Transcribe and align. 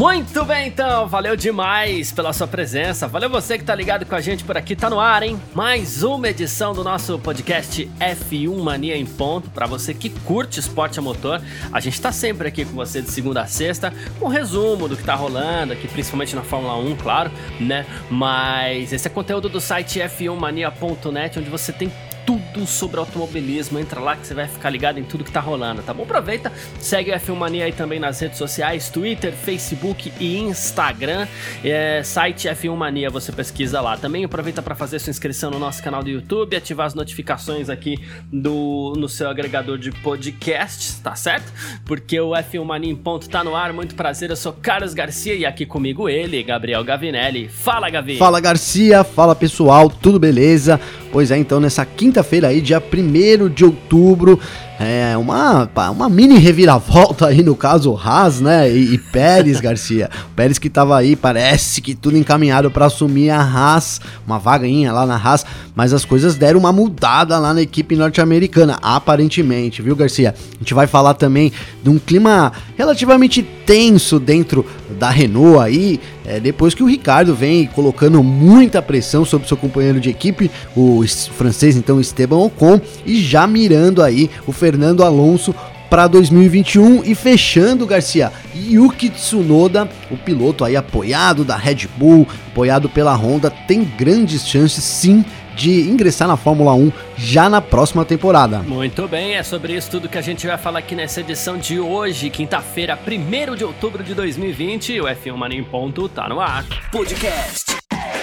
Muito 0.00 0.46
bem, 0.46 0.68
então, 0.68 1.06
valeu 1.06 1.36
demais 1.36 2.10
pela 2.10 2.32
sua 2.32 2.46
presença. 2.46 3.06
Valeu 3.06 3.28
você 3.28 3.58
que 3.58 3.64
tá 3.64 3.74
ligado 3.74 4.06
com 4.06 4.14
a 4.14 4.20
gente 4.22 4.42
por 4.42 4.56
aqui, 4.56 4.74
tá 4.74 4.88
no 4.88 4.98
ar, 4.98 5.22
hein? 5.22 5.38
Mais 5.54 6.02
uma 6.02 6.26
edição 6.26 6.72
do 6.72 6.82
nosso 6.82 7.18
podcast 7.18 7.84
F1 8.00 8.62
Mania 8.62 8.96
em 8.96 9.04
Ponto. 9.04 9.50
Para 9.50 9.66
você 9.66 9.92
que 9.92 10.08
curte 10.08 10.58
esporte 10.58 10.98
a 10.98 11.02
motor, 11.02 11.42
a 11.70 11.80
gente 11.80 12.00
tá 12.00 12.10
sempre 12.12 12.48
aqui 12.48 12.64
com 12.64 12.72
você 12.72 13.02
de 13.02 13.10
segunda 13.10 13.42
a 13.42 13.46
sexta, 13.46 13.92
com 14.18 14.24
um 14.24 14.30
resumo 14.30 14.88
do 14.88 14.96
que 14.96 15.04
tá 15.04 15.14
rolando 15.14 15.74
aqui, 15.74 15.86
principalmente 15.86 16.34
na 16.34 16.42
Fórmula 16.42 16.78
1, 16.78 16.96
claro, 16.96 17.30
né? 17.60 17.84
Mas 18.10 18.94
esse 18.94 19.06
é 19.06 19.10
conteúdo 19.10 19.50
do 19.50 19.60
site 19.60 19.98
f1mania.net, 19.98 21.38
onde 21.38 21.50
você 21.50 21.74
tem 21.74 21.92
tudo 22.26 22.66
sobre 22.66 22.98
automobilismo. 22.98 23.78
Entra 23.78 24.00
lá 24.00 24.16
que 24.16 24.26
você 24.26 24.34
vai 24.34 24.46
ficar 24.46 24.70
ligado 24.70 24.98
em 24.98 25.04
tudo 25.04 25.24
que 25.24 25.32
tá 25.32 25.40
rolando, 25.40 25.82
tá 25.82 25.92
bom? 25.92 26.02
Aproveita, 26.02 26.52
segue 26.78 27.12
a 27.12 27.20
F1 27.20 27.34
Mania 27.34 27.64
aí 27.64 27.72
também 27.72 27.98
nas 27.98 28.20
redes 28.20 28.38
sociais, 28.38 28.88
Twitter, 28.88 29.32
Facebook 29.32 30.12
e 30.18 30.38
Instagram. 30.38 31.26
É, 31.64 32.02
site 32.02 32.48
F1 32.48 32.74
Mania, 32.76 33.10
você 33.10 33.32
pesquisa 33.32 33.80
lá. 33.80 33.96
Também 33.96 34.24
aproveita 34.24 34.62
para 34.62 34.74
fazer 34.74 34.98
sua 34.98 35.10
inscrição 35.10 35.50
no 35.50 35.58
nosso 35.58 35.82
canal 35.82 36.02
do 36.02 36.10
YouTube, 36.10 36.56
ativar 36.56 36.86
as 36.86 36.94
notificações 36.94 37.68
aqui 37.68 37.98
do, 38.32 38.94
no 38.96 39.08
seu 39.08 39.28
agregador 39.28 39.78
de 39.78 39.90
podcasts, 39.90 40.98
tá 41.00 41.14
certo? 41.14 41.52
Porque 41.84 42.20
o 42.20 42.30
F1 42.30 42.64
Mania 42.64 42.90
em 42.90 42.96
ponto 42.96 43.28
tá 43.28 43.42
no 43.44 43.54
ar. 43.54 43.72
Muito 43.72 43.94
prazer, 43.94 44.30
eu 44.30 44.36
sou 44.36 44.52
Carlos 44.52 44.94
Garcia 44.94 45.34
e 45.34 45.46
aqui 45.46 45.64
comigo 45.66 46.08
ele, 46.08 46.42
Gabriel 46.42 46.82
Gavinelli. 46.84 47.48
Fala, 47.48 47.90
Gavi! 47.90 48.16
Fala, 48.16 48.40
Garcia! 48.40 49.04
Fala, 49.04 49.34
pessoal! 49.34 49.88
Tudo 49.90 50.18
beleza? 50.18 50.80
Pois 51.12 51.30
é, 51.30 51.38
então 51.38 51.58
nessa 51.58 51.84
quinta-feira 51.84 52.48
aí, 52.48 52.60
dia 52.60 52.80
1 52.80 53.48
de 53.48 53.64
outubro, 53.64 54.38
é 54.78 55.14
uma, 55.16 55.68
uma 55.90 56.08
mini 56.08 56.38
reviravolta 56.38 57.26
aí 57.26 57.42
no 57.42 57.54
caso 57.54 57.94
Haas, 57.94 58.40
né? 58.40 58.70
E, 58.70 58.94
e 58.94 58.98
Pérez 58.98 59.58
Garcia. 59.60 60.08
O 60.30 60.34
Pérez 60.34 60.58
que 60.58 60.70
tava 60.70 60.96
aí, 60.96 61.16
parece 61.16 61.82
que 61.82 61.94
tudo 61.94 62.16
encaminhado 62.16 62.70
para 62.70 62.86
assumir 62.86 63.28
a 63.28 63.42
Haas, 63.42 64.00
uma 64.26 64.38
vagainha 64.38 64.92
lá 64.92 65.04
na 65.04 65.16
Haas, 65.16 65.44
mas 65.74 65.92
as 65.92 66.04
coisas 66.04 66.36
deram 66.36 66.60
uma 66.60 66.72
mudada 66.72 67.38
lá 67.38 67.52
na 67.52 67.60
equipe 67.60 67.94
norte-americana, 67.96 68.78
aparentemente, 68.80 69.82
viu, 69.82 69.96
Garcia? 69.96 70.34
A 70.54 70.58
gente 70.60 70.72
vai 70.72 70.86
falar 70.86 71.14
também 71.14 71.52
de 71.82 71.90
um 71.90 71.98
clima 71.98 72.52
relativamente 72.76 73.42
tenso 73.42 74.18
dentro 74.18 74.64
da 74.98 75.10
Renault 75.10 75.58
aí, 75.58 76.00
é, 76.30 76.38
depois 76.38 76.74
que 76.74 76.82
o 76.82 76.86
Ricardo 76.86 77.34
vem 77.34 77.66
colocando 77.66 78.22
muita 78.22 78.80
pressão 78.80 79.24
sobre 79.24 79.48
seu 79.48 79.56
companheiro 79.56 79.98
de 79.98 80.10
equipe, 80.10 80.48
o 80.76 81.02
francês 81.36 81.74
então 81.74 82.00
Esteban 82.00 82.36
Ocon, 82.36 82.80
e 83.04 83.20
já 83.20 83.48
mirando 83.48 84.00
aí 84.00 84.30
o 84.46 84.52
Fernando 84.52 85.02
Alonso 85.02 85.52
para 85.90 86.06
2021 86.06 87.02
e 87.04 87.16
fechando 87.16 87.84
Garcia 87.84 88.30
Yuki 88.54 89.10
Tsunoda, 89.10 89.88
o 90.08 90.16
piloto 90.16 90.64
aí 90.64 90.76
apoiado 90.76 91.44
da 91.44 91.56
Red 91.56 91.88
Bull, 91.96 92.28
apoiado 92.46 92.88
pela 92.88 93.12
Honda, 93.12 93.50
tem 93.50 93.82
grandes 93.82 94.46
chances 94.46 94.84
sim 94.84 95.24
de 95.60 95.82
ingressar 95.82 96.26
na 96.26 96.38
Fórmula 96.38 96.72
1 96.72 96.90
já 97.18 97.50
na 97.50 97.60
próxima 97.60 98.02
temporada. 98.02 98.60
Muito 98.60 99.06
bem, 99.06 99.34
é 99.34 99.42
sobre 99.42 99.76
isso 99.76 99.90
tudo 99.90 100.08
que 100.08 100.16
a 100.16 100.22
gente 100.22 100.46
vai 100.46 100.56
falar 100.56 100.78
aqui 100.78 100.94
nessa 100.94 101.20
edição 101.20 101.58
de 101.58 101.78
hoje, 101.78 102.30
quinta-feira, 102.30 102.98
1 103.06 103.56
de 103.56 103.64
outubro 103.64 104.02
de 104.02 104.14
2020. 104.14 105.00
O 105.02 105.04
F1 105.04 105.36
Mania 105.36 105.58
em 105.58 105.64
ponto 105.64 106.08
tá 106.08 106.26
no 106.28 106.40
ar. 106.40 106.64
Podcast 106.90 107.76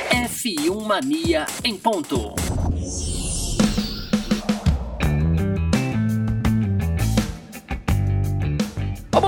F1 0.09 0.83
Mania 0.83 1.45
em 1.63 1.75
ponto. 1.75 2.33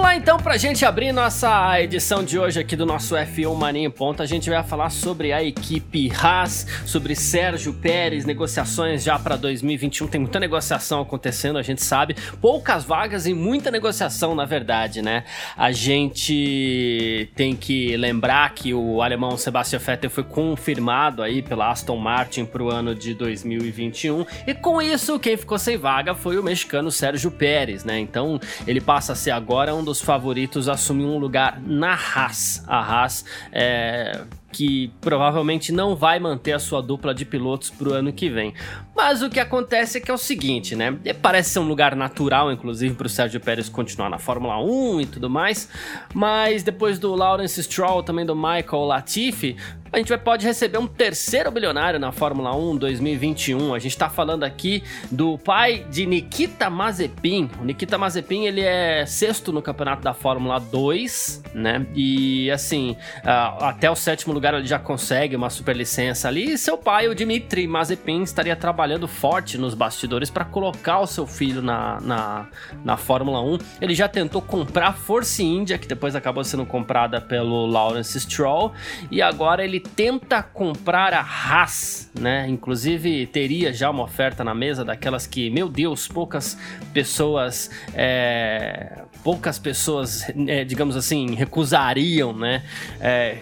Lá 0.10 0.16
então 0.16 0.38
pra 0.38 0.58
gente 0.58 0.84
abrir 0.86 1.12
nossa 1.12 1.80
edição 1.80 2.24
de 2.24 2.40
hoje 2.40 2.60
aqui 2.60 2.76
do 2.76 2.84
nosso 2.84 3.14
F1 3.14 3.54
Mania 3.54 3.86
em 3.86 3.92
Ponta. 3.92 4.24
A 4.24 4.26
gente 4.26 4.50
vai 4.50 4.64
falar 4.64 4.90
sobre 4.90 5.32
a 5.32 5.44
equipe 5.44 6.12
Haas, 6.12 6.66
sobre 6.84 7.14
Sérgio 7.14 7.74
Pérez, 7.74 8.26
negociações 8.26 9.04
já 9.04 9.20
para 9.20 9.36
2021. 9.36 10.08
Tem 10.08 10.20
muita 10.20 10.40
negociação 10.40 11.02
acontecendo, 11.02 11.60
a 11.60 11.62
gente 11.62 11.84
sabe. 11.84 12.16
Poucas 12.42 12.86
vagas 12.86 13.28
e 13.28 13.36
muita 13.36 13.70
negociação, 13.70 14.34
na 14.34 14.46
verdade, 14.46 15.04
né? 15.04 15.26
A 15.56 15.72
gente 15.72 17.30
tem 17.36 17.56
que 17.56 17.96
lembrar 17.96 18.52
que 18.56 18.74
o 18.74 19.04
alemão 19.04 19.38
Sebastian 19.38 19.78
Vettel 19.78 20.10
foi 20.10 20.24
confirmado 20.24 21.22
aí 21.22 21.44
pela 21.44 21.70
Aston 21.70 21.98
Martin 21.98 22.46
para 22.46 22.64
o 22.64 22.72
ano 22.72 22.96
de 22.96 23.14
2021. 23.14 24.26
E 24.48 24.56
com 24.56 24.82
isso, 24.82 25.20
quem 25.20 25.38
ficou 25.38 25.60
sem 25.60 25.78
vaga 25.78 26.16
foi 26.16 26.40
o 26.40 26.44
mexicano 26.44 26.90
Sérgio 26.90 27.30
Pérez, 27.30 27.84
né? 27.84 28.00
Então 28.00 28.40
ele 28.66 28.82
passa 28.82 29.14
a 29.14 29.16
ser 29.16 29.30
agora 29.30 29.76
um 29.76 29.84
dos 29.84 29.99
favoritos 30.02 30.68
assumir 30.70 31.06
um 31.06 31.18
lugar 31.18 31.62
na 31.62 31.94
Haas. 31.94 32.64
A 32.68 32.80
Haas 32.80 33.26
é, 33.52 34.22
que 34.52 34.92
provavelmente 35.00 35.72
não 35.72 35.96
vai 35.96 36.20
manter 36.20 36.54
a 36.54 36.60
sua 36.60 36.82
dupla 36.82 37.14
de 37.14 37.26
pilotos 37.26 37.70
para 37.70 37.90
o 37.90 37.94
ano 37.94 38.12
que 38.12 38.30
vem. 38.30 38.54
Mas 38.96 39.22
o 39.22 39.30
que 39.30 39.40
acontece 39.40 39.98
é 39.98 40.02
que 40.02 40.12
é 40.12 40.14
o 40.14 40.18
seguinte, 40.18 40.76
né? 40.76 40.98
Parece 41.22 41.52
ser 41.52 41.60
um 41.60 41.68
lugar 41.68 41.96
natural, 41.96 42.52
inclusive, 42.52 42.96
para 42.96 43.08
o 43.08 43.10
Sérgio 43.10 43.40
Pérez 43.40 43.70
continuar 43.70 44.10
na 44.10 44.18
Fórmula 44.18 44.62
1 44.62 45.02
e 45.02 45.06
tudo 45.06 45.30
mais. 45.30 45.70
Mas 46.14 46.64
depois 46.64 47.00
do 47.00 47.16
Lawrence 47.16 47.62
Stroll, 47.64 48.04
também 48.04 48.26
do 48.26 48.36
Michael 48.36 48.86
Latifi, 48.86 49.56
a 49.92 49.98
gente 49.98 50.16
pode 50.20 50.46
receber 50.46 50.78
um 50.78 50.86
terceiro 50.86 51.50
bilionário 51.50 52.00
na 52.00 52.12
Fórmula 52.12 52.56
1 52.56 52.78
2021. 52.78 53.74
A 53.74 53.80
gente 53.80 53.94
está 53.94 54.10
falando 54.10 54.44
aqui 54.44 54.84
do 55.10 55.38
pai 55.38 55.86
de 55.90 56.06
Nikita 56.06 56.70
Mazepin. 56.70 57.50
O 57.60 57.64
Nikita 57.64 57.98
Mazepin 57.98 58.46
ele 58.46 58.62
é 58.62 59.06
sexto 59.06 59.52
no 59.52 59.62
campeonato 59.62 60.04
da 60.04 60.14
Fórmula 60.14 60.60
2, 60.60 61.44
né? 61.56 61.88
E 61.96 62.52
assim, 62.52 62.96
até 63.24 63.90
o 63.90 63.96
sétimo 63.96 64.39
lugar 64.40 64.54
ele 64.54 64.66
já 64.66 64.80
consegue 64.80 65.36
uma 65.36 65.50
superlicença 65.50 66.30
ali. 66.30 66.54
E 66.54 66.58
seu 66.58 66.78
pai, 66.78 67.10
o 67.10 67.14
Dmitry 67.14 67.68
Mazepin, 67.68 68.24
estaria 68.24 68.56
trabalhando 68.56 69.06
forte 69.06 69.58
nos 69.58 69.74
bastidores 69.74 70.30
para 70.30 70.46
colocar 70.46 71.00
o 71.00 71.08
seu 71.08 71.28
filho 71.28 71.62
na, 71.62 72.00
na, 72.00 72.48
na 72.84 72.96
Fórmula 72.96 73.42
1. 73.42 73.58
Ele 73.82 73.94
já 73.94 74.08
tentou 74.08 74.42
comprar 74.42 74.88
a 74.88 74.94
Force 74.94 75.44
India, 75.44 75.78
que 75.78 75.88
depois 75.88 76.16
acabou 76.16 76.44
sendo 76.44 76.66
comprada 76.66 77.20
pelo 77.20 77.66
Lawrence 77.66 78.18
Stroll, 78.20 78.72
e 79.12 79.22
agora 79.22 79.64
ele 79.64 79.82
tenta 79.82 80.42
comprar 80.42 81.14
a 81.14 81.20
Haas, 81.20 82.10
né? 82.18 82.48
Inclusive 82.48 83.28
teria 83.28 83.74
já 83.74 83.90
uma 83.90 84.04
oferta 84.04 84.42
na 84.44 84.56
mesa 84.56 84.86
daquelas 84.86 85.28
que, 85.28 85.50
meu 85.50 85.68
Deus, 85.68 86.08
poucas 86.08 86.58
pessoas, 86.94 87.70
é, 87.94 89.04
poucas 89.24 89.60
pessoas, 89.60 90.24
é, 90.48 90.64
digamos 90.64 90.96
assim, 90.96 91.36
recusariam, 91.36 92.34
né? 92.34 92.64
É, 93.00 93.38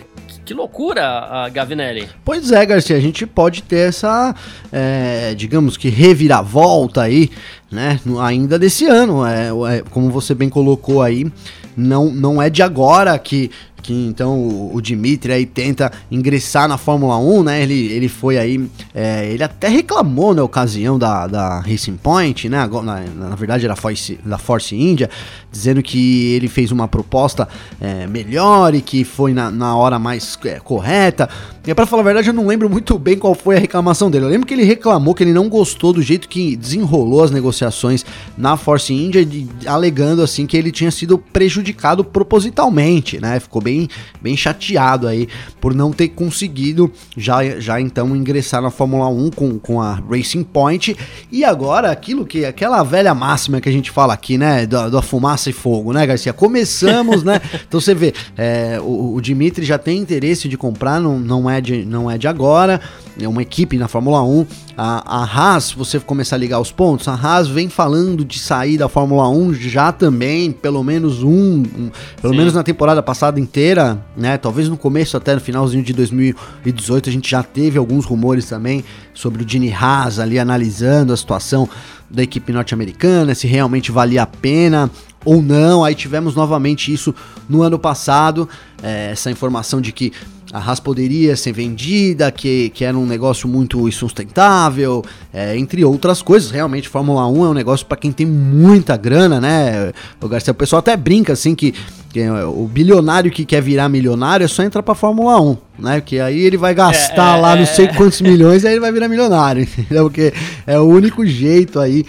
que 0.45 0.53
loucura, 0.53 1.49
Gavinelli. 1.53 2.07
Pois 2.23 2.51
é, 2.51 2.65
Garcia, 2.65 2.95
a 2.95 2.99
gente 2.99 3.25
pode 3.25 3.61
ter 3.63 3.89
essa, 3.89 4.33
é, 4.71 5.33
digamos 5.35 5.77
que 5.77 5.89
reviravolta 5.89 7.01
aí, 7.01 7.29
né? 7.71 7.99
Ainda 8.21 8.57
desse 8.57 8.85
ano, 8.85 9.25
é, 9.25 9.49
é, 9.77 9.83
como 9.89 10.09
você 10.09 10.33
bem 10.33 10.49
colocou 10.49 11.01
aí, 11.01 11.29
não, 11.75 12.11
não 12.11 12.41
é 12.41 12.49
de 12.49 12.63
agora 12.63 13.17
que 13.19 13.51
que 13.87 13.93
então 13.93 14.37
o, 14.37 14.75
o 14.75 14.81
Dimitri 14.81 15.31
aí 15.31 15.45
tenta 15.45 15.89
ingressar 16.11 16.67
na 16.67 16.77
Fórmula 16.77 17.17
1, 17.17 17.43
né? 17.43 17.63
Ele, 17.63 17.85
ele 17.93 18.09
foi 18.09 18.37
aí, 18.37 18.69
é, 18.93 19.31
ele 19.31 19.41
até 19.41 19.69
reclamou 19.69 20.35
na 20.35 20.43
ocasião 20.43 20.99
da, 20.99 21.25
da 21.25 21.61
Racing 21.61 21.95
Point, 21.95 22.49
né? 22.49 22.67
Na, 22.83 22.99
na 23.29 23.35
verdade 23.35 23.63
era 23.63 23.77
Force, 23.77 24.19
da 24.25 24.37
Force 24.37 24.75
India, 24.75 25.09
dizendo 25.49 25.81
que 25.81 26.33
ele 26.33 26.49
fez 26.49 26.69
uma 26.69 26.85
proposta 26.85 27.47
é, 27.79 28.05
melhor 28.07 28.75
e 28.75 28.81
que 28.81 29.05
foi 29.05 29.33
na, 29.33 29.49
na 29.49 29.73
hora 29.77 29.97
mais 29.97 30.37
é, 30.43 30.59
correta. 30.59 31.29
E 31.67 31.75
para 31.75 31.85
falar 31.85 32.01
a 32.01 32.05
verdade, 32.05 32.29
eu 32.29 32.33
não 32.33 32.47
lembro 32.47 32.69
muito 32.69 32.97
bem 32.97 33.17
qual 33.17 33.35
foi 33.35 33.57
a 33.57 33.59
reclamação 33.59 34.09
dele. 34.09 34.25
Eu 34.25 34.29
lembro 34.29 34.47
que 34.47 34.53
ele 34.53 34.63
reclamou 34.63 35.13
que 35.13 35.23
ele 35.23 35.33
não 35.33 35.49
gostou 35.49 35.91
do 35.91 36.01
jeito 36.01 36.29
que 36.29 36.55
desenrolou 36.55 37.23
as 37.23 37.29
negociações 37.29 38.05
na 38.37 38.55
Force 38.55 38.93
India, 38.93 39.25
de, 39.25 39.47
alegando 39.65 40.21
assim 40.21 40.45
que 40.45 40.55
ele 40.55 40.71
tinha 40.71 40.91
sido 40.91 41.17
prejudicado 41.17 42.03
propositalmente, 42.03 43.19
né? 43.19 43.39
Ficou 43.39 43.61
bem 43.61 43.89
bem, 44.21 44.35
chateado 44.35 45.07
aí 45.07 45.27
por 45.59 45.73
não 45.73 45.91
ter 45.91 46.09
conseguido 46.09 46.91
já, 47.15 47.59
já 47.59 47.79
então 47.79 48.15
ingressar 48.15 48.61
na 48.61 48.69
Fórmula 48.69 49.07
1 49.07 49.31
com, 49.31 49.59
com 49.59 49.81
a 49.81 49.95
Racing 50.09 50.43
Point. 50.43 50.95
E 51.31 51.43
agora, 51.43 51.91
aquilo 51.91 52.25
que, 52.25 52.45
aquela 52.45 52.83
velha 52.83 53.13
máxima 53.13 53.61
que 53.61 53.69
a 53.69 53.71
gente 53.71 53.91
fala 53.91 54.13
aqui, 54.13 54.37
né, 54.37 54.65
da, 54.65 54.89
da 54.89 55.01
fumaça 55.01 55.49
e 55.49 55.53
fogo, 55.53 55.93
né, 55.93 56.05
Garcia? 56.05 56.33
Começamos, 56.33 57.23
né? 57.23 57.41
Então 57.67 57.81
você 57.81 57.93
vê, 57.93 58.13
é, 58.37 58.79
o, 58.81 59.15
o 59.15 59.21
Dimitri 59.21 59.65
já 59.65 59.77
tem 59.77 59.97
interesse 59.97 60.47
de 60.47 60.57
comprar, 60.57 61.01
não, 61.01 61.19
não, 61.19 61.49
é 61.49 61.56
de, 61.59 61.85
não 61.85 62.09
é 62.09 62.17
de 62.17 62.27
agora, 62.27 62.79
é 63.19 63.27
uma 63.27 63.41
equipe 63.41 63.77
na 63.77 63.87
Fórmula 63.87 64.23
1. 64.23 64.45
A, 64.77 65.21
a 65.21 65.23
Haas, 65.23 65.71
você 65.71 65.99
começar 65.99 66.35
a 66.35 66.39
ligar 66.39 66.59
os 66.59 66.71
pontos, 66.71 67.07
a 67.07 67.13
Haas 67.13 67.47
vem 67.47 67.67
falando 67.67 68.23
de 68.23 68.37
sair 68.37 68.77
da 68.77 68.87
Fórmula 68.87 69.27
1 69.29 69.55
já 69.55 69.91
também, 69.91 70.51
pelo 70.51 70.83
menos 70.83 71.23
um, 71.23 71.63
um 71.63 71.91
pelo 72.21 72.33
Sim. 72.33 72.37
menos 72.37 72.53
na 72.53 72.63
temporada 72.63 73.01
passada 73.01 73.39
inteira, 73.39 73.99
né? 74.15 74.37
Talvez 74.37 74.69
no 74.69 74.77
começo 74.77 75.17
até 75.17 75.33
no 75.33 75.41
finalzinho 75.41 75.83
de 75.83 75.93
2018 75.93 77.09
a 77.09 77.11
gente 77.11 77.29
já 77.29 77.41
teve 77.41 77.77
alguns 77.77 78.05
rumores 78.05 78.45
também 78.45 78.83
sobre 79.13 79.43
o 79.43 79.49
Gene 79.49 79.73
Haas 79.73 80.19
ali 80.19 80.37
analisando 80.37 81.11
a 81.11 81.17
situação 81.17 81.67
da 82.09 82.23
equipe 82.23 82.53
norte-americana, 82.53 83.35
se 83.35 83.47
realmente 83.47 83.91
valia 83.91 84.23
a 84.23 84.27
pena 84.27 84.89
ou 85.25 85.41
não. 85.41 85.83
Aí 85.83 85.93
tivemos 85.93 86.35
novamente 86.35 86.91
isso 86.93 87.13
no 87.49 87.61
ano 87.61 87.77
passado, 87.77 88.47
é, 88.81 89.11
essa 89.11 89.29
informação 89.29 89.81
de 89.81 89.91
que 89.91 90.13
a 90.51 90.59
Haas 90.59 90.79
poderia 90.79 91.35
ser 91.35 91.51
vendida, 91.51 92.31
que, 92.31 92.69
que 92.69 92.85
era 92.85 92.97
um 92.97 93.05
negócio 93.05 93.47
muito 93.49 93.87
insustentável, 93.87 95.03
é, 95.33 95.57
entre 95.57 95.83
outras 95.83 96.21
coisas. 96.21 96.51
Realmente, 96.51 96.87
Fórmula 96.87 97.27
1 97.27 97.45
é 97.45 97.49
um 97.49 97.53
negócio 97.53 97.85
para 97.85 97.97
quem 97.97 98.11
tem 98.11 98.25
muita 98.25 98.95
grana, 98.95 99.41
né? 99.41 99.91
O 100.21 100.27
Garcia, 100.27 100.51
o 100.51 100.55
pessoal 100.55 100.79
até 100.79 100.95
brinca 100.95 101.33
assim 101.33 101.53
que, 101.53 101.73
que, 102.11 102.29
o 102.29 102.67
bilionário 102.67 103.29
que 103.29 103.45
quer 103.45 103.61
virar 103.61 103.89
milionário 103.89 104.45
é 104.45 104.47
só 104.47 104.63
entrar 104.63 104.81
pra 104.83 104.95
Fórmula 104.95 105.39
1, 105.41 105.57
né? 105.79 105.99
Porque 105.99 106.19
aí 106.19 106.39
ele 106.39 106.57
vai 106.57 106.73
gastar 106.73 107.37
é, 107.37 107.41
lá 107.41 107.55
é, 107.55 107.59
não 107.59 107.65
sei 107.65 107.85
é. 107.85 107.93
quantos 107.93 108.21
milhões 108.21 108.63
e 108.63 108.67
aí 108.67 108.73
ele 108.73 108.81
vai 108.81 108.91
virar 108.91 109.09
milionário, 109.09 109.63
entendeu? 109.77 110.05
Porque 110.05 110.33
é 110.65 110.79
o 110.79 110.85
único 110.85 111.25
jeito 111.25 111.79
aí. 111.79 112.05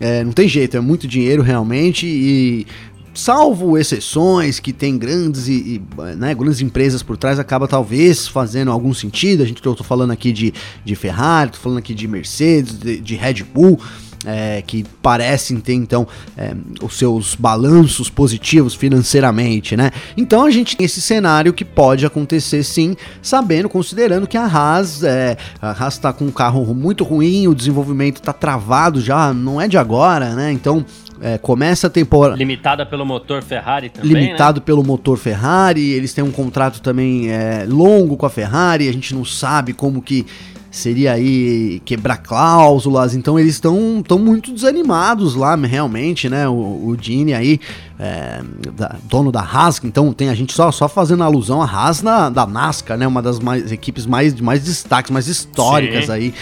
É, 0.00 0.24
não 0.24 0.32
tem 0.32 0.48
jeito, 0.48 0.76
é 0.76 0.80
muito 0.80 1.06
dinheiro 1.06 1.42
realmente 1.42 2.06
e 2.08 2.66
salvo 3.14 3.76
exceções 3.76 4.58
que 4.58 4.72
tem 4.72 4.96
grandes 4.96 5.48
e, 5.48 5.82
e 5.98 6.02
né, 6.16 6.34
grandes 6.34 6.60
empresas 6.60 7.02
por 7.02 7.16
trás, 7.16 7.38
acaba 7.38 7.68
talvez 7.68 8.26
fazendo 8.26 8.70
algum 8.70 8.94
sentido. 8.94 9.42
A 9.42 9.46
gente 9.46 9.64
eu 9.64 9.74
tô 9.74 9.84
falando 9.84 10.10
aqui 10.10 10.32
de, 10.32 10.52
de 10.84 10.94
Ferrari, 10.94 11.52
tô 11.52 11.58
falando 11.58 11.78
aqui 11.78 11.94
de 11.94 12.08
Mercedes, 12.08 12.78
de, 12.78 12.98
de 12.98 13.14
Red 13.14 13.44
Bull. 13.44 13.78
É, 14.24 14.62
que 14.64 14.84
parecem 15.02 15.58
ter 15.58 15.74
então 15.74 16.06
é, 16.36 16.54
os 16.80 16.96
seus 16.96 17.34
balanços 17.34 18.08
positivos 18.08 18.72
financeiramente, 18.72 19.76
né? 19.76 19.90
Então 20.16 20.44
a 20.44 20.50
gente 20.52 20.76
tem 20.76 20.84
esse 20.84 21.00
cenário 21.00 21.52
que 21.52 21.64
pode 21.64 22.06
acontecer 22.06 22.62
sim, 22.62 22.94
sabendo, 23.20 23.68
considerando 23.68 24.28
que 24.28 24.36
a 24.36 24.44
Haas, 24.44 25.02
é, 25.02 25.36
a 25.60 25.70
Haas 25.72 25.94
está 25.94 26.12
com 26.12 26.26
um 26.26 26.30
carro 26.30 26.72
muito 26.72 27.02
ruim, 27.02 27.48
o 27.48 27.54
desenvolvimento 27.54 28.18
está 28.18 28.32
travado 28.32 29.00
já, 29.00 29.34
não 29.34 29.60
é 29.60 29.66
de 29.66 29.76
agora, 29.76 30.36
né? 30.36 30.52
Então 30.52 30.86
é, 31.22 31.38
começa 31.38 31.86
a 31.86 31.90
temporada. 31.90 32.36
Limitada 32.36 32.84
pelo 32.84 33.06
motor 33.06 33.42
Ferrari 33.42 33.88
também. 33.88 34.12
Limitado 34.12 34.58
né? 34.60 34.66
pelo 34.66 34.82
motor 34.82 35.16
Ferrari. 35.16 35.92
Eles 35.92 36.12
têm 36.12 36.24
um 36.24 36.32
contrato 36.32 36.82
também 36.82 37.30
é, 37.30 37.64
longo 37.68 38.16
com 38.16 38.26
a 38.26 38.30
Ferrari. 38.30 38.88
A 38.88 38.92
gente 38.92 39.14
não 39.14 39.24
sabe 39.24 39.72
como 39.72 40.02
que 40.02 40.26
seria 40.68 41.12
aí 41.12 41.80
quebrar 41.84 42.16
cláusulas. 42.16 43.14
Então 43.14 43.38
eles 43.38 43.54
estão 43.54 44.02
tão 44.06 44.18
muito 44.18 44.52
desanimados 44.52 45.36
lá, 45.36 45.54
realmente, 45.54 46.28
né? 46.28 46.48
O, 46.48 46.54
o 46.54 46.96
Gini 47.00 47.34
aí, 47.34 47.60
é, 48.00 48.42
da, 48.74 48.96
dono 49.04 49.30
da 49.30 49.42
Haas. 49.42 49.80
Então 49.84 50.12
tem 50.12 50.28
a 50.28 50.34
gente 50.34 50.52
só, 50.52 50.72
só 50.72 50.88
fazendo 50.88 51.22
alusão 51.22 51.62
à 51.62 51.66
Haas 51.66 52.02
na, 52.02 52.30
da 52.30 52.46
NASCAR, 52.46 52.98
né? 52.98 53.06
Uma 53.06 53.22
das 53.22 53.38
mais, 53.38 53.70
equipes 53.70 54.06
mais, 54.06 54.34
de 54.34 54.42
mais 54.42 54.64
destaques, 54.64 55.12
mais 55.12 55.28
históricas 55.28 56.06
Sim. 56.06 56.12
aí 56.12 56.34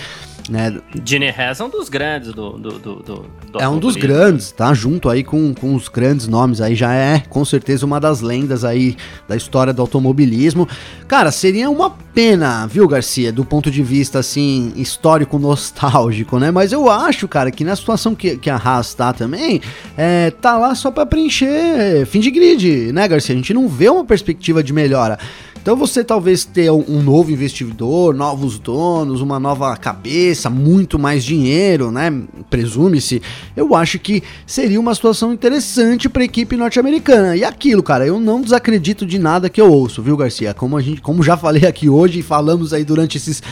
né? 0.50 0.76
Gene 1.04 1.26
Hess 1.26 1.60
é 1.60 1.64
um 1.64 1.70
dos 1.70 1.88
grandes 1.88 2.32
do, 2.32 2.58
do, 2.58 2.78
do, 2.78 2.94
do 2.96 3.58
É 3.58 3.68
um 3.68 3.78
dos 3.78 3.96
grandes, 3.96 4.50
tá? 4.50 4.74
Junto 4.74 5.08
aí 5.08 5.22
com, 5.22 5.54
com 5.54 5.74
os 5.74 5.88
grandes 5.88 6.26
nomes 6.26 6.60
aí, 6.60 6.74
já 6.74 6.92
é 6.92 7.20
com 7.28 7.44
certeza 7.44 7.86
uma 7.86 8.00
das 8.00 8.20
lendas 8.20 8.64
aí 8.64 8.96
da 9.28 9.36
história 9.36 9.72
do 9.72 9.80
automobilismo. 9.80 10.68
Cara, 11.06 11.30
seria 11.30 11.70
uma 11.70 11.90
pena, 11.90 12.66
viu, 12.66 12.86
Garcia, 12.88 13.32
do 13.32 13.44
ponto 13.44 13.70
de 13.70 13.82
vista, 13.82 14.18
assim, 14.18 14.72
histórico 14.76 15.38
nostálgico, 15.38 16.38
né? 16.38 16.50
Mas 16.50 16.72
eu 16.72 16.90
acho, 16.90 17.28
cara, 17.28 17.50
que 17.50 17.64
na 17.64 17.76
situação 17.76 18.14
que, 18.14 18.36
que 18.36 18.50
a 18.50 18.56
Haas 18.56 18.92
tá 18.92 19.12
também, 19.12 19.60
é, 19.96 20.30
tá 20.30 20.58
lá 20.58 20.74
só 20.74 20.90
pra 20.90 21.06
preencher 21.06 22.04
fim 22.06 22.20
de 22.20 22.30
grid, 22.30 22.92
né, 22.92 23.06
Garcia? 23.06 23.34
A 23.34 23.38
gente 23.38 23.54
não 23.54 23.68
vê 23.68 23.88
uma 23.88 24.04
perspectiva 24.04 24.62
de 24.62 24.72
melhora. 24.72 25.18
Então 25.62 25.76
você 25.76 26.02
talvez 26.02 26.44
ter 26.44 26.70
um 26.70 27.02
novo 27.02 27.30
investidor, 27.30 28.14
novos 28.14 28.58
donos, 28.58 29.20
uma 29.20 29.38
nova 29.38 29.76
cabeça, 29.76 30.48
muito 30.48 30.98
mais 30.98 31.22
dinheiro, 31.22 31.90
né? 31.90 32.10
Presume-se. 32.48 33.20
Eu 33.54 33.74
acho 33.74 33.98
que 33.98 34.22
seria 34.46 34.80
uma 34.80 34.94
situação 34.94 35.34
interessante 35.34 36.08
para 36.08 36.22
a 36.22 36.24
equipe 36.24 36.56
norte-americana. 36.56 37.36
E 37.36 37.44
aquilo, 37.44 37.82
cara, 37.82 38.06
eu 38.06 38.18
não 38.18 38.40
desacredito 38.40 39.04
de 39.04 39.18
nada 39.18 39.50
que 39.50 39.60
eu 39.60 39.70
ouço, 39.70 40.02
viu, 40.02 40.16
Garcia? 40.16 40.54
Como 40.54 40.78
a 40.78 40.80
gente, 40.80 41.02
como 41.02 41.22
já 41.22 41.36
falei 41.36 41.66
aqui 41.66 41.90
hoje 41.90 42.20
e 42.20 42.22
falamos 42.22 42.72
aí 42.72 42.82
durante 42.82 43.18
esses 43.18 43.42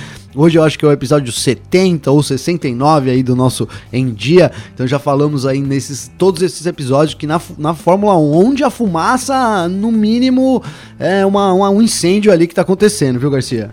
Hoje 0.40 0.56
eu 0.56 0.62
acho 0.62 0.78
que 0.78 0.84
é 0.84 0.88
o 0.88 0.92
episódio 0.92 1.32
70 1.32 2.12
ou 2.12 2.22
69 2.22 3.10
aí 3.10 3.24
do 3.24 3.34
nosso 3.34 3.68
Em 3.92 4.12
Dia. 4.12 4.52
Então 4.72 4.86
já 4.86 4.96
falamos 4.96 5.44
aí 5.44 5.60
nesses 5.60 6.12
todos 6.16 6.42
esses 6.42 6.64
episódios 6.64 7.14
que 7.14 7.26
na, 7.26 7.40
na 7.58 7.74
Fórmula 7.74 8.16
1, 8.16 8.46
onde 8.46 8.62
a 8.62 8.70
fumaça, 8.70 9.68
no 9.68 9.90
mínimo, 9.90 10.62
é 10.96 11.26
uma, 11.26 11.52
uma 11.52 11.70
um 11.70 11.82
incêndio 11.82 12.30
ali 12.30 12.46
que 12.46 12.54
tá 12.54 12.62
acontecendo, 12.62 13.18
viu, 13.18 13.32
Garcia? 13.32 13.72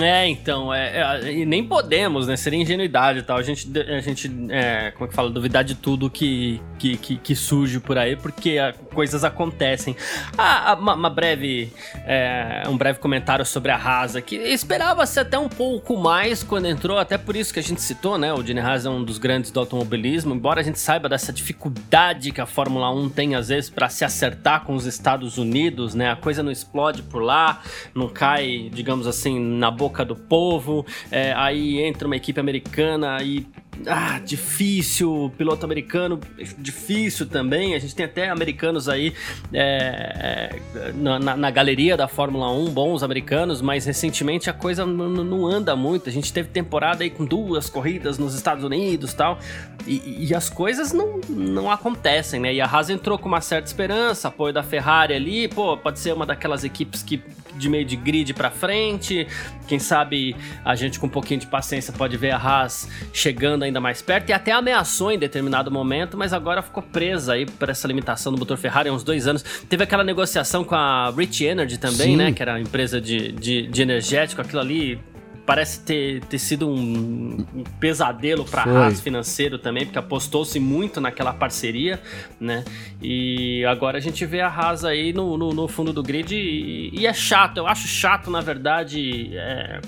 É, 0.00 0.26
então, 0.28 0.72
é, 0.72 1.20
é, 1.22 1.44
nem 1.44 1.62
podemos, 1.62 2.26
né? 2.26 2.36
Seria 2.36 2.60
ingenuidade 2.60 3.18
e 3.18 3.22
tal. 3.22 3.36
A 3.36 3.42
gente, 3.42 3.68
a 3.78 4.00
gente 4.00 4.30
é, 4.50 4.90
como 4.92 5.04
é 5.04 5.08
que 5.08 5.14
fala, 5.14 5.30
duvidar 5.30 5.62
de 5.62 5.74
tudo 5.74 6.08
que, 6.08 6.60
que, 6.78 6.96
que, 6.96 7.16
que 7.16 7.36
surge 7.36 7.78
por 7.80 7.98
aí, 7.98 8.16
porque 8.16 8.58
a, 8.58 8.72
coisas 8.72 9.24
acontecem. 9.24 9.94
Ah, 10.38 10.76
uma, 10.78 10.94
uma, 10.94 11.10
breve, 11.10 11.70
é, 12.06 12.62
um 12.66 12.76
breve 12.76 12.98
comentário 12.98 13.44
sobre 13.44 13.70
a 13.70 13.76
Haas 13.76 14.14
que 14.24 14.36
esperava-se 14.36 15.18
até 15.18 15.38
um 15.38 15.48
pouco 15.48 15.96
mais 15.96 16.42
quando 16.42 16.66
entrou, 16.66 16.98
até 16.98 17.18
por 17.18 17.36
isso 17.36 17.52
que 17.52 17.58
a 17.58 17.62
gente 17.62 17.82
citou, 17.82 18.16
né? 18.16 18.32
O 18.32 18.42
Gene 18.42 18.60
Haas 18.60 18.86
é 18.86 18.90
um 18.90 19.02
dos 19.02 19.18
grandes 19.18 19.50
do 19.50 19.60
automobilismo, 19.60 20.34
embora 20.34 20.60
a 20.60 20.64
gente 20.64 20.78
saiba 20.78 21.08
dessa 21.08 21.32
dificuldade 21.32 22.30
que 22.30 22.40
a 22.40 22.46
Fórmula 22.46 22.90
1 22.90 23.10
tem 23.10 23.34
às 23.34 23.48
vezes 23.48 23.68
para 23.68 23.88
se 23.88 24.04
acertar 24.04 24.64
com 24.64 24.74
os 24.74 24.86
Estados 24.86 25.36
Unidos, 25.36 25.94
né? 25.94 26.10
A 26.10 26.16
coisa 26.16 26.42
não 26.42 26.52
explode 26.52 27.02
por 27.02 27.22
lá, 27.22 27.60
não 27.94 28.08
cai, 28.08 28.70
digamos 28.72 29.06
assim, 29.06 29.38
na 29.38 29.73
boca 29.74 30.04
do 30.04 30.16
povo. 30.16 30.86
É, 31.10 31.32
aí 31.34 31.80
entra 31.80 32.06
uma 32.06 32.16
equipe 32.16 32.40
americana 32.40 33.22
e 33.22 33.46
ah, 33.86 34.20
difícil, 34.24 35.32
piloto 35.36 35.64
americano, 35.64 36.20
difícil 36.58 37.26
também. 37.26 37.74
A 37.74 37.78
gente 37.78 37.94
tem 37.94 38.06
até 38.06 38.28
americanos 38.28 38.88
aí 38.88 39.12
é, 39.52 40.60
é 40.74 40.92
na, 40.92 41.18
na, 41.36 41.50
galeria 41.50 41.96
da 41.96 42.06
Fórmula 42.06 42.50
1, 42.50 42.66
bons 42.70 43.02
americanos, 43.02 43.60
mas 43.60 43.84
recentemente 43.84 44.48
a 44.48 44.52
coisa 44.52 44.86
não 44.86 45.46
anda 45.46 45.74
muito. 45.74 46.08
A 46.08 46.12
gente 46.12 46.32
teve 46.32 46.48
temporada 46.48 47.02
aí 47.02 47.10
com 47.10 47.24
duas 47.24 47.68
corridas 47.68 48.18
nos 48.18 48.34
Estados 48.34 48.64
Unidos 48.64 49.12
tal, 49.12 49.38
e, 49.86 50.28
e 50.28 50.34
as 50.34 50.48
coisas 50.48 50.92
não, 50.92 51.20
não 51.28 51.70
acontecem, 51.70 52.40
né? 52.40 52.54
E 52.54 52.60
a 52.60 52.66
Haas 52.66 52.90
entrou 52.90 53.18
com 53.18 53.28
uma 53.28 53.40
certa 53.40 53.66
esperança, 53.66 54.28
apoio 54.28 54.52
da 54.52 54.62
Ferrari 54.62 55.14
ali, 55.14 55.48
pô, 55.48 55.76
pode 55.76 55.98
ser 55.98 56.12
uma 56.12 56.26
daquelas 56.26 56.64
equipes 56.64 57.02
que 57.02 57.22
de 57.56 57.68
meio 57.68 57.84
de 57.84 57.96
grid 57.96 58.32
para 58.34 58.50
frente. 58.50 59.26
Quem 59.66 59.78
sabe 59.78 60.36
a 60.64 60.74
gente 60.74 60.98
com 60.98 61.06
um 61.06 61.10
pouquinho 61.10 61.40
de 61.40 61.46
paciência 61.46 61.92
pode 61.92 62.16
ver 62.16 62.32
a 62.32 62.36
Haas 62.36 62.88
chegando 63.12 63.62
ainda 63.62 63.80
mais 63.80 64.02
perto 64.02 64.30
e 64.30 64.32
até 64.32 64.52
ameaçou 64.52 65.10
em 65.10 65.18
determinado 65.18 65.70
momento, 65.70 66.16
mas 66.16 66.32
agora 66.32 66.62
ficou 66.62 66.82
presa 66.82 67.34
aí 67.34 67.46
por 67.46 67.68
essa 67.68 67.86
limitação 67.88 68.32
do 68.32 68.38
motor 68.38 68.56
Ferrari 68.56 68.88
há 68.88 68.92
uns 68.92 69.04
dois 69.04 69.26
anos. 69.26 69.42
Teve 69.68 69.84
aquela 69.84 70.04
negociação 70.04 70.64
com 70.64 70.74
a 70.74 71.10
Rich 71.10 71.44
Energy 71.44 71.78
também, 71.78 72.12
Sim. 72.12 72.16
né? 72.16 72.32
Que 72.32 72.42
era 72.42 72.54
a 72.54 72.60
empresa 72.60 73.00
de, 73.00 73.32
de, 73.32 73.66
de 73.66 73.82
energético, 73.82 74.40
aquilo 74.40 74.60
ali 74.60 74.98
parece 75.46 75.80
ter, 75.80 76.24
ter 76.24 76.38
sido 76.38 76.68
um, 76.68 77.46
um 77.54 77.64
pesadelo 77.78 78.44
para 78.44 78.62
a 78.62 78.84
Haas 78.84 79.00
financeiro 79.00 79.58
também, 79.58 79.84
porque 79.84 79.98
apostou-se 79.98 80.58
muito 80.58 81.00
naquela 81.00 81.32
parceria, 81.32 82.00
né? 82.40 82.64
E 83.02 83.64
agora 83.66 83.98
a 83.98 84.00
gente 84.00 84.24
vê 84.24 84.40
a 84.40 84.48
Haas 84.48 84.84
aí 84.84 85.12
no, 85.12 85.36
no, 85.36 85.52
no 85.52 85.68
fundo 85.68 85.92
do 85.92 86.02
grid 86.02 86.34
e, 86.34 86.90
e, 86.92 87.06
é 87.06 87.12
chato, 87.12 87.58
eu 87.58 87.66
acho 87.66 87.86
chato, 87.86 88.30
na 88.30 88.40
verdade, 88.40 89.36
é, 89.36 89.80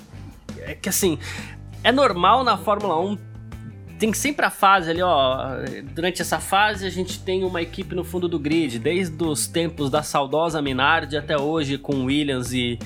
é 0.60 0.74
que 0.74 0.88
assim, 0.88 1.18
é 1.82 1.90
normal 1.90 2.44
na 2.44 2.58
Fórmula 2.58 3.00
1 3.00 3.36
tem 3.98 4.12
sempre 4.12 4.44
a 4.44 4.50
fase 4.50 4.90
ali, 4.90 5.00
ó. 5.00 5.56
Durante 5.94 6.20
essa 6.20 6.38
fase 6.38 6.86
a 6.86 6.90
gente 6.90 7.18
tem 7.20 7.44
uma 7.44 7.62
equipe 7.62 7.94
no 7.94 8.04
fundo 8.04 8.28
do 8.28 8.38
grid, 8.38 8.78
desde 8.78 9.24
os 9.24 9.46
tempos 9.46 9.88
da 9.88 10.02
saudosa 10.02 10.60
Minardi 10.60 11.16
até 11.16 11.38
hoje 11.38 11.78
com 11.78 12.04
Williams 12.04 12.52
e, 12.52 12.78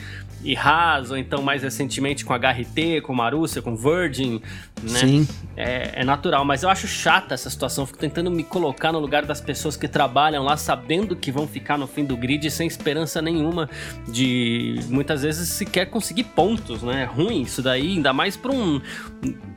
e 0.43 0.57
Haas, 0.57 1.11
ou 1.11 1.17
então 1.17 1.43
mais 1.43 1.63
recentemente 1.63 2.25
com 2.25 2.33
HRT, 2.35 3.03
com 3.03 3.15
Marussia, 3.15 3.61
com 3.61 3.77
Virgin, 3.77 4.41
né? 4.83 4.99
Sim. 4.99 5.29
É, 5.57 6.01
é, 6.01 6.05
natural, 6.05 6.45
mas 6.45 6.63
eu 6.63 6.71
acho 6.71 6.87
chata 6.87 7.35
essa 7.35 7.51
situação. 7.51 7.87
Fico 7.87 7.99
tentando 7.99 8.31
me 8.31 8.43
colocar 8.43 8.93
no 8.93 8.99
lugar 8.99 9.27
das 9.27 9.41
pessoas 9.41 9.77
que 9.77 9.87
trabalham 9.87 10.43
lá, 10.43 10.57
sabendo 10.57 11.15
que 11.15 11.31
vão 11.31 11.47
ficar 11.47 11.77
no 11.77 11.87
fim 11.87 12.05
do 12.05 12.17
grid 12.17 12.51
sem 12.51 12.67
esperança 12.67 13.21
nenhuma 13.21 13.69
de 14.09 14.81
muitas 14.89 15.23
vezes 15.23 15.49
sequer 15.51 15.87
conseguir 15.87 16.25
pontos, 16.25 16.83
né? 16.83 17.03
É 17.03 17.05
ruim 17.05 17.43
isso 17.43 17.63
daí, 17.63 17.97
ainda 17.97 18.13
mais 18.13 18.37
para 18.37 18.53
um. 18.53 18.81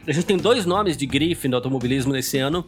A 0.06 0.12
gente 0.12 0.26
tem 0.26 0.38
dois 0.38 0.66
nomes 0.66 0.98
de 0.98 1.06
grife 1.06 1.48
no 1.48 1.56
automobilismo 1.56 2.12
nesse 2.12 2.38
ano 2.38 2.66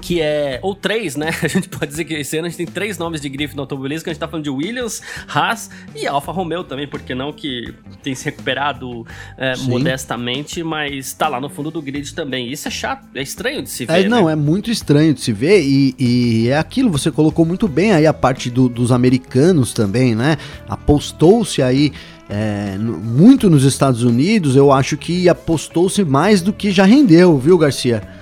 que 0.00 0.20
é. 0.20 0.58
Ou 0.62 0.74
três, 0.74 1.14
né? 1.16 1.30
A 1.42 1.48
gente 1.48 1.68
pode 1.68 1.90
dizer 1.90 2.04
que 2.04 2.14
esse 2.14 2.36
ano 2.36 2.46
a 2.46 2.48
gente 2.48 2.58
tem 2.58 2.66
três 2.66 2.98
nomes 2.98 3.20
de 3.20 3.28
grife 3.28 3.54
no 3.54 3.62
automobilismo, 3.62 4.04
que 4.04 4.10
a 4.10 4.12
gente 4.12 4.20
tá 4.20 4.28
falando 4.28 4.44
de 4.44 4.50
Williams, 4.50 5.02
Haas 5.28 5.70
e 5.94 6.06
Alfa 6.06 6.32
Romeo 6.32 6.64
também, 6.64 6.86
porque 6.88 7.14
não 7.14 7.32
que 7.32 7.74
tem 8.02 8.14
se 8.14 8.24
recuperado 8.24 9.06
é, 9.36 9.56
modestamente, 9.56 10.62
mas 10.62 11.12
tá 11.12 11.28
lá 11.28 11.40
no 11.40 11.48
fundo 11.48 11.70
do 11.70 11.82
grid 11.82 12.14
também. 12.14 12.50
Isso 12.50 12.68
é 12.68 12.70
chato, 12.70 13.06
é 13.14 13.22
estranho 13.22 13.62
de 13.62 13.70
se 13.70 13.84
ver. 13.84 14.06
É, 14.06 14.08
não, 14.08 14.26
né? 14.26 14.32
é 14.32 14.36
muito 14.36 14.70
estranho 14.70 15.12
de 15.14 15.20
se 15.20 15.32
ver, 15.32 15.62
e, 15.62 15.94
e, 15.98 16.48
é 16.48 16.58
aquilo, 16.58 16.90
você 16.90 17.10
colocou 17.10 17.44
muito 17.44 17.68
bem 17.68 17.92
aí 17.92 18.06
a 18.06 18.14
parte 18.14 18.50
do, 18.50 18.68
dos 18.68 18.92
americanos 18.92 19.72
também, 19.72 20.14
né? 20.14 20.36
Apostou-se 20.68 21.62
aí. 21.62 21.92
É, 22.32 22.78
muito 22.78 23.50
nos 23.50 23.64
Estados 23.64 24.04
Unidos, 24.04 24.54
eu 24.54 24.70
acho 24.70 24.96
que 24.96 25.28
apostou-se 25.28 26.04
mais 26.04 26.40
do 26.40 26.52
que 26.52 26.70
já 26.70 26.84
rendeu, 26.84 27.36
viu, 27.36 27.58
Garcia? 27.58 28.19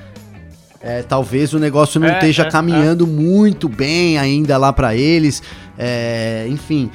É, 0.89 1.03
talvez 1.03 1.53
o 1.53 1.59
negócio 1.59 2.01
não 2.01 2.09
é, 2.09 2.15
esteja 2.15 2.45
é, 2.45 2.51
caminhando 2.51 3.05
é. 3.05 3.07
muito 3.07 3.69
bem 3.69 4.17
ainda 4.17 4.57
lá 4.57 4.73
para 4.73 4.97
eles. 4.97 5.43
É, 5.79 6.47
enfim. 6.49 6.91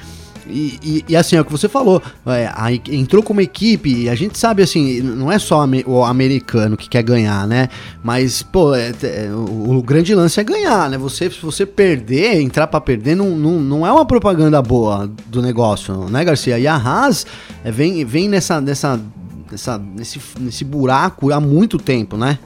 E, 0.48 0.78
e, 0.82 1.04
e, 1.10 1.16
assim, 1.16 1.36
é 1.36 1.40
o 1.40 1.44
que 1.44 1.52
você 1.52 1.68
falou, 1.68 2.02
é, 2.26 2.50
a, 2.52 2.72
entrou 2.72 3.22
como 3.22 3.40
equipe, 3.40 4.02
e 4.02 4.08
a 4.10 4.14
gente 4.14 4.36
sabe 4.36 4.62
assim, 4.62 5.00
não 5.00 5.32
é 5.32 5.38
só 5.38 5.66
o 5.86 6.04
americano 6.04 6.76
que 6.76 6.88
quer 6.88 7.02
ganhar, 7.02 7.46
né? 7.46 7.68
Mas, 8.02 8.42
pô, 8.42 8.74
é, 8.74 8.92
é, 9.02 9.30
o, 9.32 9.76
o, 9.76 9.82
grande 9.82 10.14
lance 10.14 10.38
é 10.38 10.44
ganhar, 10.44 10.90
né? 10.90 10.98
Você, 10.98 11.30
se 11.30 11.40
você 11.40 11.64
perder, 11.64 12.40
entrar 12.42 12.66
para 12.66 12.80
perder, 12.80 13.14
não, 13.14 13.30
não, 13.30 13.60
não 13.60 13.86
é 13.86 13.92
uma 13.92 14.04
propaganda 14.04 14.60
boa 14.60 15.10
do 15.28 15.40
negócio, 15.40 16.10
né, 16.10 16.22
Garcia? 16.24 16.58
E 16.58 16.66
a 16.66 16.74
Haas 16.74 17.24
vem, 17.64 18.04
vem 18.04 18.28
nessa, 18.28 18.60
nessa, 18.60 19.00
nessa, 19.50 19.78
nesse, 19.78 20.20
nesse 20.38 20.64
buraco 20.64 21.32
há 21.32 21.40
muito 21.40 21.78
tempo, 21.78 22.18
né? 22.18 22.38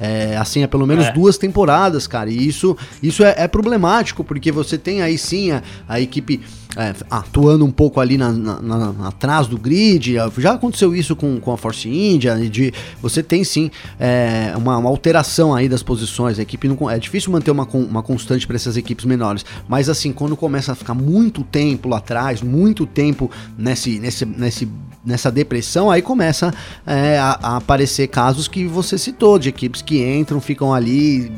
É, 0.00 0.36
assim, 0.36 0.62
há 0.62 0.68
pelo 0.68 0.86
menos 0.86 1.06
é. 1.06 1.12
duas 1.12 1.38
temporadas, 1.38 2.06
cara. 2.06 2.30
E 2.30 2.46
isso, 2.46 2.76
isso 3.02 3.24
é, 3.24 3.34
é, 3.38 3.48
problemático, 3.48 4.22
porque 4.22 4.52
você 4.52 4.76
tem 4.76 5.02
aí 5.02 5.16
sim 5.16 5.50
a, 5.50 5.62
a 5.88 6.00
equipe 6.00 6.40
é, 6.76 6.94
atuando 7.10 7.64
um 7.64 7.70
pouco 7.70 8.00
ali 8.00 8.18
na, 8.18 8.30
na, 8.30 8.60
na, 8.60 9.08
atrás 9.08 9.46
do 9.46 9.56
grid. 9.56 10.16
Já 10.36 10.52
aconteceu 10.52 10.94
isso 10.94 11.16
com, 11.16 11.40
com 11.40 11.52
a 11.52 11.56
Force 11.56 11.88
India. 11.88 12.36
De, 12.36 12.72
você 13.00 13.22
tem 13.22 13.42
sim 13.42 13.70
é, 13.98 14.52
uma, 14.56 14.76
uma, 14.76 14.90
alteração 14.90 15.54
aí 15.54 15.68
das 15.68 15.82
posições. 15.82 16.38
A 16.38 16.42
equipe 16.42 16.68
não, 16.68 16.90
é 16.90 16.98
difícil 16.98 17.32
manter 17.32 17.50
uma, 17.50 17.64
uma 17.64 18.02
constante 18.02 18.46
para 18.46 18.56
essas 18.56 18.76
equipes 18.76 19.06
menores. 19.06 19.44
Mas 19.66 19.88
assim, 19.88 20.12
quando 20.12 20.36
começa 20.36 20.72
a 20.72 20.74
ficar 20.74 20.94
muito 20.94 21.42
tempo 21.42 21.88
lá 21.88 21.96
atrás, 21.96 22.42
muito 22.42 22.84
tempo 22.84 23.30
nesse, 23.56 23.98
nesse, 23.98 24.26
nesse 24.26 24.68
nessa 25.06 25.30
depressão, 25.30 25.90
aí 25.90 26.02
começa 26.02 26.52
é, 26.84 27.16
a, 27.18 27.38
a, 27.40 27.56
aparecer 27.58 28.08
casos 28.08 28.48
que 28.48 28.66
você 28.66 28.98
citou, 28.98 29.38
de 29.38 29.48
equipes 29.48 29.80
que 29.80 30.04
entram, 30.04 30.40
ficam 30.40 30.74
ali 30.74 31.30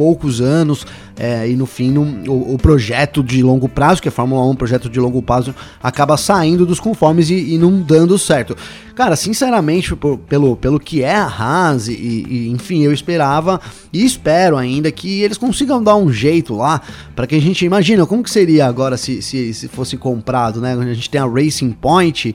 poucos 0.00 0.40
anos 0.40 0.86
é, 1.18 1.46
e 1.46 1.54
no 1.54 1.66
fim 1.66 1.90
no, 1.90 2.00
o, 2.32 2.54
o, 2.54 2.58
projeto 2.58 3.22
de 3.22 3.42
longo 3.42 3.68
prazo, 3.68 4.00
que 4.00 4.08
é 4.08 4.10
Fórmula 4.10 4.42
1, 4.46 4.56
projeto 4.56 4.88
de 4.88 4.98
longo 4.98 5.20
prazo, 5.20 5.54
acaba 5.82 6.16
saindo 6.16 6.64
dos 6.64 6.80
conformes 6.80 7.28
e, 7.28 7.54
e 7.54 7.58
não 7.58 7.82
dando 7.82 8.18
certo. 8.18 8.56
Cara, 8.94 9.14
sinceramente, 9.14 9.94
por, 9.94 10.16
pelo, 10.16 10.56
pelo 10.56 10.80
que 10.80 11.02
é 11.02 11.14
a 11.14 11.26
Haas, 11.26 11.88
e, 11.88 11.92
e, 11.92 12.48
enfim, 12.48 12.82
eu 12.82 12.94
esperava 12.94 13.60
e 13.92 14.02
espero 14.02 14.56
ainda 14.56 14.90
que 14.90 15.20
eles 15.20 15.36
consigam 15.36 15.82
dar 15.82 15.96
um 15.96 16.10
jeito 16.10 16.54
lá 16.54 16.80
para 17.14 17.26
que 17.26 17.34
a 17.34 17.40
gente 17.40 17.66
imagina 17.66 18.06
como 18.06 18.22
que 18.22 18.30
seria 18.30 18.66
agora 18.66 18.96
se, 18.96 19.20
se, 19.20 19.52
se 19.52 19.68
fosse 19.68 19.98
comprado, 19.98 20.62
né? 20.62 20.72
A 20.72 20.94
gente 20.94 21.10
tem 21.10 21.20
a 21.20 21.26
Racing 21.26 21.72
Point 21.72 22.34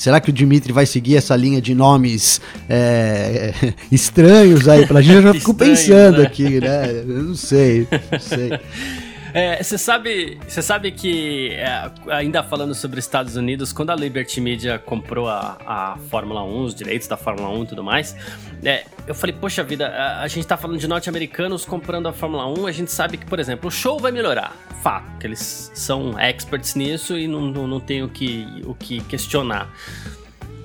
Será 0.00 0.18
que 0.18 0.30
o 0.30 0.32
Dimitri 0.32 0.72
vai 0.72 0.86
seguir 0.86 1.18
essa 1.18 1.36
linha 1.36 1.60
de 1.60 1.74
nomes 1.74 2.40
é, 2.70 3.52
estranhos 3.92 4.66
aí 4.66 4.86
pra 4.86 5.02
gente? 5.02 5.16
Eu 5.16 5.22
já 5.24 5.34
fico 5.34 5.52
pensando 5.52 6.20
né? 6.20 6.26
aqui, 6.26 6.58
né? 6.58 7.02
Eu 7.06 7.24
não 7.24 7.34
sei, 7.34 7.86
não 8.10 8.18
sei. 8.18 8.48
Você 9.32 9.76
é, 9.76 9.78
sabe, 9.78 10.40
você 10.46 10.60
sabe 10.60 10.90
que, 10.90 11.52
é, 11.52 11.90
ainda 12.08 12.42
falando 12.42 12.74
sobre 12.74 12.98
Estados 12.98 13.36
Unidos, 13.36 13.72
quando 13.72 13.90
a 13.90 13.94
Liberty 13.94 14.40
Media 14.40 14.78
comprou 14.78 15.28
a, 15.28 15.56
a 15.64 15.98
Fórmula 16.10 16.42
1, 16.42 16.64
os 16.64 16.74
direitos 16.74 17.06
da 17.06 17.16
Fórmula 17.16 17.48
1 17.50 17.62
e 17.62 17.66
tudo 17.66 17.84
mais, 17.84 18.16
é, 18.64 18.84
eu 19.06 19.14
falei, 19.14 19.34
poxa 19.38 19.62
vida, 19.62 19.86
a, 19.86 20.22
a 20.22 20.28
gente 20.28 20.46
tá 20.46 20.56
falando 20.56 20.78
de 20.78 20.88
norte-americanos 20.88 21.64
comprando 21.64 22.08
a 22.08 22.12
Fórmula 22.12 22.46
1, 22.46 22.66
a 22.66 22.72
gente 22.72 22.90
sabe 22.90 23.18
que, 23.18 23.26
por 23.26 23.38
exemplo, 23.38 23.68
o 23.68 23.70
show 23.70 24.00
vai 24.00 24.10
melhorar. 24.10 24.56
Fato, 24.82 25.18
que 25.18 25.26
eles 25.26 25.70
são 25.74 26.18
experts 26.18 26.74
nisso 26.74 27.16
e 27.16 27.28
não, 27.28 27.42
não, 27.42 27.66
não 27.68 27.80
tem 27.80 28.02
o 28.02 28.08
que, 28.08 28.62
o 28.64 28.74
que 28.74 29.00
questionar. 29.04 29.72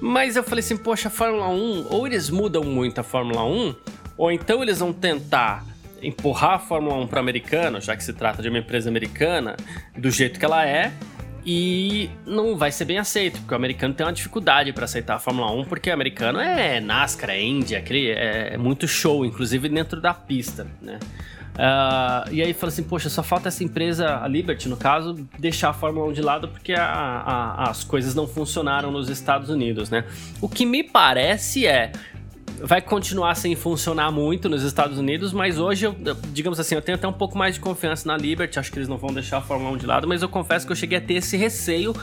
Mas 0.02 0.36
eu 0.36 0.44
falei 0.44 0.64
assim, 0.64 0.78
poxa, 0.78 1.08
a 1.08 1.12
Fórmula 1.12 1.48
1, 1.50 1.88
ou 1.90 2.08
eles 2.08 2.32
mudam 2.32 2.64
muito 2.64 3.00
a 3.00 3.04
Fórmula 3.04 3.44
1, 3.44 3.76
ou 4.18 4.32
então 4.32 4.64
eles 4.64 4.80
vão 4.80 4.92
tentar 4.92 5.75
empurrar 6.06 6.54
a 6.54 6.60
Fórmula 6.60 6.96
1 6.98 7.08
para 7.08 7.20
americano, 7.20 7.82
já 7.82 7.96
que 7.96 8.04
se 8.04 8.14
trata 8.14 8.42
de 8.42 8.50
uma 8.50 8.60
empresa 8.60 8.90
americana, 8.90 9.56
do 9.98 10.10
jeito 10.12 10.40
que 10.40 10.46
ela 10.46 10.66
é, 10.66 10.92
e 11.46 12.10
não 12.26 12.58
vai 12.58 12.72
ser 12.72 12.86
bem 12.86 12.98
aceito, 12.98 13.40
porque 13.40 13.54
o 13.54 13.58
americano 13.58 13.94
tem 13.94 14.06
uma 14.06 14.12
dificuldade 14.12 14.74
para 14.74 14.86
aceitar 14.86 15.16
a 15.16 15.20
Fórmula 15.20 15.52
1, 15.52 15.66
porque 15.66 15.90
o 15.90 15.94
americano 15.94 16.40
é 16.40 16.80
NASCAR, 16.80 17.30
é 17.30 17.42
Indy, 17.42 17.76
é, 17.76 18.54
é 18.54 18.58
muito 18.58 18.88
show, 18.88 19.24
inclusive 19.24 19.70
dentro 19.70 20.02
da 20.02 20.14
pista, 20.14 20.66
né? 20.82 21.00
Uh, 21.56 22.34
e 22.34 22.42
aí 22.42 22.54
fala 22.54 22.70
assim, 22.70 22.84
poxa, 22.84 23.10
só 23.10 23.24
falta 23.24 23.48
essa 23.48 23.64
empresa, 23.64 24.22
a 24.22 24.28
Liberty 24.28 24.68
no 24.68 24.76
caso, 24.76 25.26
deixar 25.40 25.70
a 25.70 25.74
Fórmula 25.74 26.06
1 26.08 26.14
de 26.14 26.22
lado 26.22 26.50
porque 26.50 26.74
a, 26.74 26.84
a, 26.84 27.70
as 27.70 27.82
coisas 27.82 28.14
não 28.14 28.28
funcionaram 28.28 28.92
nos 28.92 29.08
Estados 29.08 29.50
Unidos, 29.50 29.90
né? 29.90 30.04
O 30.42 30.50
que 30.50 30.66
me 30.66 30.84
parece 30.84 31.66
é, 31.66 31.94
vai 32.62 32.82
continuar 32.82 33.36
sem 33.36 33.56
funcionar 33.56 34.12
muito 34.12 34.50
nos 34.50 34.64
Estados 34.64 34.98
Unidos, 34.98 35.34
mas 35.34 35.58
hoje, 35.58 35.86
eu, 35.86 35.96
digamos 36.30 36.60
assim, 36.60 36.76
eu 36.76 36.82
tenho 36.82 36.98
até 36.98 37.08
um 37.08 37.14
pouco 37.14 37.38
mais 37.38 37.56
de 37.56 37.62
confiança 37.62 38.08
na 38.08 38.18
Liberty, 38.18 38.60
acho 38.60 38.72
que 38.72 38.78
eles 38.78 38.88
não 38.88 38.98
vão 38.98 39.14
deixar 39.14 39.38
a 39.38 39.42
Fórmula 39.42 39.72
1 39.72 39.78
de 39.78 39.86
lado, 39.86 40.08
mas 40.08 40.22
eu 40.22 40.30
confesso 40.30 40.66
que 40.66 40.72
eu 40.72 40.76
cheguei 40.76 40.98
a 40.98 41.02
ter 41.02 41.16
esse 41.16 41.38
receio 41.38 41.96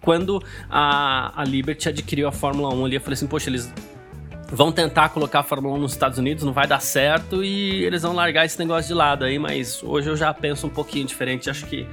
quando 0.00 0.42
a, 0.68 1.40
a 1.40 1.44
Liberty 1.44 1.88
adquiriu 1.88 2.26
a 2.26 2.32
Fórmula 2.32 2.74
1 2.74 2.84
ali. 2.84 2.94
Eu 2.96 3.00
falei 3.00 3.14
assim, 3.14 3.26
poxa, 3.26 3.50
eles 3.50 3.72
vão 4.52 4.72
tentar 4.72 5.10
colocar 5.10 5.40
a 5.40 5.42
Fórmula 5.42 5.76
1 5.76 5.78
nos 5.78 5.92
Estados 5.92 6.18
Unidos, 6.18 6.42
não 6.42 6.52
vai 6.52 6.66
dar 6.66 6.80
certo 6.80 7.44
e 7.44 7.84
eles 7.84 8.02
vão 8.02 8.14
largar 8.14 8.44
esse 8.44 8.58
negócio 8.58 8.88
de 8.88 8.94
lado 8.94 9.24
aí, 9.24 9.38
mas 9.38 9.82
hoje 9.82 10.08
eu 10.08 10.16
já 10.16 10.34
penso 10.34 10.66
um 10.66 10.70
pouquinho 10.70 11.06
diferente, 11.06 11.48
acho 11.48 11.66
que 11.66 11.86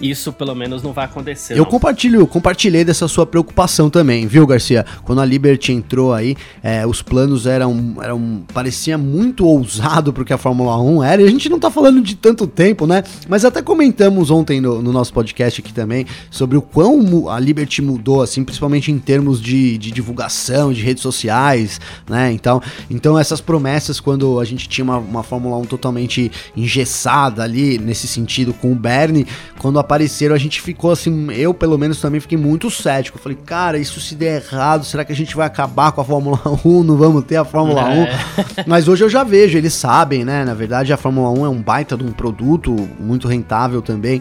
isso 0.00 0.32
pelo 0.32 0.54
menos 0.54 0.82
não 0.82 0.92
vai 0.92 1.04
acontecer. 1.04 1.54
Eu 1.54 1.58
não. 1.58 1.64
compartilho, 1.66 2.26
compartilhei 2.26 2.84
dessa 2.84 3.08
sua 3.08 3.26
preocupação 3.26 3.90
também, 3.90 4.26
viu, 4.26 4.46
Garcia? 4.46 4.84
Quando 5.04 5.20
a 5.20 5.24
Liberty 5.24 5.72
entrou 5.72 6.12
aí, 6.12 6.36
é, 6.62 6.86
os 6.86 7.02
planos 7.02 7.46
eram, 7.46 7.96
eram. 8.02 8.42
parecia 8.52 8.96
muito 8.96 9.46
ousado 9.46 10.12
porque 10.12 10.32
a 10.32 10.38
Fórmula 10.38 10.80
1 10.80 11.02
era, 11.02 11.22
e 11.22 11.24
a 11.26 11.30
gente 11.30 11.48
não 11.48 11.58
tá 11.58 11.70
falando 11.70 12.00
de 12.00 12.14
tanto 12.14 12.46
tempo, 12.46 12.86
né? 12.86 13.02
Mas 13.28 13.44
até 13.44 13.62
comentamos 13.62 14.30
ontem 14.30 14.60
no, 14.60 14.80
no 14.80 14.92
nosso 14.92 15.12
podcast 15.12 15.60
aqui 15.60 15.72
também 15.72 16.06
sobre 16.30 16.56
o 16.56 16.62
quão 16.62 17.28
a 17.28 17.38
Liberty 17.38 17.82
mudou, 17.82 18.22
assim, 18.22 18.44
principalmente 18.44 18.92
em 18.92 18.98
termos 18.98 19.40
de, 19.40 19.78
de 19.78 19.90
divulgação, 19.90 20.72
de 20.72 20.82
redes 20.82 21.02
sociais, 21.02 21.80
né? 22.08 22.32
Então, 22.32 22.62
então 22.90 23.18
essas 23.18 23.40
promessas, 23.40 24.00
quando 24.00 24.38
a 24.38 24.44
gente 24.44 24.68
tinha 24.68 24.84
uma, 24.84 24.98
uma 24.98 25.22
Fórmula 25.22 25.56
1 25.58 25.64
totalmente 25.64 26.30
engessada 26.56 27.42
ali, 27.42 27.78
nesse 27.78 28.06
sentido, 28.06 28.52
com 28.52 28.72
o 28.72 28.74
Bernie, 28.74 29.26
quando 29.58 29.78
a 29.78 29.84
apareceram, 29.88 30.34
a 30.34 30.38
gente 30.38 30.60
ficou 30.60 30.90
assim, 30.90 31.32
eu 31.32 31.54
pelo 31.54 31.78
menos 31.78 31.98
também 31.98 32.20
fiquei 32.20 32.36
muito 32.36 32.70
cético. 32.70 33.18
falei, 33.18 33.38
cara, 33.46 33.78
isso 33.78 33.98
se 34.00 34.14
der 34.14 34.42
errado, 34.42 34.84
será 34.84 35.02
que 35.02 35.12
a 35.12 35.16
gente 35.16 35.34
vai 35.34 35.46
acabar 35.46 35.92
com 35.92 36.02
a 36.02 36.04
Fórmula 36.04 36.38
1? 36.62 36.84
Não 36.84 36.96
vamos 36.96 37.24
ter 37.24 37.36
a 37.36 37.44
Fórmula 37.44 37.90
é. 37.90 38.02
1? 38.02 38.64
Mas 38.68 38.86
hoje 38.86 39.02
eu 39.02 39.08
já 39.08 39.24
vejo, 39.24 39.56
eles 39.56 39.72
sabem, 39.72 40.24
né? 40.24 40.44
Na 40.44 40.52
verdade, 40.52 40.92
a 40.92 40.96
Fórmula 40.98 41.30
1 41.30 41.46
é 41.46 41.48
um 41.48 41.62
baita 41.62 41.96
de 41.96 42.04
um 42.04 42.12
produto 42.12 42.76
muito 43.00 43.26
rentável 43.26 43.80
também. 43.80 44.20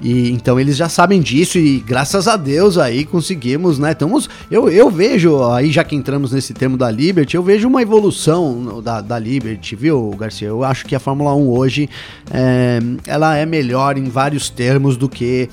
E 0.00 0.30
então 0.30 0.58
eles 0.58 0.76
já 0.76 0.88
sabem 0.88 1.20
disso 1.20 1.58
e 1.58 1.80
graças 1.80 2.28
a 2.28 2.36
Deus 2.36 2.78
aí 2.78 3.04
conseguimos, 3.04 3.78
né? 3.78 3.92
Estamos, 3.92 4.28
eu, 4.50 4.68
eu 4.68 4.90
vejo 4.90 5.44
aí 5.50 5.70
já 5.70 5.82
que 5.82 5.96
entramos 5.96 6.32
nesse 6.32 6.54
termo 6.54 6.76
da 6.76 6.90
Liberty, 6.90 7.36
eu 7.36 7.42
vejo 7.42 7.68
uma 7.68 7.82
evolução 7.82 8.80
da, 8.82 9.00
da 9.00 9.18
Liberty, 9.18 9.74
viu, 9.74 10.10
Garcia? 10.18 10.48
Eu 10.48 10.64
acho 10.64 10.86
que 10.86 10.94
a 10.94 11.00
Fórmula 11.00 11.34
1 11.34 11.48
hoje 11.50 11.88
é, 12.30 12.78
ela 13.06 13.36
é 13.36 13.44
melhor 13.44 13.98
em 13.98 14.04
vários 14.04 14.48
termos 14.48 14.96
do 14.96 15.08
que 15.08 15.48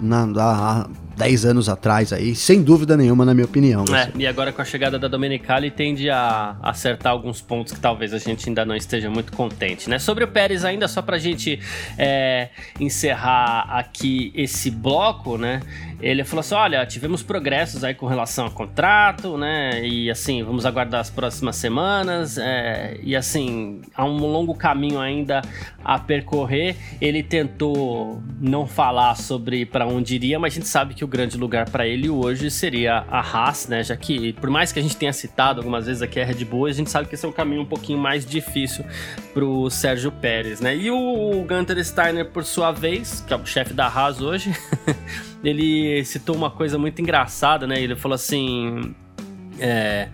na, 0.00 0.26
da, 0.26 0.86
10 1.20 1.44
anos 1.44 1.68
atrás 1.68 2.14
aí, 2.14 2.34
sem 2.34 2.62
dúvida 2.62 2.96
nenhuma, 2.96 3.26
na 3.26 3.34
minha 3.34 3.44
opinião. 3.44 3.84
É, 3.94 4.10
e 4.16 4.26
agora 4.26 4.52
com 4.52 4.62
a 4.62 4.64
chegada 4.64 4.98
da 4.98 5.06
Domenicali 5.06 5.70
tende 5.70 6.08
a 6.08 6.56
acertar 6.62 7.12
alguns 7.12 7.42
pontos 7.42 7.74
que 7.74 7.78
talvez 7.78 8.14
a 8.14 8.18
gente 8.18 8.48
ainda 8.48 8.64
não 8.64 8.74
esteja 8.74 9.10
muito 9.10 9.30
contente, 9.32 9.90
né? 9.90 9.98
Sobre 9.98 10.24
o 10.24 10.28
Pérez 10.28 10.64
ainda, 10.64 10.88
só 10.88 11.02
pra 11.02 11.18
gente 11.18 11.60
é, 11.98 12.48
encerrar 12.80 13.66
aqui 13.68 14.32
esse 14.34 14.70
bloco, 14.70 15.36
né? 15.36 15.60
Ele 16.00 16.24
falou 16.24 16.40
assim: 16.40 16.54
olha, 16.54 16.86
tivemos 16.86 17.22
progressos 17.22 17.84
aí 17.84 17.94
com 17.94 18.06
relação 18.06 18.46
ao 18.46 18.50
contrato, 18.50 19.36
né? 19.36 19.86
E 19.86 20.10
assim, 20.10 20.42
vamos 20.42 20.64
aguardar 20.64 21.00
as 21.00 21.10
próximas 21.10 21.56
semanas. 21.56 22.38
É, 22.38 22.98
e 23.02 23.14
assim, 23.14 23.82
há 23.94 24.04
um 24.04 24.16
longo 24.16 24.54
caminho 24.54 24.98
ainda 24.98 25.42
a 25.84 25.98
percorrer. 25.98 26.76
Ele 27.00 27.22
tentou 27.22 28.22
não 28.40 28.66
falar 28.66 29.14
sobre 29.16 29.66
para 29.66 29.86
onde 29.86 30.14
iria, 30.14 30.38
mas 30.38 30.54
a 30.54 30.56
gente 30.56 30.68
sabe 30.68 30.94
que 30.94 31.04
o 31.04 31.08
grande 31.10 31.36
lugar 31.36 31.68
para 31.68 31.86
ele 31.86 32.08
hoje 32.08 32.50
seria 32.50 33.04
a 33.08 33.20
Haas, 33.20 33.68
né? 33.68 33.82
Já 33.82 33.96
que, 33.96 34.32
por 34.34 34.48
mais 34.48 34.72
que 34.72 34.78
a 34.78 34.82
gente 34.82 34.96
tenha 34.96 35.12
citado 35.12 35.60
algumas 35.60 35.86
vezes 35.86 36.00
aqui 36.00 36.18
a 36.20 36.24
Red 36.24 36.44
Bull, 36.44 36.66
a 36.66 36.72
gente 36.72 36.88
sabe 36.88 37.08
que 37.08 37.14
esse 37.14 37.26
é 37.26 37.28
um 37.28 37.32
caminho 37.32 37.62
um 37.62 37.66
pouquinho 37.66 37.98
mais 37.98 38.24
difícil 38.24 38.84
pro 39.34 39.68
Sérgio 39.68 40.10
Pérez, 40.10 40.60
né? 40.60 40.74
E 40.74 40.90
o 40.90 41.44
Gunter 41.46 41.84
Steiner, 41.84 42.24
por 42.30 42.44
sua 42.44 42.72
vez, 42.72 43.22
que 43.26 43.34
é 43.34 43.36
o 43.36 43.44
chefe 43.44 43.74
da 43.74 43.86
Haas 43.86 44.22
hoje. 44.22 44.54
ele 45.44 46.02
citou 46.04 46.34
uma 46.34 46.50
coisa 46.50 46.78
muito 46.78 47.02
engraçada, 47.02 47.66
né? 47.66 47.80
Ele 47.80 47.96
falou 47.96 48.14
assim. 48.14 48.94
É, 49.58 50.08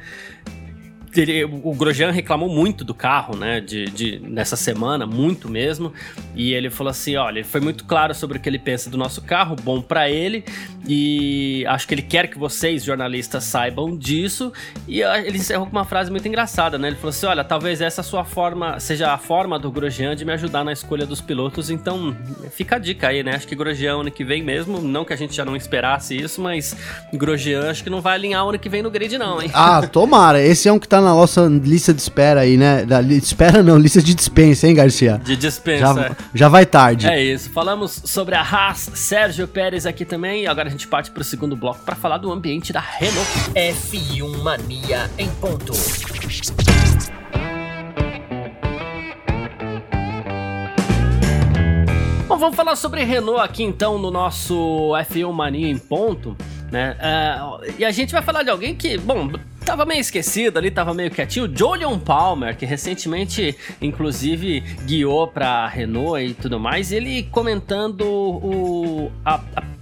ele, 1.21 1.45
o 1.45 1.75
Grosjean 1.75 2.11
reclamou 2.11 2.49
muito 2.49 2.85
do 2.85 2.95
carro, 2.95 3.37
né, 3.37 3.61
de, 3.61 3.87
de, 3.87 4.19
nessa 4.21 4.57
semana, 4.57 5.07
muito 5.07 5.49
mesmo, 5.49 5.93
e 6.35 6.53
ele 6.53 6.71
falou 6.71 6.91
assim, 6.91 7.17
olha, 7.17 7.39
ele 7.39 7.49
foi 7.49 7.61
muito 7.61 7.85
claro 7.85 8.15
sobre 8.15 8.39
o 8.39 8.41
que 8.41 8.49
ele 8.49 8.59
pensa 8.59 8.91
do 8.91 8.97
nosso 8.97 9.23
carro, 9.23 9.57
bom 9.57 9.81
para 9.81 10.11
ele, 10.11 10.45
e 10.87 11.65
acho 11.69 11.87
que 11.87 11.95
ele 11.95 12.03
quer 12.03 12.29
que 12.29 12.39
vocês, 12.39 12.85
jornalistas, 12.85 13.45
saibam 13.45 13.97
disso, 13.97 14.53
e 14.87 15.01
ele 15.01 15.39
encerrou 15.39 15.67
com 15.67 15.73
uma 15.73 15.85
frase 15.85 16.11
muito 16.11 16.27
engraçada, 16.27 16.79
né, 16.79 16.89
ele 16.89 16.97
falou 16.97 17.11
assim, 17.11 17.27
olha, 17.27 17.45
talvez 17.45 17.81
essa 17.81 18.03
sua 18.03 18.25
forma, 18.25 18.79
seja 18.81 19.13
a 19.13 19.19
forma 19.19 19.59
do 19.59 19.71
Grosjean 19.71 20.15
de 20.15 20.25
me 20.25 20.33
ajudar 20.33 20.65
na 20.65 20.73
escolha 20.73 21.07
dos 21.07 21.21
pilotos, 21.21 21.71
então 21.71 22.17
fica 22.51 22.77
a 22.77 22.79
dica 22.79 23.09
aí, 23.09 23.23
né, 23.23 23.35
acho 23.35 23.47
que 23.47 23.55
Grosjean 23.55 24.01
ano 24.01 24.11
que 24.11 24.25
vem 24.25 24.43
mesmo, 24.43 24.81
não 24.81 25.05
que 25.05 25.13
a 25.13 25.17
gente 25.17 25.35
já 25.35 25.45
não 25.45 25.57
esperasse 25.57 26.17
isso, 26.17 26.41
mas 26.41 26.77
Grosjean 27.13 27.71
acho 27.71 27.83
que 27.83 27.91
não 27.91 28.01
vai 28.01 28.15
alinhar 28.15 28.45
ano 28.47 28.59
que 28.59 28.69
vem 28.69 28.83
no 28.83 28.91
grid 28.91 29.17
não, 29.19 29.41
hein. 29.41 29.51
Ah, 29.55 29.87
tomara, 29.87 30.43
esse 30.43 30.69
é 30.69 30.73
um 30.73 30.79
que 30.79 30.89
tá 30.89 31.01
na 31.07 31.15
nossa 31.15 31.47
lista 31.47 31.95
de 31.95 32.01
espera 32.01 32.41
aí, 32.41 32.57
né? 32.57 32.85
Da, 32.85 33.01
espera 33.01 33.63
não, 33.63 33.79
lista 33.79 34.03
de 34.03 34.15
dispensa, 34.15 34.67
hein, 34.67 34.75
Garcia? 34.75 35.21
De 35.25 35.37
dispensa. 35.37 35.95
Já, 35.95 36.07
é. 36.07 36.17
já 36.35 36.49
vai 36.49 36.67
tarde. 36.67 37.07
É 37.07 37.23
isso. 37.23 37.49
Falamos 37.51 38.03
sobre 38.05 38.35
a 38.35 38.43
Haas, 38.43 38.91
Sérgio 38.95 39.47
Pérez 39.47 39.87
aqui 39.87 40.05
também. 40.05 40.47
Agora 40.47 40.69
a 40.69 40.71
gente 40.71 40.89
parte 40.89 41.11
para 41.11 41.21
o 41.21 41.25
segundo 41.25 41.57
bloco 41.57 41.81
para 41.85 41.95
falar 41.95 42.19
do 42.19 42.33
ambiente 42.33 42.73
da 42.73 42.81
Renault. 42.81 43.31
F1 43.55 44.43
Mania 44.43 45.09
em 45.17 45.29
ponto. 45.29 45.73
Bom, 52.27 52.37
vamos 52.37 52.57
falar 52.57 52.75
sobre 52.75 53.05
Renault 53.05 53.41
aqui 53.41 53.63
então 53.63 53.99
no 53.99 54.11
nosso 54.11 54.93
F1 55.09 55.33
Mania 55.33 55.69
em 55.69 55.79
ponto, 55.79 56.37
né? 56.73 56.97
Uh, 57.01 57.75
e 57.79 57.85
a 57.85 57.93
gente 57.93 58.13
vai 58.13 58.23
falar 58.23 58.43
de 58.43 58.51
alguém 58.51 58.75
que, 58.75 58.99
bom, 58.99 59.31
tava 59.67 59.85
meio 59.85 60.01
esquecido 60.01 60.59
ali, 60.59 60.71
tava 60.71 60.95
meio 60.95 61.11
quietinho. 61.11 61.53
Julian 61.55 61.99
Palmer, 61.99 62.57
que 62.57 62.65
recentemente, 62.65 63.57
inclusive, 63.83 64.61
guiou 64.87 65.27
pra 65.27 65.67
Renault 65.67 66.25
e 66.25 66.35
tudo 66.35 66.61
mais, 66.61 66.93
ele 66.93 67.25
comentando 67.25 68.03
o, 68.07 69.11
a, 69.25 69.41
a 69.57 69.76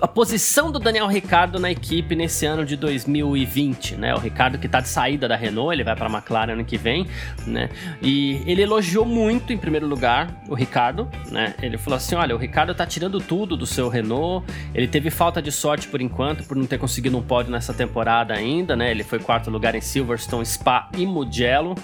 a 0.00 0.06
posição 0.06 0.70
do 0.70 0.78
Daniel 0.78 1.06
Ricardo 1.06 1.58
na 1.58 1.70
equipe 1.70 2.14
nesse 2.14 2.44
ano 2.44 2.64
de 2.66 2.76
2020, 2.76 3.96
né? 3.96 4.14
O 4.14 4.18
Ricardo 4.18 4.58
que 4.58 4.68
tá 4.68 4.80
de 4.80 4.88
saída 4.88 5.26
da 5.26 5.36
Renault, 5.36 5.72
ele 5.72 5.82
vai 5.82 5.96
para 5.96 6.06
a 6.06 6.12
McLaren 6.12 6.52
ano 6.52 6.64
que 6.64 6.76
vem, 6.76 7.06
né? 7.46 7.70
E 8.02 8.42
ele 8.46 8.62
elogiou 8.62 9.06
muito, 9.06 9.52
em 9.52 9.58
primeiro 9.58 9.86
lugar, 9.86 10.42
o 10.48 10.54
Ricardo, 10.54 11.08
né? 11.30 11.54
Ele 11.62 11.78
falou 11.78 11.96
assim: 11.96 12.14
olha, 12.14 12.34
o 12.34 12.38
Ricardo 12.38 12.74
tá 12.74 12.84
tirando 12.84 13.20
tudo 13.20 13.56
do 13.56 13.66
seu 13.66 13.88
Renault, 13.88 14.46
ele 14.74 14.86
teve 14.86 15.10
falta 15.10 15.40
de 15.40 15.50
sorte 15.50 15.88
por 15.88 16.00
enquanto, 16.02 16.44
por 16.44 16.56
não 16.56 16.66
ter 16.66 16.78
conseguido 16.78 17.16
um 17.16 17.22
pódio 17.22 17.50
nessa 17.50 17.72
temporada 17.72 18.34
ainda, 18.34 18.76
né? 18.76 18.90
Ele 18.90 19.02
foi 19.02 19.18
quarto 19.18 19.50
lugar 19.50 19.74
em 19.74 19.80
Silverstone, 19.80 20.44
Spa 20.44 20.90
e 20.96 21.06
Mugello. 21.06 21.74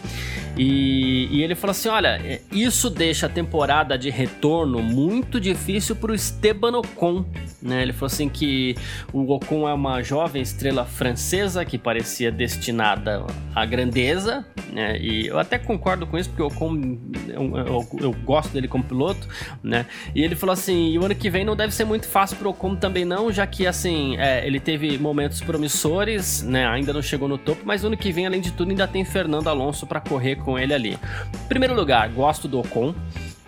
E, 0.56 1.28
e 1.30 1.42
ele 1.42 1.54
falou 1.54 1.70
assim: 1.70 1.88
olha, 1.88 2.40
isso 2.52 2.90
deixa 2.90 3.24
a 3.24 3.28
temporada 3.30 3.96
de 3.96 4.10
retorno 4.10 4.82
muito 4.82 5.40
difícil 5.40 5.96
para 5.96 6.12
o 6.12 6.14
Esteban 6.14 6.76
Ocon, 6.76 7.24
né? 7.62 7.82
Ele 7.82 8.01
falou 8.02 8.06
assim 8.06 8.28
que 8.28 8.74
o 9.12 9.32
Ocon 9.32 9.68
é 9.68 9.72
uma 9.72 10.02
jovem 10.02 10.42
estrela 10.42 10.84
francesa 10.84 11.64
que 11.64 11.78
parecia 11.78 12.32
destinada 12.32 13.24
à 13.54 13.64
grandeza, 13.64 14.44
né? 14.72 14.98
E 14.98 15.28
eu 15.28 15.38
até 15.38 15.58
concordo 15.58 16.06
com 16.06 16.18
isso, 16.18 16.28
porque 16.28 16.42
o 16.42 16.46
Ocon, 16.46 16.98
eu, 17.28 17.56
eu, 17.56 17.88
eu 18.00 18.12
gosto 18.24 18.52
dele 18.52 18.66
como 18.66 18.82
piloto, 18.82 19.28
né? 19.62 19.86
E 20.14 20.22
ele 20.22 20.34
falou 20.34 20.52
assim, 20.52 20.90
e 20.90 20.98
o 20.98 21.04
ano 21.04 21.14
que 21.14 21.30
vem 21.30 21.44
não 21.44 21.54
deve 21.54 21.72
ser 21.72 21.84
muito 21.84 22.08
fácil 22.08 22.36
pro 22.36 22.50
Ocon 22.50 22.74
também 22.74 23.04
não, 23.04 23.30
já 23.30 23.46
que, 23.46 23.66
assim, 23.66 24.16
é, 24.18 24.44
ele 24.44 24.58
teve 24.58 24.98
momentos 24.98 25.40
promissores, 25.40 26.42
né? 26.42 26.66
Ainda 26.66 26.92
não 26.92 27.02
chegou 27.02 27.28
no 27.28 27.38
topo, 27.38 27.62
mas 27.64 27.84
ano 27.84 27.96
que 27.96 28.10
vem, 28.10 28.26
além 28.26 28.40
de 28.40 28.50
tudo, 28.52 28.70
ainda 28.70 28.88
tem 28.88 29.04
Fernando 29.04 29.48
Alonso 29.48 29.86
para 29.86 30.00
correr 30.00 30.36
com 30.36 30.58
ele 30.58 30.74
ali. 30.74 30.98
Primeiro 31.48 31.74
lugar, 31.74 32.08
gosto 32.08 32.48
do 32.48 32.58
Ocon, 32.58 32.94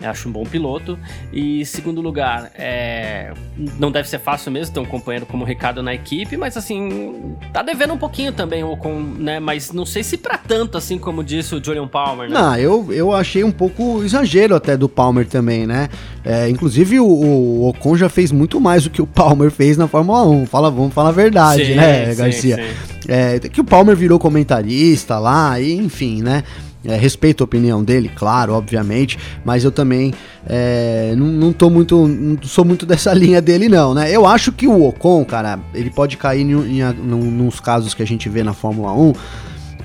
acho 0.02 0.28
um 0.28 0.32
bom 0.32 0.44
piloto. 0.44 0.98
E 1.32 1.64
segundo 1.64 2.00
lugar, 2.00 2.50
é... 2.54 3.32
não 3.78 3.90
deve 3.90 4.08
ser 4.08 4.18
fácil 4.18 4.50
mesmo 4.50 4.74
ter 4.74 4.80
um 4.80 4.84
companheiro 4.84 5.26
como 5.26 5.44
o 5.44 5.46
Ricardo 5.46 5.82
na 5.82 5.94
equipe, 5.94 6.36
mas 6.36 6.56
assim, 6.56 7.34
tá 7.52 7.62
devendo 7.62 7.94
um 7.94 7.98
pouquinho 7.98 8.32
também 8.32 8.64
o 8.64 8.72
Ocon, 8.72 9.00
né? 9.18 9.40
Mas 9.40 9.72
não 9.72 9.86
sei 9.86 10.02
se 10.02 10.16
para 10.16 10.38
tanto, 10.38 10.76
assim 10.76 10.98
como 10.98 11.22
disse 11.22 11.54
o 11.54 11.64
Julian 11.64 11.88
Palmer, 11.88 12.28
né? 12.28 12.34
Não, 12.34 12.56
eu, 12.56 12.92
eu 12.92 13.12
achei 13.12 13.44
um 13.44 13.52
pouco 13.52 14.02
exagero 14.02 14.54
até 14.54 14.76
do 14.76 14.88
Palmer 14.88 15.26
também, 15.26 15.66
né? 15.66 15.88
É, 16.24 16.48
inclusive 16.48 16.98
o, 17.00 17.06
o, 17.06 17.68
Ocon 17.68 17.96
já 17.96 18.08
fez 18.08 18.32
muito 18.32 18.60
mais 18.60 18.84
do 18.84 18.90
que 18.90 19.02
o 19.02 19.06
Palmer 19.06 19.50
fez 19.50 19.76
na 19.76 19.86
Fórmula 19.86 20.26
1. 20.26 20.46
Fala, 20.46 20.70
vamos 20.70 20.94
falar 20.94 21.10
a 21.10 21.12
verdade, 21.12 21.66
sim, 21.66 21.74
né, 21.74 22.10
sim, 22.10 22.16
Garcia? 22.16 22.56
Sim. 22.56 22.94
É, 23.06 23.38
que 23.38 23.60
o 23.60 23.64
Palmer 23.64 23.94
virou 23.94 24.18
comentarista 24.18 25.18
lá, 25.18 25.60
e, 25.60 25.74
enfim, 25.74 26.22
né? 26.22 26.42
É, 26.84 26.96
respeito 26.96 27.42
a 27.42 27.44
opinião 27.44 27.82
dele, 27.82 28.10
claro, 28.14 28.52
obviamente, 28.52 29.18
mas 29.42 29.64
eu 29.64 29.72
também 29.72 30.12
é, 30.46 31.14
não, 31.16 31.26
não 31.26 31.52
tô 31.52 31.70
muito. 31.70 32.06
Não 32.06 32.36
sou 32.42 32.64
muito 32.64 32.84
dessa 32.86 33.12
linha 33.14 33.40
dele, 33.40 33.68
não, 33.68 33.94
né? 33.94 34.10
Eu 34.10 34.26
acho 34.26 34.52
que 34.52 34.66
o 34.66 34.86
Ocon, 34.86 35.24
cara, 35.24 35.58
ele 35.72 35.90
pode 35.90 36.16
cair 36.16 36.42
em, 36.42 36.52
em, 36.52 36.80
em 36.80 37.32
nos 37.32 37.58
casos 37.58 37.94
que 37.94 38.02
a 38.02 38.06
gente 38.06 38.28
vê 38.28 38.42
na 38.42 38.52
Fórmula 38.52 38.92
1. 38.92 39.12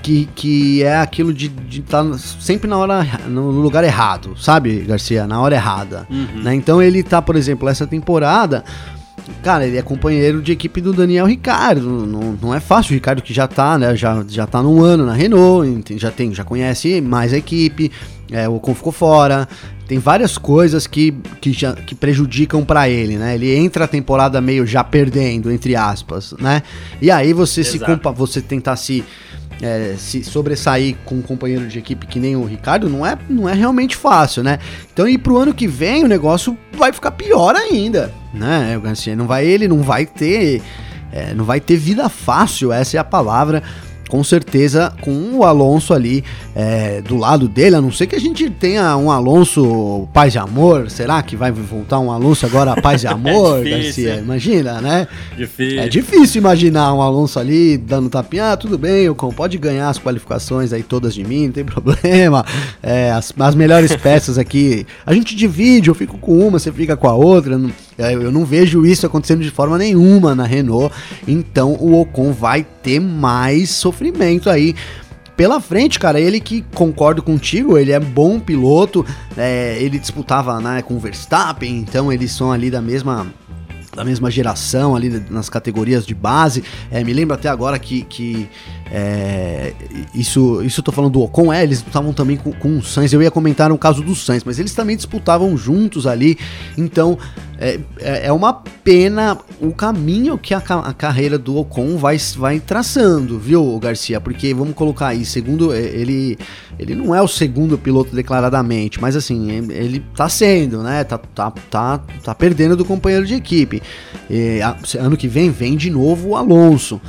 Que, 0.02 0.26
que 0.34 0.82
é 0.82 0.96
aquilo 0.96 1.30
de 1.30 1.52
estar 1.70 2.02
tá 2.02 2.16
sempre 2.16 2.66
na 2.66 2.78
hora 2.78 3.06
no 3.28 3.50
lugar 3.50 3.84
errado, 3.84 4.34
sabe, 4.34 4.78
Garcia? 4.78 5.26
Na 5.26 5.38
hora 5.42 5.54
errada. 5.54 6.06
Uhum. 6.08 6.42
Né? 6.42 6.54
Então 6.54 6.80
ele 6.80 7.02
tá, 7.02 7.20
por 7.20 7.36
exemplo, 7.36 7.68
essa 7.68 7.86
temporada 7.86 8.64
Cara, 9.42 9.66
ele 9.66 9.76
é 9.76 9.82
companheiro 9.82 10.42
de 10.42 10.52
equipe 10.52 10.80
do 10.80 10.92
Daniel 10.92 11.26
Ricardo. 11.26 12.06
Não, 12.06 12.38
não 12.40 12.54
é 12.54 12.60
fácil. 12.60 12.92
O 12.92 12.94
Ricardo 12.94 13.22
que 13.22 13.32
já 13.32 13.46
tá, 13.46 13.78
né? 13.78 13.96
Já, 13.96 14.24
já 14.28 14.46
tá 14.46 14.62
num 14.62 14.82
ano 14.82 15.06
na 15.06 15.12
Renault, 15.12 15.96
já, 15.96 16.10
tem, 16.10 16.34
já 16.34 16.44
conhece 16.44 17.00
mais 17.00 17.32
a 17.32 17.38
equipe. 17.38 17.90
É, 18.30 18.48
o 18.48 18.56
Ocon 18.56 18.74
ficou 18.74 18.92
fora. 18.92 19.48
Tem 19.88 19.98
várias 19.98 20.38
coisas 20.38 20.86
que, 20.86 21.12
que, 21.40 21.52
já, 21.52 21.72
que 21.72 21.96
prejudicam 21.96 22.64
para 22.64 22.88
ele, 22.88 23.16
né? 23.16 23.34
Ele 23.34 23.52
entra 23.56 23.86
a 23.86 23.88
temporada 23.88 24.40
meio 24.40 24.64
já 24.64 24.84
perdendo, 24.84 25.50
entre 25.50 25.74
aspas, 25.74 26.32
né? 26.38 26.62
E 27.02 27.10
aí 27.10 27.32
você 27.32 27.60
Exato. 27.62 28.00
se 28.00 28.12
você 28.14 28.40
tentar 28.40 28.76
se 28.76 29.04
é, 29.62 29.94
se 29.98 30.24
sobressair 30.24 30.96
com 31.04 31.16
um 31.16 31.22
companheiro 31.22 31.66
de 31.66 31.78
equipe 31.78 32.06
que 32.06 32.18
nem 32.18 32.36
o 32.36 32.44
Ricardo 32.44 32.88
não 32.88 33.04
é, 33.04 33.16
não 33.28 33.48
é 33.48 33.54
realmente 33.54 33.96
fácil, 33.96 34.42
né? 34.42 34.58
Então, 34.92 35.08
e 35.08 35.18
pro 35.18 35.36
ano 35.36 35.54
que 35.54 35.66
vem 35.66 36.04
o 36.04 36.08
negócio 36.08 36.56
vai 36.72 36.92
ficar 36.92 37.10
pior 37.12 37.54
ainda, 37.54 38.12
né? 38.32 38.80
Não 39.16 39.26
vai, 39.26 39.46
ele 39.46 39.68
não 39.68 39.82
vai 39.82 40.06
ter. 40.06 40.62
É, 41.12 41.34
não 41.34 41.44
vai 41.44 41.58
ter 41.58 41.76
vida 41.76 42.08
fácil, 42.08 42.72
essa 42.72 42.96
é 42.96 43.00
a 43.00 43.04
palavra 43.04 43.64
com 44.10 44.24
certeza 44.24 44.92
com 45.00 45.38
o 45.38 45.44
Alonso 45.44 45.94
ali 45.94 46.24
é, 46.54 47.00
do 47.00 47.16
lado 47.16 47.48
dele, 47.48 47.76
a 47.76 47.80
não 47.80 47.92
ser 47.92 48.08
que 48.08 48.16
a 48.16 48.20
gente 48.20 48.50
tenha 48.50 48.96
um 48.96 49.10
Alonso 49.10 50.08
paz 50.12 50.34
e 50.34 50.38
amor, 50.38 50.90
será 50.90 51.22
que 51.22 51.36
vai 51.36 51.52
voltar 51.52 52.00
um 52.00 52.10
Alonso 52.10 52.44
agora 52.44 52.74
paz 52.82 53.04
e 53.04 53.06
é 53.06 53.10
amor, 53.10 53.64
é 53.64 53.70
Garcia? 53.70 54.16
Imagina, 54.16 54.80
né? 54.80 55.06
Difícil. 55.36 55.80
É 55.80 55.88
difícil 55.88 56.40
imaginar 56.40 56.92
um 56.92 57.00
Alonso 57.00 57.38
ali 57.38 57.78
dando 57.78 58.10
tapinha, 58.10 58.52
ah, 58.52 58.56
tudo 58.56 58.76
bem, 58.76 59.08
o 59.08 59.14
pode 59.14 59.56
ganhar 59.56 59.88
as 59.88 59.98
qualificações 59.98 60.72
aí 60.72 60.82
todas 60.82 61.14
de 61.14 61.22
mim, 61.22 61.46
não 61.46 61.52
tem 61.52 61.64
problema, 61.64 62.44
é, 62.82 63.12
as, 63.12 63.32
as 63.38 63.54
melhores 63.54 63.94
peças 63.94 64.36
aqui, 64.36 64.84
a 65.06 65.14
gente 65.14 65.36
divide, 65.36 65.88
eu 65.88 65.94
fico 65.94 66.18
com 66.18 66.36
uma, 66.36 66.58
você 66.58 66.72
fica 66.72 66.96
com 66.96 67.08
a 67.08 67.14
outra, 67.14 67.56
não, 67.56 67.70
eu 68.00 68.32
não 68.32 68.44
vejo 68.44 68.86
isso 68.86 69.06
acontecendo 69.06 69.42
de 69.42 69.50
forma 69.50 69.76
nenhuma 69.76 70.34
na 70.34 70.44
Renault. 70.44 70.94
Então 71.26 71.74
o 71.74 72.00
Ocon 72.00 72.32
vai 72.32 72.64
ter 72.64 73.00
mais 73.00 73.70
sofrimento 73.70 74.48
aí 74.48 74.74
pela 75.36 75.60
frente, 75.60 75.98
cara. 75.98 76.20
Ele 76.20 76.38
que 76.40 76.62
concordo 76.74 77.22
contigo, 77.22 77.78
ele 77.78 77.92
é 77.92 78.00
bom 78.00 78.38
piloto. 78.38 79.06
É, 79.36 79.78
ele 79.80 79.98
disputava 79.98 80.60
né, 80.60 80.82
com 80.82 80.94
o 80.94 80.98
Verstappen, 80.98 81.78
então 81.78 82.12
eles 82.12 82.32
são 82.32 82.52
ali 82.52 82.70
da 82.70 82.82
mesma 82.82 83.26
da 83.94 84.04
mesma 84.04 84.30
geração 84.30 84.94
ali 84.94 85.22
nas 85.30 85.48
categorias 85.48 86.06
de 86.06 86.14
base. 86.14 86.62
É, 86.90 87.02
me 87.02 87.12
lembro 87.12 87.34
até 87.34 87.48
agora 87.48 87.78
que, 87.78 88.02
que 88.02 88.48
é, 88.92 89.72
isso, 90.14 90.62
isso 90.62 90.80
eu 90.80 90.84
tô 90.84 90.90
falando 90.90 91.12
do 91.12 91.22
Ocon, 91.22 91.52
é, 91.52 91.62
eles 91.62 91.78
estavam 91.78 92.12
também 92.12 92.36
com, 92.36 92.50
com 92.52 92.78
o 92.78 92.82
Sainz, 92.82 93.12
eu 93.12 93.22
ia 93.22 93.30
comentar 93.30 93.68
no 93.68 93.78
caso 93.78 94.02
do 94.02 94.14
Sainz, 94.16 94.42
mas 94.42 94.58
eles 94.58 94.74
também 94.74 94.96
disputavam 94.96 95.56
juntos 95.56 96.06
ali, 96.06 96.36
então 96.76 97.16
é, 97.60 97.78
é, 97.98 98.26
é 98.26 98.32
uma 98.32 98.52
pena 98.52 99.38
o 99.60 99.72
caminho 99.72 100.38
que 100.38 100.54
a, 100.54 100.58
a, 100.58 100.94
carreira 100.94 101.38
do 101.38 101.56
Ocon 101.58 101.98
vai, 101.98 102.16
vai 102.36 102.58
traçando, 102.58 103.38
viu, 103.38 103.78
Garcia? 103.78 104.20
Porque 104.20 104.54
vamos 104.54 104.74
colocar 104.74 105.08
aí, 105.08 105.24
segundo 105.24 105.72
é, 105.72 105.78
ele, 105.78 106.38
ele 106.78 106.94
não 106.94 107.14
é 107.14 107.20
o 107.20 107.28
segundo 107.28 107.76
piloto 107.76 108.16
declaradamente, 108.16 109.00
mas 109.00 109.14
assim, 109.14 109.50
ele 109.70 110.02
tá 110.16 110.28
sendo, 110.28 110.82
né? 110.82 111.04
Tá, 111.04 111.18
tá, 111.18 111.50
tá, 111.70 111.98
tá 112.24 112.34
perdendo 112.34 112.74
do 112.74 112.84
companheiro 112.84 113.26
de 113.26 113.34
equipe. 113.34 113.82
E, 114.28 114.60
ano 114.98 115.16
que 115.16 115.28
vem 115.28 115.50
vem 115.50 115.76
de 115.76 115.90
novo 115.90 116.30
o 116.30 116.36
Alonso. 116.36 117.00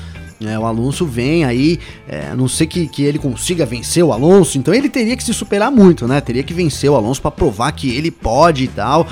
É, 0.47 0.57
o 0.57 0.65
Alonso 0.65 1.05
vem 1.05 1.43
aí, 1.43 1.79
é, 2.07 2.29
a 2.29 2.35
não 2.35 2.47
ser 2.47 2.65
que, 2.67 2.87
que 2.87 3.03
ele 3.03 3.19
consiga 3.19 3.65
vencer 3.65 4.03
o 4.03 4.11
Alonso, 4.11 4.57
então 4.57 4.73
ele 4.73 4.89
teria 4.89 5.15
que 5.15 5.23
se 5.23 5.33
superar 5.33 5.71
muito, 5.71 6.07
né? 6.07 6.19
Teria 6.21 6.43
que 6.43 6.53
vencer 6.53 6.89
o 6.89 6.95
Alonso 6.95 7.21
para 7.21 7.31
provar 7.31 7.71
que 7.73 7.95
ele 7.95 8.09
pode 8.09 8.63
e 8.63 8.67
tal 8.67 9.07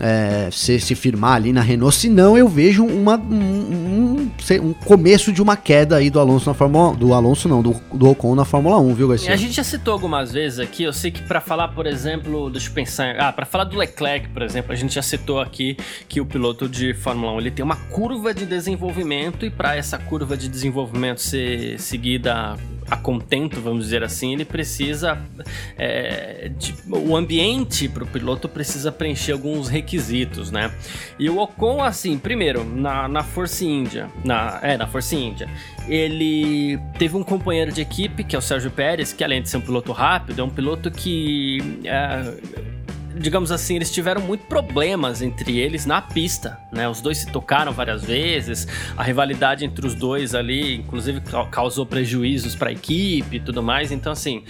é, 0.00 0.48
se, 0.52 0.78
se 0.78 0.94
firmar 0.94 1.36
ali 1.36 1.52
na 1.52 1.60
Renault, 1.60 1.96
senão 1.96 2.36
eu 2.36 2.48
vejo 2.48 2.84
uma, 2.84 3.16
um, 3.16 3.34
um, 3.34 4.30
um, 4.62 4.72
começo 4.72 5.32
de 5.32 5.40
uma 5.40 5.56
queda 5.56 5.96
aí 5.96 6.10
do 6.10 6.20
Alonso 6.20 6.48
na 6.48 6.54
Fórmula 6.54 6.94
do 6.94 7.14
Alonso 7.14 7.48
não, 7.48 7.62
do, 7.62 7.74
do 7.92 8.10
Ocon 8.10 8.34
na 8.34 8.44
Fórmula 8.44 8.78
1, 8.78 8.94
viu, 8.94 9.08
Garcia? 9.08 9.32
A 9.32 9.36
gente 9.36 9.54
já 9.54 9.64
citou 9.64 9.92
algumas 9.92 10.32
vezes 10.32 10.58
aqui, 10.58 10.82
eu 10.82 10.92
sei 10.92 11.10
que 11.10 11.22
para 11.22 11.40
falar, 11.40 11.68
por 11.68 11.86
exemplo, 11.86 12.50
eu 12.54 12.60
pensar, 12.72 13.16
ah, 13.18 13.32
para 13.32 13.46
falar 13.46 13.64
do 13.64 13.76
Leclerc, 13.76 14.28
por 14.28 14.42
exemplo, 14.42 14.72
a 14.72 14.76
gente 14.76 14.94
já 14.94 15.02
citou 15.02 15.40
aqui 15.40 15.76
que 16.08 16.20
o 16.20 16.26
piloto 16.26 16.68
de 16.68 16.94
Fórmula 16.94 17.32
1, 17.32 17.40
ele 17.40 17.50
tem 17.50 17.64
uma 17.64 17.76
curva 17.76 18.34
de 18.34 18.44
desenvolvimento 18.44 19.46
e 19.46 19.50
para 19.50 19.76
essa 19.76 19.98
curva 19.98 20.36
de 20.36 20.48
desenvolvimento 20.48 21.20
ser 21.20 21.78
seguida 21.80 22.56
a 22.90 22.96
contento, 22.96 23.60
vamos 23.60 23.84
dizer 23.84 24.02
assim, 24.02 24.32
ele 24.32 24.44
precisa. 24.44 25.18
É, 25.76 26.50
de, 26.56 26.74
o 26.88 27.16
ambiente 27.16 27.88
para 27.88 28.04
o 28.04 28.06
piloto 28.06 28.48
precisa 28.48 28.92
preencher 28.92 29.32
alguns 29.32 29.68
requisitos, 29.68 30.50
né? 30.50 30.72
E 31.18 31.28
o 31.28 31.38
Ocon, 31.38 31.82
assim, 31.82 32.18
primeiro, 32.18 32.64
na, 32.64 33.08
na 33.08 33.22
Força 33.22 33.64
Índia, 33.64 34.08
na, 34.24 34.58
é, 34.62 34.76
na 34.76 34.86
Força 34.86 35.14
Índia, 35.14 35.48
ele 35.88 36.78
teve 36.98 37.16
um 37.16 37.22
companheiro 37.22 37.72
de 37.72 37.80
equipe, 37.80 38.24
que 38.24 38.34
é 38.34 38.38
o 38.38 38.42
Sérgio 38.42 38.70
Pérez, 38.70 39.12
que 39.12 39.24
além 39.24 39.42
de 39.42 39.48
ser 39.48 39.56
um 39.56 39.62
piloto 39.62 39.92
rápido, 39.92 40.40
é 40.40 40.44
um 40.44 40.50
piloto 40.50 40.90
que. 40.90 41.80
É, 41.84 42.75
digamos 43.18 43.50
assim, 43.50 43.76
eles 43.76 43.90
tiveram 43.90 44.20
muito 44.20 44.46
problemas 44.46 45.22
entre 45.22 45.58
eles 45.58 45.86
na 45.86 46.02
pista, 46.02 46.58
né? 46.70 46.88
Os 46.88 47.00
dois 47.00 47.18
se 47.18 47.26
tocaram 47.26 47.72
várias 47.72 48.04
vezes, 48.04 48.68
a 48.96 49.02
rivalidade 49.02 49.64
entre 49.64 49.86
os 49.86 49.94
dois 49.94 50.34
ali, 50.34 50.76
inclusive, 50.76 51.20
causou 51.50 51.86
prejuízos 51.86 52.54
para 52.54 52.68
a 52.68 52.72
equipe 52.72 53.36
e 53.36 53.40
tudo 53.40 53.62
mais. 53.62 53.90
Então, 53.90 54.12
assim, 54.12 54.44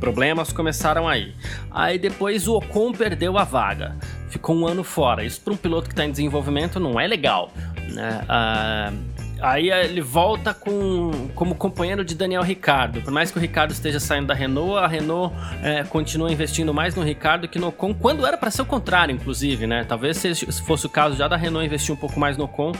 problemas 0.00 0.52
começaram 0.52 1.08
aí. 1.08 1.34
Aí 1.70 1.98
depois 1.98 2.48
o 2.48 2.56
Ocon 2.56 2.92
perdeu 2.92 3.38
a 3.38 3.44
vaga, 3.44 3.96
ficou 4.28 4.56
um 4.56 4.66
ano 4.66 4.82
fora. 4.82 5.24
Isso 5.24 5.40
para 5.40 5.52
um 5.52 5.56
piloto 5.56 5.88
que 5.88 5.92
está 5.92 6.04
em 6.04 6.10
desenvolvimento 6.10 6.80
não 6.80 6.98
é 6.98 7.06
legal, 7.06 7.52
né? 7.92 8.20
Uh, 8.24 9.17
Aí 9.40 9.70
ele 9.70 10.00
volta 10.00 10.52
com, 10.52 11.28
como 11.34 11.54
companheiro 11.54 12.04
de 12.04 12.14
Daniel 12.14 12.42
Ricardo. 12.42 13.00
Por 13.00 13.12
mais 13.12 13.30
que 13.30 13.38
o 13.38 13.40
Ricardo 13.40 13.70
esteja 13.70 14.00
saindo 14.00 14.26
da 14.26 14.34
Renault, 14.34 14.78
a 14.78 14.86
Renault 14.86 15.34
é, 15.62 15.84
continua 15.84 16.30
investindo 16.32 16.74
mais 16.74 16.94
no 16.94 17.02
Ricardo 17.02 17.46
que 17.46 17.58
no 17.58 17.68
Ocon, 17.68 17.94
quando 17.94 18.26
era 18.26 18.36
para 18.36 18.50
ser 18.50 18.62
o 18.62 18.66
contrário, 18.66 19.14
inclusive, 19.14 19.66
né? 19.66 19.84
Talvez 19.84 20.16
se 20.16 20.34
fosse 20.62 20.86
o 20.86 20.88
caso 20.88 21.16
já 21.16 21.28
da 21.28 21.36
Renault 21.36 21.64
investir 21.64 21.94
um 21.94 21.98
pouco 21.98 22.18
mais 22.18 22.36
no 22.36 22.44
Ocon 22.44 22.72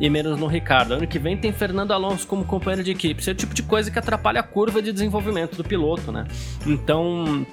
e 0.00 0.08
menos 0.08 0.38
no 0.38 0.46
Ricardo. 0.46 0.94
Ano 0.94 1.06
que 1.06 1.18
vem 1.18 1.36
tem 1.36 1.52
Fernando 1.52 1.92
Alonso 1.92 2.26
como 2.26 2.44
companheiro 2.44 2.82
de 2.82 2.92
equipe. 2.92 3.20
Isso 3.20 3.30
é 3.30 3.32
o 3.32 3.36
tipo 3.36 3.54
de 3.54 3.62
coisa 3.62 3.90
que 3.90 3.98
atrapalha 3.98 4.40
a 4.40 4.42
curva 4.42 4.80
de 4.80 4.92
desenvolvimento 4.92 5.56
do 5.56 5.64
piloto, 5.64 6.10
né? 6.10 6.26
Então 6.66 7.46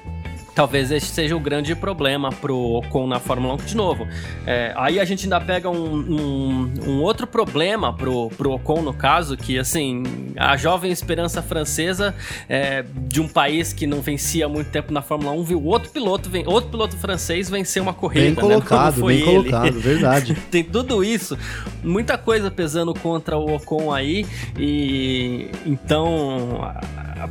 Talvez 0.55 0.91
esse 0.91 1.07
seja 1.07 1.35
o 1.35 1.39
grande 1.39 1.75
problema 1.75 2.29
pro 2.29 2.55
Ocon 2.55 3.07
na 3.07 3.19
Fórmula 3.19 3.55
1 3.55 3.57
de 3.57 3.75
novo. 3.75 4.07
É, 4.45 4.71
aí 4.75 4.99
a 4.99 5.05
gente 5.05 5.25
ainda 5.25 5.41
pega 5.41 5.69
um, 5.69 5.95
um, 5.95 6.73
um, 6.87 7.01
outro 7.01 7.25
problema 7.25 7.91
pro, 7.91 8.29
pro 8.29 8.51
Ocon, 8.51 8.83
no 8.83 8.93
caso, 8.93 9.35
que 9.35 9.57
assim, 9.57 10.03
a 10.37 10.55
jovem 10.55 10.91
esperança 10.91 11.41
francesa 11.41 12.13
é, 12.47 12.85
de 13.07 13.19
um 13.19 13.27
país 13.27 13.73
que 13.73 13.87
não 13.87 14.01
vencia 14.01 14.45
há 14.45 14.49
muito 14.49 14.69
tempo 14.69 14.93
na 14.93 15.01
Fórmula 15.01 15.31
1, 15.33 15.43
viu 15.43 15.63
outro 15.63 15.89
piloto, 15.89 16.29
outro 16.45 16.69
piloto 16.69 16.95
francês 16.97 17.49
vencer 17.49 17.81
uma 17.81 17.93
corrida. 17.93 18.25
Bem 18.25 18.35
né? 18.35 18.41
colocado, 18.41 19.01
né? 19.01 19.07
bem 19.07 19.17
ele. 19.21 19.49
colocado, 19.49 19.79
verdade. 19.79 20.35
Tem 20.51 20.63
tudo 20.63 21.03
isso, 21.03 21.37
muita 21.83 22.15
coisa 22.15 22.51
pesando 22.51 22.93
contra 22.93 23.37
o 23.37 23.55
Ocon 23.55 23.91
aí, 23.91 24.25
e 24.57 25.49
então 25.65 26.61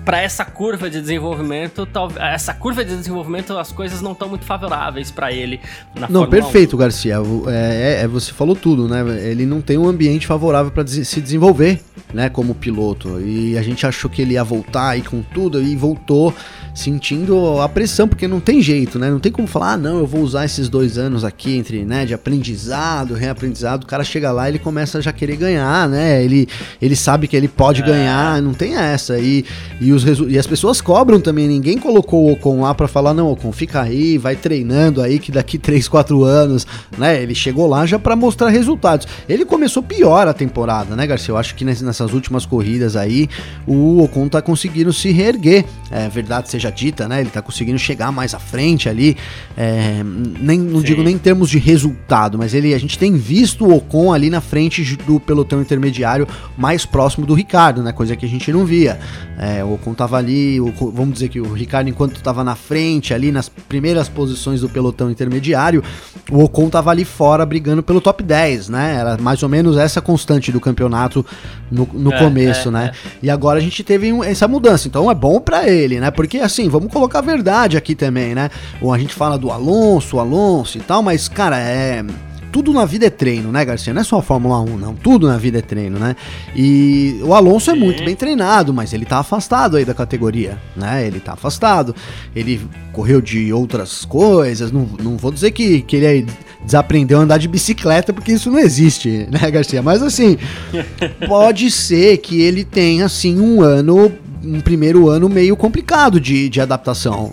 para 0.05 0.21
essa 0.21 0.45
curva 0.45 0.89
de 0.89 1.01
desenvolvimento, 1.01 1.87
essa 2.19 2.55
curva 2.55 2.85
de 2.85 2.91
desenvolvimento, 2.91 3.12
as 3.59 3.73
coisas 3.73 4.01
não 4.01 4.13
estão 4.13 4.29
muito 4.29 4.45
favoráveis 4.45 5.11
para 5.11 5.33
ele 5.33 5.61
na 5.95 6.09
Não, 6.09 6.27
perfeito, 6.27 6.77
1. 6.77 6.79
Garcia. 6.79 7.17
É, 7.49 8.01
é, 8.01 8.05
é, 8.05 8.09
você 8.09 8.33
falou 8.33 8.55
tudo, 8.55 8.89
né? 8.89 9.03
Ele 9.29 9.47
não 9.47 9.61
tem 9.61 9.79
um 9.79 9.89
ambiente 9.89 10.27
favorável 10.27 10.71
para 10.71 10.87
se 10.87 11.21
desenvolver, 11.21 11.81
né, 12.13 12.29
como 12.29 12.55
piloto. 12.55 13.21
E 13.21 13.57
a 13.57 13.63
gente 13.63 13.87
achou 13.87 14.11
que 14.11 14.23
ele 14.23 14.35
ia 14.35 14.45
voltar 14.45 14.91
aí 14.91 15.03
com 15.03 15.23
tudo 15.23 15.63
e 15.63 15.75
voltou 15.77 16.35
sentindo 16.75 17.61
a 17.61 17.69
pressão, 17.69 18.09
porque 18.09 18.27
não 18.27 18.41
tem 18.41 18.63
jeito, 18.63 18.99
né? 18.99 19.11
Não 19.11 19.19
tem 19.19 19.31
como 19.31 19.47
falar, 19.47 19.73
ah, 19.73 19.77
não, 19.77 19.99
eu 19.99 20.07
vou 20.07 20.23
usar 20.23 20.45
esses 20.45 20.69
dois 20.69 20.97
anos 20.97 21.25
aqui 21.25 21.57
entre, 21.57 21.85
né, 21.85 22.07
de 22.07 22.15
aprendizado, 22.15 23.15
reaprendizado. 23.15 23.85
O 23.85 23.87
cara 23.87 24.03
chega 24.05 24.33
lá, 24.33 24.49
ele 24.49 24.59
começa 24.59 24.99
a 24.99 25.01
já 25.01 25.13
querer 25.13 25.37
ganhar, 25.37 25.89
né? 25.89 26.23
Ele, 26.25 26.49
ele 26.81 26.97
sabe 26.97 27.29
que 27.29 27.37
ele 27.37 27.49
pode 27.49 27.83
é. 27.83 27.85
ganhar, 27.85 28.41
não 28.41 28.55
tem 28.55 28.75
essa. 28.75 29.19
E, 29.19 29.45
e, 29.81 29.93
os 29.93 30.05
e 30.29 30.39
as 30.39 30.47
pessoas 30.47 30.81
cobram 30.81 31.21
também. 31.21 31.47
Ninguém 31.47 31.79
colocou 31.79 32.25
o 32.25 32.33
Ocon 32.33 32.63
lá 32.63 32.75
para 32.75 32.89
falar, 32.89 33.02
não, 33.13 33.31
Ocon, 33.31 33.53
fica 33.53 33.83
aí, 33.83 34.17
vai 34.17 34.35
treinando 34.35 35.03
aí, 35.03 35.19
que 35.19 35.31
daqui 35.31 35.59
3, 35.59 35.87
4 35.89 36.25
anos, 36.25 36.67
né? 36.97 37.23
Ele 37.23 37.35
chegou 37.35 37.67
lá 37.67 37.85
já 37.85 37.99
para 37.99 38.17
mostrar 38.17 38.49
resultados. 38.49 39.07
Ele 39.29 39.45
começou 39.45 39.83
pior 39.83 40.27
a 40.27 40.33
temporada, 40.33 40.97
né, 40.97 41.07
Garcia? 41.07 41.33
Eu 41.33 41.37
acho 41.37 41.55
que 41.55 41.67
nessas 41.67 42.15
últimas 42.15 42.47
corridas 42.47 42.97
aí, 42.97 43.29
o 43.67 44.03
Ocon 44.03 44.27
tá 44.27 44.41
conseguindo 44.41 44.91
se 44.91 45.13
reerguer. 45.13 45.67
É 45.91 46.09
verdade, 46.09 46.51
seja 46.51 46.63
seja 46.63 46.71
dita, 46.71 47.09
né? 47.09 47.21
Ele 47.21 47.31
tá 47.31 47.43
conseguindo 47.43 47.79
chegar 47.79 48.13
mais 48.13 48.35
à 48.35 48.39
frente 48.39 48.89
ali. 48.89 49.17
É, 49.57 50.03
nem, 50.05 50.59
não 50.59 50.81
Sim. 50.81 50.87
digo 50.87 51.03
nem 51.03 51.15
em 51.15 51.19
termos 51.19 51.51
de 51.51 51.59
resultado, 51.59 52.39
mas 52.39 52.55
ele, 52.55 52.73
a 52.73 52.79
gente 52.79 52.99
tem 52.99 53.15
visto 53.15 53.67
o 53.67 53.77
Ocon 53.77 54.13
ali 54.13 54.31
na 54.31 54.41
frente 54.41 54.97
do 54.97 55.19
pelotão 55.19 55.61
intermediário 55.61 56.27
mais 56.57 56.87
próximo 56.87 57.27
do 57.27 57.35
Ricardo, 57.35 57.83
né? 57.83 57.93
Coisa 57.93 58.15
que 58.15 58.25
a 58.25 58.29
gente 58.29 58.53
não 58.53 58.65
via. 58.65 59.01
É, 59.39 59.65
o 59.65 59.75
Ocon 59.75 59.95
tava 59.95 60.17
ali, 60.17 60.61
o, 60.61 60.73
vamos 60.93 61.15
dizer 61.15 61.29
que 61.29 61.41
o 61.41 61.53
Ricardo, 61.53 61.89
enquanto 61.89 62.23
tava 62.23 62.45
na 62.45 62.55
frente, 62.55 62.92
ali 63.15 63.33
nas 63.33 63.49
primeiras 63.49 64.09
posições 64.09 64.61
do 64.61 64.69
pelotão 64.69 65.11
intermediário, 65.11 65.83
o 66.31 66.43
Ocon 66.43 66.69
tava 66.69 66.91
ali 66.91 67.05
fora 67.05 67.47
brigando 67.47 67.83
pelo 67.83 68.01
top 68.01 68.23
10, 68.23 68.69
né? 68.69 68.97
Era 68.99 69.17
mais 69.19 69.43
ou 69.43 69.49
menos 69.49 69.77
essa 69.77 70.01
constante 70.01 70.53
do 70.53 70.61
campeonato 70.61 71.25
no, 71.71 71.89
no 71.93 72.13
é, 72.13 72.19
começo, 72.19 72.69
é, 72.69 72.73
né? 72.73 72.91
É. 72.93 73.09
E 73.23 73.31
agora 73.31 73.59
a 73.59 73.63
gente 73.63 73.83
teve 73.83 74.13
um, 74.13 74.23
essa 74.23 74.47
mudança, 74.47 74.89
então 74.89 75.11
é 75.11 75.15
bom 75.15 75.41
para 75.41 75.69
ele, 75.69 76.01
né? 76.01 76.11
Porque 76.11 76.39
assim, 76.39 76.69
vamos 76.69 76.93
colocar 76.93 77.21
a 77.21 77.23
verdade 77.23 77.77
aqui 77.77 77.95
também, 77.95 78.35
né? 78.35 78.51
Ou 78.81 78.93
a 78.93 78.99
gente 78.99 79.15
fala 79.15 79.39
do 79.39 79.51
Alonso, 79.51 80.19
Alonso 80.19 80.79
e 80.79 80.81
tal, 80.81 81.03
mas, 81.03 81.29
cara, 81.29 81.59
é 81.59 82.05
tudo 82.53 82.73
na 82.73 82.85
vida 82.85 83.07
é 83.07 83.11
treino, 83.11 83.51
né, 83.51 83.65
Garcia? 83.65 83.95
Não 83.95 84.03
é 84.03 84.05
só 84.05 84.19
a 84.19 84.23
Fórmula 84.23 84.61
1, 84.61 84.77
não. 84.77 84.95
Tudo 84.95 85.27
na 85.27 85.39
vida 85.39 85.59
é 85.59 85.63
treino, 85.63 85.99
né? 85.99 86.15
E 86.55 87.19
o 87.25 87.33
Alonso 87.33 87.71
é 87.71 87.75
muito 87.75 88.05
bem 88.05 88.15
treinado, 88.15 88.75
mas 88.75 88.93
ele 88.93 89.07
tá 89.07 89.19
afastado 89.19 89.79
aí 89.79 89.85
da 89.87 89.95
categoria, 89.95 90.59
né? 90.77 91.07
Ele 91.07 91.19
tá 91.19 91.33
afastado. 91.33 91.97
Ele 92.37 92.61
correu 92.93 93.23
de 93.23 93.51
outras 93.53 94.05
coisas. 94.05 94.71
Não, 94.71 94.87
não 95.03 95.17
vou 95.17 95.33
dizer 95.33 95.53
que, 95.53 95.81
que 95.81 95.97
ele 95.97 96.27
desaprendeu 96.63 97.19
a 97.19 97.23
andar 97.23 97.39
de 97.39 97.49
bicicleta, 97.49 98.13
porque 98.13 98.33
isso 98.33 98.51
não 98.51 98.59
existe, 98.59 99.27
né, 99.31 99.51
Garcia? 99.51 99.81
Mas 99.81 100.03
assim, 100.03 100.37
pode 101.27 101.71
ser 101.71 102.19
que 102.19 102.43
ele 102.43 102.65
tenha, 102.65 103.07
assim, 103.07 103.41
um 103.41 103.63
ano 103.63 104.13
um 104.45 104.61
primeiro 104.61 105.09
ano 105.09 105.29
meio 105.29 105.57
complicado 105.57 106.21
de, 106.21 106.49
de 106.49 106.61
adaptação. 106.61 107.33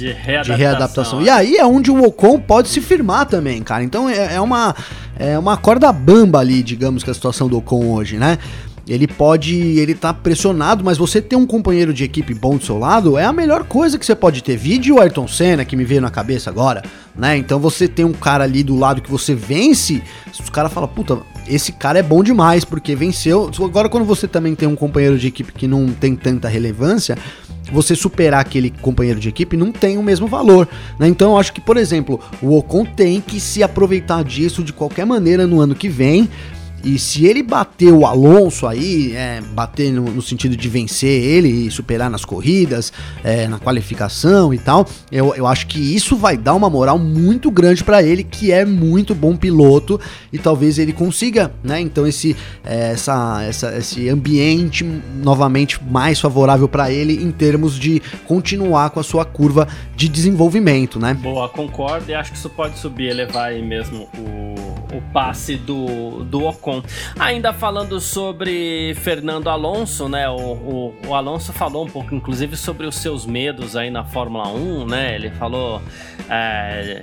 De 0.00 0.12
readaptação. 0.12 0.56
de 0.56 0.62
readaptação. 0.62 1.22
E 1.22 1.28
aí 1.28 1.56
é 1.56 1.66
onde 1.66 1.90
o 1.90 2.02
Ocon 2.04 2.40
pode 2.40 2.68
se 2.68 2.80
firmar 2.80 3.26
também, 3.26 3.62
cara. 3.62 3.84
Então 3.84 4.08
é, 4.08 4.34
é, 4.34 4.40
uma, 4.40 4.74
é 5.18 5.38
uma 5.38 5.56
corda 5.56 5.92
bamba 5.92 6.40
ali, 6.40 6.62
digamos, 6.62 7.04
que 7.04 7.10
a 7.10 7.14
situação 7.14 7.48
do 7.48 7.58
Ocon 7.58 7.86
hoje, 7.86 8.16
né? 8.16 8.38
Ele 8.90 9.06
pode, 9.06 9.54
ele 9.54 9.94
tá 9.94 10.12
pressionado, 10.12 10.84
mas 10.84 10.98
você 10.98 11.22
ter 11.22 11.36
um 11.36 11.46
companheiro 11.46 11.94
de 11.94 12.02
equipe 12.02 12.34
bom 12.34 12.56
do 12.56 12.64
seu 12.64 12.76
lado 12.76 13.16
é 13.16 13.24
a 13.24 13.32
melhor 13.32 13.62
coisa 13.62 13.96
que 13.96 14.04
você 14.04 14.16
pode 14.16 14.42
ter. 14.42 14.56
Vídeo 14.56 14.96
o 14.96 15.00
Ayrton 15.00 15.28
Senna 15.28 15.64
que 15.64 15.76
me 15.76 15.84
veio 15.84 16.00
na 16.00 16.10
cabeça 16.10 16.50
agora, 16.50 16.82
né? 17.14 17.36
Então 17.36 17.60
você 17.60 17.86
tem 17.86 18.04
um 18.04 18.12
cara 18.12 18.42
ali 18.42 18.64
do 18.64 18.76
lado 18.76 19.00
que 19.00 19.08
você 19.08 19.32
vence, 19.32 20.02
os 20.38 20.50
caras 20.50 20.72
falam, 20.72 20.88
puta, 20.88 21.20
esse 21.46 21.70
cara 21.70 22.00
é 22.00 22.02
bom 22.02 22.20
demais 22.20 22.64
porque 22.64 22.96
venceu. 22.96 23.48
Agora 23.60 23.88
quando 23.88 24.04
você 24.04 24.26
também 24.26 24.56
tem 24.56 24.68
um 24.68 24.74
companheiro 24.74 25.16
de 25.16 25.28
equipe 25.28 25.52
que 25.52 25.68
não 25.68 25.88
tem 25.90 26.16
tanta 26.16 26.48
relevância, 26.48 27.16
você 27.70 27.94
superar 27.94 28.40
aquele 28.40 28.70
companheiro 28.70 29.20
de 29.20 29.28
equipe 29.28 29.56
não 29.56 29.70
tem 29.70 29.98
o 29.98 30.02
mesmo 30.02 30.26
valor. 30.26 30.68
Né? 30.98 31.06
Então 31.06 31.30
eu 31.30 31.38
acho 31.38 31.52
que, 31.52 31.60
por 31.60 31.76
exemplo, 31.76 32.20
o 32.42 32.56
Ocon 32.56 32.84
tem 32.84 33.20
que 33.20 33.38
se 33.38 33.62
aproveitar 33.62 34.24
disso 34.24 34.64
de 34.64 34.72
qualquer 34.72 35.06
maneira 35.06 35.46
no 35.46 35.60
ano 35.60 35.76
que 35.76 35.88
vem. 35.88 36.28
E 36.82 36.98
se 36.98 37.26
ele 37.26 37.42
bater 37.42 37.92
o 37.92 38.06
Alonso 38.06 38.66
aí, 38.66 39.14
é, 39.14 39.40
bater 39.52 39.92
no, 39.92 40.02
no, 40.02 40.22
sentido 40.22 40.56
de 40.56 40.68
vencer 40.68 41.22
ele 41.22 41.66
e 41.66 41.70
superar 41.70 42.10
nas 42.10 42.24
corridas, 42.24 42.92
é, 43.22 43.46
na 43.46 43.58
qualificação 43.58 44.52
e 44.54 44.58
tal, 44.58 44.86
eu, 45.12 45.34
eu 45.34 45.46
acho 45.46 45.66
que 45.66 45.78
isso 45.78 46.16
vai 46.16 46.36
dar 46.36 46.54
uma 46.54 46.70
moral 46.70 46.98
muito 46.98 47.50
grande 47.50 47.84
para 47.84 48.02
ele, 48.02 48.24
que 48.24 48.50
é 48.50 48.64
muito 48.64 49.14
bom 49.14 49.36
piloto 49.36 50.00
e 50.32 50.38
talvez 50.38 50.78
ele 50.78 50.92
consiga, 50.92 51.52
né? 51.62 51.80
Então 51.80 52.06
esse, 52.06 52.36
é, 52.64 52.92
essa, 52.92 53.42
essa, 53.42 53.76
esse 53.76 54.08
ambiente 54.08 54.84
novamente 54.84 55.82
mais 55.82 56.18
favorável 56.18 56.68
para 56.68 56.90
ele 56.90 57.22
em 57.22 57.30
termos 57.30 57.78
de 57.78 58.00
continuar 58.26 58.90
com 58.90 59.00
a 59.00 59.02
sua 59.02 59.24
curva 59.24 59.68
de 59.94 60.08
desenvolvimento, 60.08 60.98
né? 60.98 61.14
Boa, 61.14 61.48
concordo 61.48 62.10
e 62.10 62.14
acho 62.14 62.32
que 62.32 62.38
isso 62.38 62.50
pode 62.50 62.78
subir, 62.78 63.08
elevar 63.08 63.48
aí 63.48 63.62
mesmo 63.62 64.08
o, 64.16 64.96
o 64.96 65.02
passe 65.12 65.56
do, 65.56 66.24
do 66.24 66.44
Ocon 66.44 66.69
Ainda 67.18 67.52
falando 67.52 68.00
sobre 68.00 68.94
Fernando 68.96 69.48
Alonso, 69.48 70.08
né? 70.08 70.28
O, 70.28 70.34
o, 70.34 70.94
o, 71.08 71.14
Alonso 71.14 71.52
falou 71.52 71.84
um 71.84 71.88
pouco, 71.88 72.14
inclusive, 72.14 72.56
sobre 72.56 72.86
os 72.86 72.96
seus 72.96 73.26
medos 73.26 73.76
aí 73.76 73.90
na 73.90 74.04
Fórmula 74.04 74.48
1, 74.48 74.86
né? 74.86 75.14
Ele 75.14 75.30
falou. 75.30 75.82
É, 76.28 77.02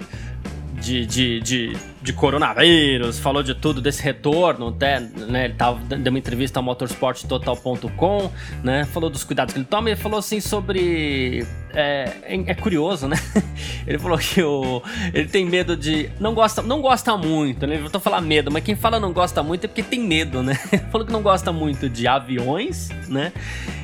de, 0.80 1.06
de, 1.06 1.40
de, 1.42 1.78
de, 2.08 2.14
coronavírus, 2.14 3.20
falou 3.20 3.44
de 3.44 3.54
tudo, 3.54 3.82
desse 3.82 4.02
retorno, 4.02 4.70
até, 4.70 5.00
né, 5.00 5.46
ele 5.46 5.54
tava, 5.56 5.80
deu 5.98 6.10
uma 6.10 6.20
entrevista 6.20 6.60
ao 6.60 6.64
motorsporttotal.com, 6.64 8.32
né, 8.64 8.86
falou 8.86 9.10
dos 9.10 9.24
cuidados 9.24 9.54
que 9.54 9.60
ele 9.60 9.68
toma 9.70 9.92
e 9.92 9.96
falou 9.96 10.20
assim 10.20 10.40
sobre... 10.40 11.46
É, 11.74 12.12
é, 12.24 12.56
curioso, 12.56 13.08
né? 13.08 13.18
Ele 13.86 14.00
falou 14.00 14.18
que 14.18 14.42
o, 14.42 14.82
ele 15.14 15.28
tem 15.28 15.46
medo 15.46 15.78
de... 15.78 16.10
Não 16.20 16.34
gosta, 16.34 16.64
não 16.64 16.82
gosta 16.82 17.16
muito, 17.16 17.68
né? 17.68 17.78
Voltou 17.78 18.00
a 18.00 18.02
falar 18.02 18.20
medo, 18.20 18.50
mas 18.50 18.64
quem 18.64 18.76
fala 18.76 19.00
não 19.00 19.14
gosta 19.14 19.44
muito 19.44 19.66
é 19.66 19.68
porque 19.68 19.84
tem 19.84 20.00
medo, 20.00 20.42
né? 20.42 20.58
Ele 20.72 20.82
falou 20.90 21.06
que 21.06 21.14
não 21.14 21.22
gosta 21.22 21.52
muito 21.52 21.88
de 21.88 22.08
aviões, 22.08 22.90
né? 23.08 23.32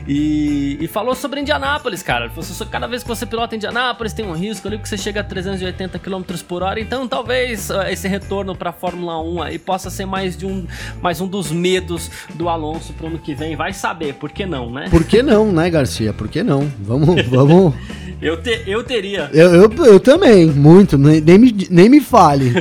E, 0.07 0.77
e 0.81 0.87
falou 0.87 1.15
sobre 1.15 1.39
Indianápolis, 1.39 2.03
cara. 2.03 2.25
Ele 2.25 2.33
falou, 2.33 2.67
cada 2.71 2.87
vez 2.87 3.03
que 3.03 3.09
você 3.09 3.25
pilota 3.25 3.55
Indianápolis 3.55 4.13
tem 4.13 4.25
um 4.25 4.33
risco 4.33 4.67
ali 4.67 4.77
que 4.77 4.87
você 4.87 4.97
chega 4.97 5.21
a 5.21 5.23
380 5.23 5.99
km 5.99 6.23
por 6.47 6.63
hora. 6.63 6.79
Então 6.79 7.07
talvez 7.07 7.69
uh, 7.69 7.83
esse 7.83 8.07
retorno 8.13 8.55
para 8.55 8.69
a 8.69 8.73
Fórmula 8.73 9.19
1 9.19 9.41
aí 9.41 9.57
possa 9.57 9.89
ser 9.89 10.05
mais 10.05 10.37
de 10.37 10.45
um, 10.45 10.65
mais 11.01 11.19
um 11.19 11.27
dos 11.27 11.51
medos 11.51 12.11
do 12.35 12.47
Alonso 12.47 12.93
pro 12.93 13.07
ano 13.07 13.17
que 13.17 13.33
vem. 13.33 13.55
Vai 13.55 13.73
saber, 13.73 14.13
por 14.13 14.31
que 14.31 14.45
não, 14.45 14.69
né? 14.69 14.87
Por 14.89 15.03
que 15.03 15.23
não, 15.23 15.51
né, 15.51 15.69
Garcia? 15.69 16.13
Por 16.13 16.27
que 16.27 16.43
não? 16.43 16.71
Vamos, 16.79 17.25
vamos. 17.27 17.73
Eu, 18.21 18.41
te, 18.41 18.63
eu 18.65 18.81
teria. 18.85 19.29
Eu, 19.33 19.53
eu, 19.53 19.85
eu 19.85 19.99
também, 19.99 20.45
muito. 20.45 20.97
Nem, 20.97 21.19
nem, 21.19 21.37
me, 21.37 21.67
nem 21.69 21.89
me 21.89 21.99
fale. 21.99 22.53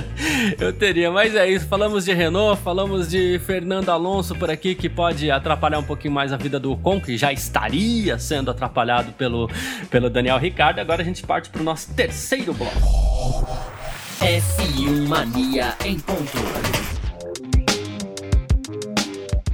eu 0.58 0.72
teria, 0.72 1.10
mas 1.10 1.34
é 1.34 1.46
isso. 1.50 1.66
Falamos 1.66 2.06
de 2.06 2.14
Renault, 2.14 2.62
falamos 2.62 3.10
de 3.10 3.38
Fernando 3.40 3.90
Alonso 3.90 4.34
por 4.34 4.50
aqui, 4.50 4.74
que 4.74 4.88
pode 4.88 5.30
atrapalhar 5.30 5.80
um 5.80 5.82
pouquinho 5.82 6.14
mais 6.14 6.32
a 6.32 6.38
vida 6.38 6.58
do 6.58 6.72
Ocon, 6.72 6.98
que 6.98 7.18
já 7.18 7.30
estaria 7.30 8.18
sendo 8.18 8.50
atrapalhado 8.50 9.12
pelo, 9.12 9.50
pelo 9.90 10.08
Daniel 10.08 10.38
Ricardo. 10.38 10.78
Agora 10.78 11.02
a 11.02 11.04
gente 11.04 11.22
parte 11.22 11.50
para 11.50 11.60
o 11.60 11.64
nosso 11.64 11.92
terceiro 11.92 12.54
bloco. 12.54 13.71
F1 14.22 15.08
Mania 15.08 15.74
em 15.84 15.98
ponto. 15.98 16.38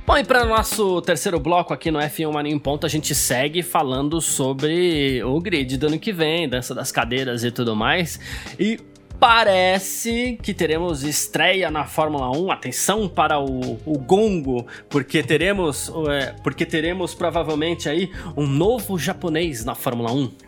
Bom, 0.06 0.18
e 0.18 0.22
para 0.22 0.44
nosso 0.44 1.00
terceiro 1.00 1.40
bloco 1.40 1.72
aqui 1.72 1.90
no 1.90 1.98
F1 1.98 2.30
Mania 2.30 2.52
em 2.52 2.58
Ponto, 2.58 2.84
a 2.84 2.88
gente 2.88 3.14
segue 3.14 3.62
falando 3.62 4.20
sobre 4.20 5.24
o 5.24 5.40
grid 5.40 5.78
do 5.78 5.86
ano 5.86 5.98
que 5.98 6.12
vem, 6.12 6.46
dança 6.46 6.74
das 6.74 6.92
cadeiras 6.92 7.44
e 7.44 7.50
tudo 7.50 7.74
mais. 7.74 8.20
E 8.60 8.78
parece 9.18 10.38
que 10.42 10.52
teremos 10.52 11.02
estreia 11.02 11.70
na 11.70 11.86
Fórmula 11.86 12.30
1. 12.30 12.52
Atenção 12.52 13.08
para 13.08 13.40
o, 13.40 13.80
o 13.86 13.98
gongo, 13.98 14.66
porque 14.90 15.22
teremos, 15.22 15.90
é, 16.10 16.34
porque 16.42 16.66
teremos 16.66 17.14
provavelmente 17.14 17.88
aí 17.88 18.10
um 18.36 18.46
novo 18.46 18.98
japonês 18.98 19.64
na 19.64 19.74
Fórmula 19.74 20.12
1. 20.12 20.47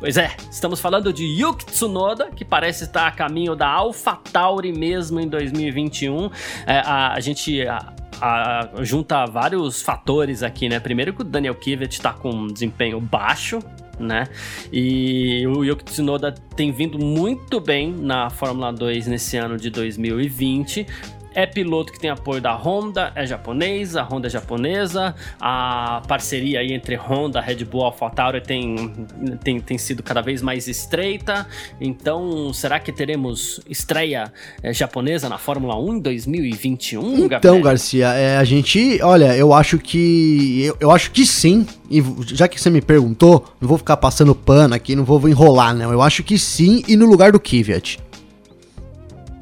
Pois 0.00 0.16
é, 0.16 0.34
estamos 0.50 0.80
falando 0.80 1.12
de 1.12 1.26
Yuki 1.26 1.66
Tsunoda, 1.66 2.30
que 2.30 2.42
parece 2.42 2.84
estar 2.84 3.06
a 3.06 3.10
caminho 3.10 3.54
da 3.54 3.68
AlphaTauri 3.68 4.72
mesmo 4.72 5.20
em 5.20 5.28
2021. 5.28 6.30
É, 6.66 6.78
a, 6.78 7.12
a 7.12 7.20
gente 7.20 7.60
a, 7.68 7.92
a, 8.18 8.70
junta 8.82 9.26
vários 9.26 9.82
fatores 9.82 10.42
aqui, 10.42 10.70
né? 10.70 10.80
Primeiro 10.80 11.12
que 11.12 11.20
o 11.20 11.24
Daniel 11.24 11.54
Kivet 11.54 12.00
tá 12.00 12.14
com 12.14 12.30
um 12.30 12.46
desempenho 12.46 12.98
baixo, 12.98 13.58
né? 13.98 14.26
E 14.72 15.46
o 15.46 15.62
Yuki 15.62 15.84
Tsunoda 15.84 16.32
tem 16.56 16.72
vindo 16.72 16.98
muito 16.98 17.60
bem 17.60 17.92
na 17.92 18.30
Fórmula 18.30 18.72
2 18.72 19.06
nesse 19.06 19.36
ano 19.36 19.58
de 19.58 19.68
2020 19.68 20.86
é 21.34 21.46
piloto 21.46 21.92
que 21.92 22.00
tem 22.00 22.10
apoio 22.10 22.40
da 22.40 22.54
Honda, 22.54 23.12
é 23.14 23.26
japonês, 23.26 23.96
a 23.96 24.02
Honda 24.02 24.26
é 24.26 24.30
japonesa, 24.30 25.14
a 25.40 26.02
parceria 26.06 26.60
aí 26.60 26.72
entre 26.72 26.96
Honda, 26.96 27.40
Red 27.40 27.64
Bull 27.64 27.84
AlphaTauri 27.84 28.40
tem, 28.40 29.06
tem, 29.42 29.60
tem 29.60 29.78
sido 29.78 30.02
cada 30.02 30.20
vez 30.20 30.42
mais 30.42 30.66
estreita. 30.68 31.46
Então, 31.80 32.52
será 32.52 32.78
que 32.80 32.92
teremos 32.92 33.60
estreia 33.68 34.32
é, 34.62 34.72
japonesa 34.72 35.28
na 35.28 35.38
Fórmula 35.38 35.78
1 35.78 35.94
em 35.94 36.00
2021? 36.00 37.14
Então, 37.14 37.28
Gabriel? 37.28 37.62
Garcia, 37.62 38.08
é, 38.08 38.36
a 38.36 38.44
gente, 38.44 39.00
olha, 39.02 39.36
eu 39.36 39.52
acho 39.52 39.78
que 39.78 40.64
eu, 40.64 40.76
eu 40.80 40.90
acho 40.90 41.10
que 41.10 41.24
sim. 41.26 41.66
E 41.90 42.02
já 42.26 42.46
que 42.46 42.60
você 42.60 42.70
me 42.70 42.80
perguntou, 42.80 43.44
não 43.60 43.68
vou 43.68 43.78
ficar 43.78 43.96
passando 43.96 44.34
pano 44.34 44.74
aqui, 44.74 44.94
não 44.94 45.04
vou 45.04 45.28
enrolar, 45.28 45.74
não. 45.74 45.92
Eu 45.92 46.02
acho 46.02 46.22
que 46.22 46.38
sim 46.38 46.82
e 46.86 46.96
no 46.96 47.06
lugar 47.06 47.32
do 47.32 47.40
Kvyat. 47.40 47.98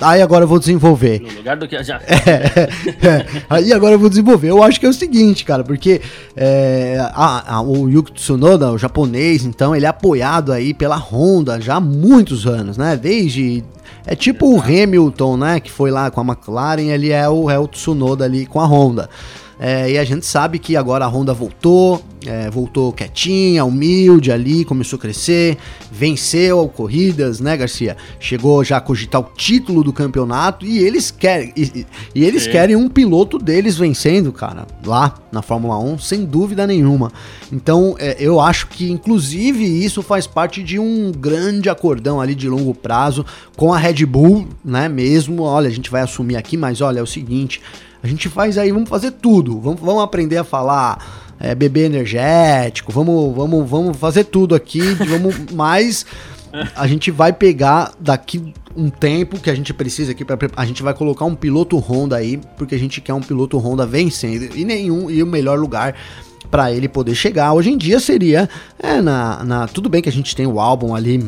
Aí 0.01 0.23
agora 0.23 0.45
eu 0.45 0.49
vou 0.49 0.59
desenvolver. 0.59 1.21
No 1.21 1.33
lugar 1.33 1.57
do 1.57 1.67
que 1.67 1.83
já. 1.83 2.01
É, 2.29 3.07
é, 3.07 3.27
aí 3.49 3.73
agora 3.73 3.95
eu 3.95 3.99
vou 3.99 4.09
desenvolver. 4.09 4.51
Eu 4.51 4.63
acho 4.63 4.79
que 4.79 4.87
é 4.87 4.89
o 4.89 4.93
seguinte, 4.93 5.45
cara, 5.45 5.65
porque 5.65 6.01
é, 6.37 6.99
a, 7.15 7.57
a, 7.57 7.63
o 7.63 7.89
Yuki 7.89 8.13
Tsunoda, 8.13 8.71
o 8.73 8.79
japonês, 8.79 9.45
então, 9.45 9.75
ele 9.75 9.87
é 9.87 9.89
apoiado 9.89 10.53
aí 10.53 10.75
pela 10.75 10.97
Honda 10.97 11.61
já 11.61 11.77
há 11.77 11.81
muitos 11.81 12.47
anos, 12.47 12.77
né? 12.77 12.97
Desde. 12.97 13.65
É 14.07 14.15
tipo 14.15 14.55
o 14.55 14.61
Hamilton, 14.61 15.37
né? 15.37 15.61
Que 15.61 15.71
foi 15.71 15.91
lá 15.91 16.11
com 16.11 16.21
a 16.21 16.25
McLaren, 16.25 16.89
ele 16.89 17.11
é 17.11 17.29
o, 17.29 17.51
é 17.51 17.59
o 17.59 17.67
Tsunoda 17.67 18.25
ali 18.25 18.47
com 18.47 18.61
a 18.61 18.67
Honda. 18.67 19.09
É, 19.59 19.91
e 19.91 19.99
a 19.99 20.05
gente 20.05 20.25
sabe 20.25 20.59
que 20.59 20.77
agora 20.77 21.05
a 21.05 21.09
Honda 21.09 21.35
voltou, 21.35 22.03
é, 22.25 22.49
voltou 22.51 22.93
quietinha, 22.93 23.65
humilde 23.65 24.31
ali, 24.31 24.65
começou 24.65 24.97
a 24.97 25.01
crescer, 25.01 25.57
venceu 25.91 26.69
corridas, 26.69 27.41
né, 27.41 27.57
Garcia? 27.57 27.97
Chegou 28.21 28.63
já 28.63 28.77
a 28.77 28.81
cogitar 28.81 29.21
o 29.21 29.25
título 29.37 29.83
do 29.83 29.93
campeonato 29.93 30.65
e 30.65 30.79
eles 30.79 31.11
querem 31.11 31.53
e, 31.57 31.85
e 32.15 32.25
eles 32.25 32.45
Sim. 32.45 32.51
querem 32.51 32.77
um 32.77 32.89
piloto 32.89 33.39
deles 33.39 33.77
vencendo, 33.77 34.33
cara, 34.33 34.67
lá 34.85 35.15
na 35.33 35.43
Fórmula 35.43 35.79
1, 35.79 35.99
sem 35.99 36.25
dúvida 36.25 36.67
nenhuma. 36.67 37.13
Então, 37.53 37.97
é, 37.99 38.17
eu 38.21 38.41
acho 38.41 38.69
que 38.69 38.91
inclusive 38.91 39.65
isso 39.65 40.03
faz 40.03 40.27
parte 40.27 40.63
de 40.63 40.79
um 40.79 41.11
grande 41.11 41.69
acordão 41.69 42.21
ali 42.21 42.35
de 42.35 42.49
longo 42.49 42.75
prazo 42.75 43.25
com 43.57 43.73
a 43.73 43.79
Red 43.79 44.07
Bull, 44.07 44.47
né, 44.65 44.89
mesmo. 44.89 45.43
Olha, 45.43 45.69
a 45.69 45.73
gente 45.73 45.91
vai 45.91 46.03
assumir 46.03 46.37
aqui, 46.37 46.57
mas 46.57 46.81
olha, 46.81 47.01
é 47.01 47.03
o 47.03 47.07
seguinte, 47.07 47.61
a 48.03 48.07
gente 48.07 48.29
faz 48.29 48.57
aí, 48.59 48.71
vamos 48.71 48.89
fazer 48.89 49.13
tudo. 49.13 49.61
Vamos, 49.61 49.81
vamos 49.81 50.03
aprender 50.03 50.37
a 50.37 50.45
falar 50.45 51.35
é, 51.41 51.55
bebê 51.55 51.85
energético, 51.85 52.93
vamos, 52.93 53.35
vamos, 53.35 53.69
vamos 53.69 53.97
fazer 53.97 54.25
tudo 54.25 54.55
aqui, 54.55 54.81
vamos 55.09 55.53
mais. 55.53 56.07
A 56.75 56.87
gente 56.87 57.11
vai 57.11 57.33
pegar 57.33 57.93
daqui 58.01 58.55
um 58.75 58.89
tempo 58.89 59.39
que 59.39 59.51
a 59.51 59.55
gente 59.55 59.75
precisa 59.75 60.13
aqui 60.13 60.25
para 60.25 60.39
a 60.57 60.65
gente 60.65 60.83
vai 60.83 60.95
colocar 60.95 61.25
um 61.25 61.35
piloto 61.35 61.77
Honda 61.77 62.17
aí, 62.17 62.41
porque 62.57 62.75
a 62.75 62.79
gente 62.79 63.01
quer 63.01 63.13
um 63.13 63.21
piloto 63.21 63.59
Honda 63.59 63.85
vencendo 63.85 64.57
e 64.57 64.65
nenhum 64.65 65.11
e 65.11 65.23
o 65.23 65.27
melhor 65.27 65.59
lugar 65.59 65.95
para 66.51 66.73
ele 66.73 66.89
poder 66.89 67.15
chegar. 67.15 67.53
Hoje 67.53 67.71
em 67.71 67.77
dia 67.77 68.01
seria 68.01 68.49
é, 68.79 69.01
na, 69.01 69.45
na 69.45 69.67
tudo 69.67 69.89
bem 69.89 70.01
que 70.01 70.09
a 70.09 70.13
gente 70.13 70.35
tem 70.35 70.47
o 70.47 70.59
álbum 70.59 70.95
ali 70.95 71.23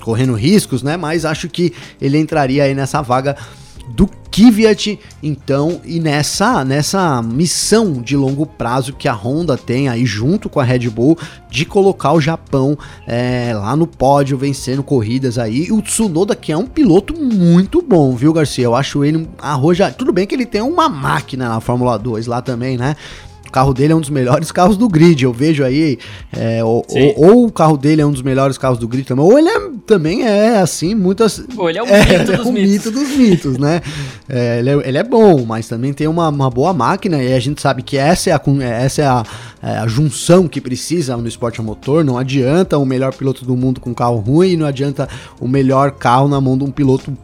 correndo 0.00 0.34
riscos, 0.34 0.82
né? 0.82 0.96
Mas 0.96 1.24
acho 1.24 1.48
que 1.48 1.72
ele 2.00 2.18
entraria 2.18 2.64
aí 2.64 2.74
nessa 2.74 3.00
vaga 3.00 3.36
do 3.88 4.08
Kvyat, 4.36 4.98
então, 5.22 5.80
e 5.82 5.98
nessa, 5.98 6.62
nessa 6.62 7.22
missão 7.22 8.02
de 8.02 8.14
longo 8.14 8.44
prazo 8.44 8.92
que 8.92 9.08
a 9.08 9.14
Honda 9.14 9.56
tem 9.56 9.88
aí 9.88 10.04
junto 10.04 10.50
com 10.50 10.60
a 10.60 10.64
Red 10.64 10.90
Bull 10.90 11.16
de 11.50 11.64
colocar 11.64 12.12
o 12.12 12.20
Japão 12.20 12.76
é, 13.06 13.52
lá 13.54 13.74
no 13.74 13.86
pódio, 13.86 14.36
vencendo 14.36 14.82
corridas 14.82 15.38
aí. 15.38 15.68
E 15.68 15.72
o 15.72 15.80
Tsunoda, 15.80 16.36
que 16.36 16.52
é 16.52 16.56
um 16.56 16.66
piloto 16.66 17.14
muito 17.14 17.80
bom, 17.80 18.14
viu, 18.14 18.32
Garcia? 18.32 18.64
Eu 18.64 18.74
acho 18.74 19.02
ele 19.02 19.26
arroja. 19.38 19.90
Tudo 19.90 20.12
bem 20.12 20.26
que 20.26 20.34
ele 20.34 20.44
tem 20.44 20.60
uma 20.60 20.88
máquina 20.88 21.48
na 21.48 21.60
Fórmula 21.60 21.98
2 21.98 22.26
lá 22.26 22.42
também, 22.42 22.76
né? 22.76 22.94
O 23.48 23.50
carro 23.50 23.72
dele 23.72 23.92
é 23.92 23.96
um 23.96 24.00
dos 24.00 24.10
melhores 24.10 24.50
carros 24.52 24.76
do 24.76 24.88
grid. 24.88 25.24
Eu 25.24 25.32
vejo 25.32 25.64
aí. 25.64 25.98
É, 26.32 26.62
ou, 26.64 26.84
ou, 26.88 27.30
ou, 27.30 27.46
o 27.46 27.52
carro 27.52 27.76
dele 27.76 28.02
é 28.02 28.06
um 28.06 28.12
dos 28.12 28.22
melhores 28.22 28.58
carros 28.58 28.78
do 28.78 28.88
grid 28.88 29.06
também. 29.06 29.24
Ou 29.24 29.38
ele 29.38 29.48
é, 29.48 29.60
também 29.86 30.22
é 30.24 30.58
assim, 30.58 30.94
muitas. 30.94 31.42
Ou 31.56 31.68
ele 31.68 31.78
é 31.78 31.82
o 31.82 31.86
é, 31.88 32.18
mito, 32.18 32.32
é, 32.32 32.36
dos, 32.36 32.46
mitos. 32.46 32.70
mito 32.70 32.90
dos 32.90 33.08
mitos, 33.10 33.58
né? 33.58 33.80
É, 34.28 34.58
ele, 34.58 34.70
é, 34.70 34.88
ele, 34.88 34.98
é, 34.98 35.04
bom, 35.04 35.44
mas 35.44 35.68
também 35.68 35.92
tem 35.92 36.06
uma, 36.06 36.28
uma, 36.28 36.50
boa 36.50 36.72
máquina. 36.72 37.22
E 37.22 37.32
a 37.32 37.40
gente 37.40 37.60
sabe 37.60 37.82
que 37.82 37.96
essa 37.96 38.30
é 38.30 38.32
a, 38.32 38.40
essa 38.64 39.02
é 39.02 39.06
a, 39.06 39.24
é 39.62 39.78
a 39.78 39.86
junção 39.86 40.48
que 40.48 40.60
precisa 40.60 41.16
no 41.16 41.28
esporte 41.28 41.60
a 41.60 41.62
motor. 41.62 42.04
Não 42.04 42.18
adianta 42.18 42.76
o 42.78 42.84
melhor 42.84 43.14
piloto 43.14 43.44
do 43.44 43.56
mundo 43.56 43.80
com 43.80 43.94
carro 43.94 44.16
ruim, 44.16 44.56
não 44.56 44.66
adianta 44.66 45.08
o 45.40 45.48
melhor 45.48 45.92
carro 45.92 46.28
na 46.28 46.40
mão 46.40 46.58
de 46.58 46.64
um 46.64 46.70
piloto 46.70 47.16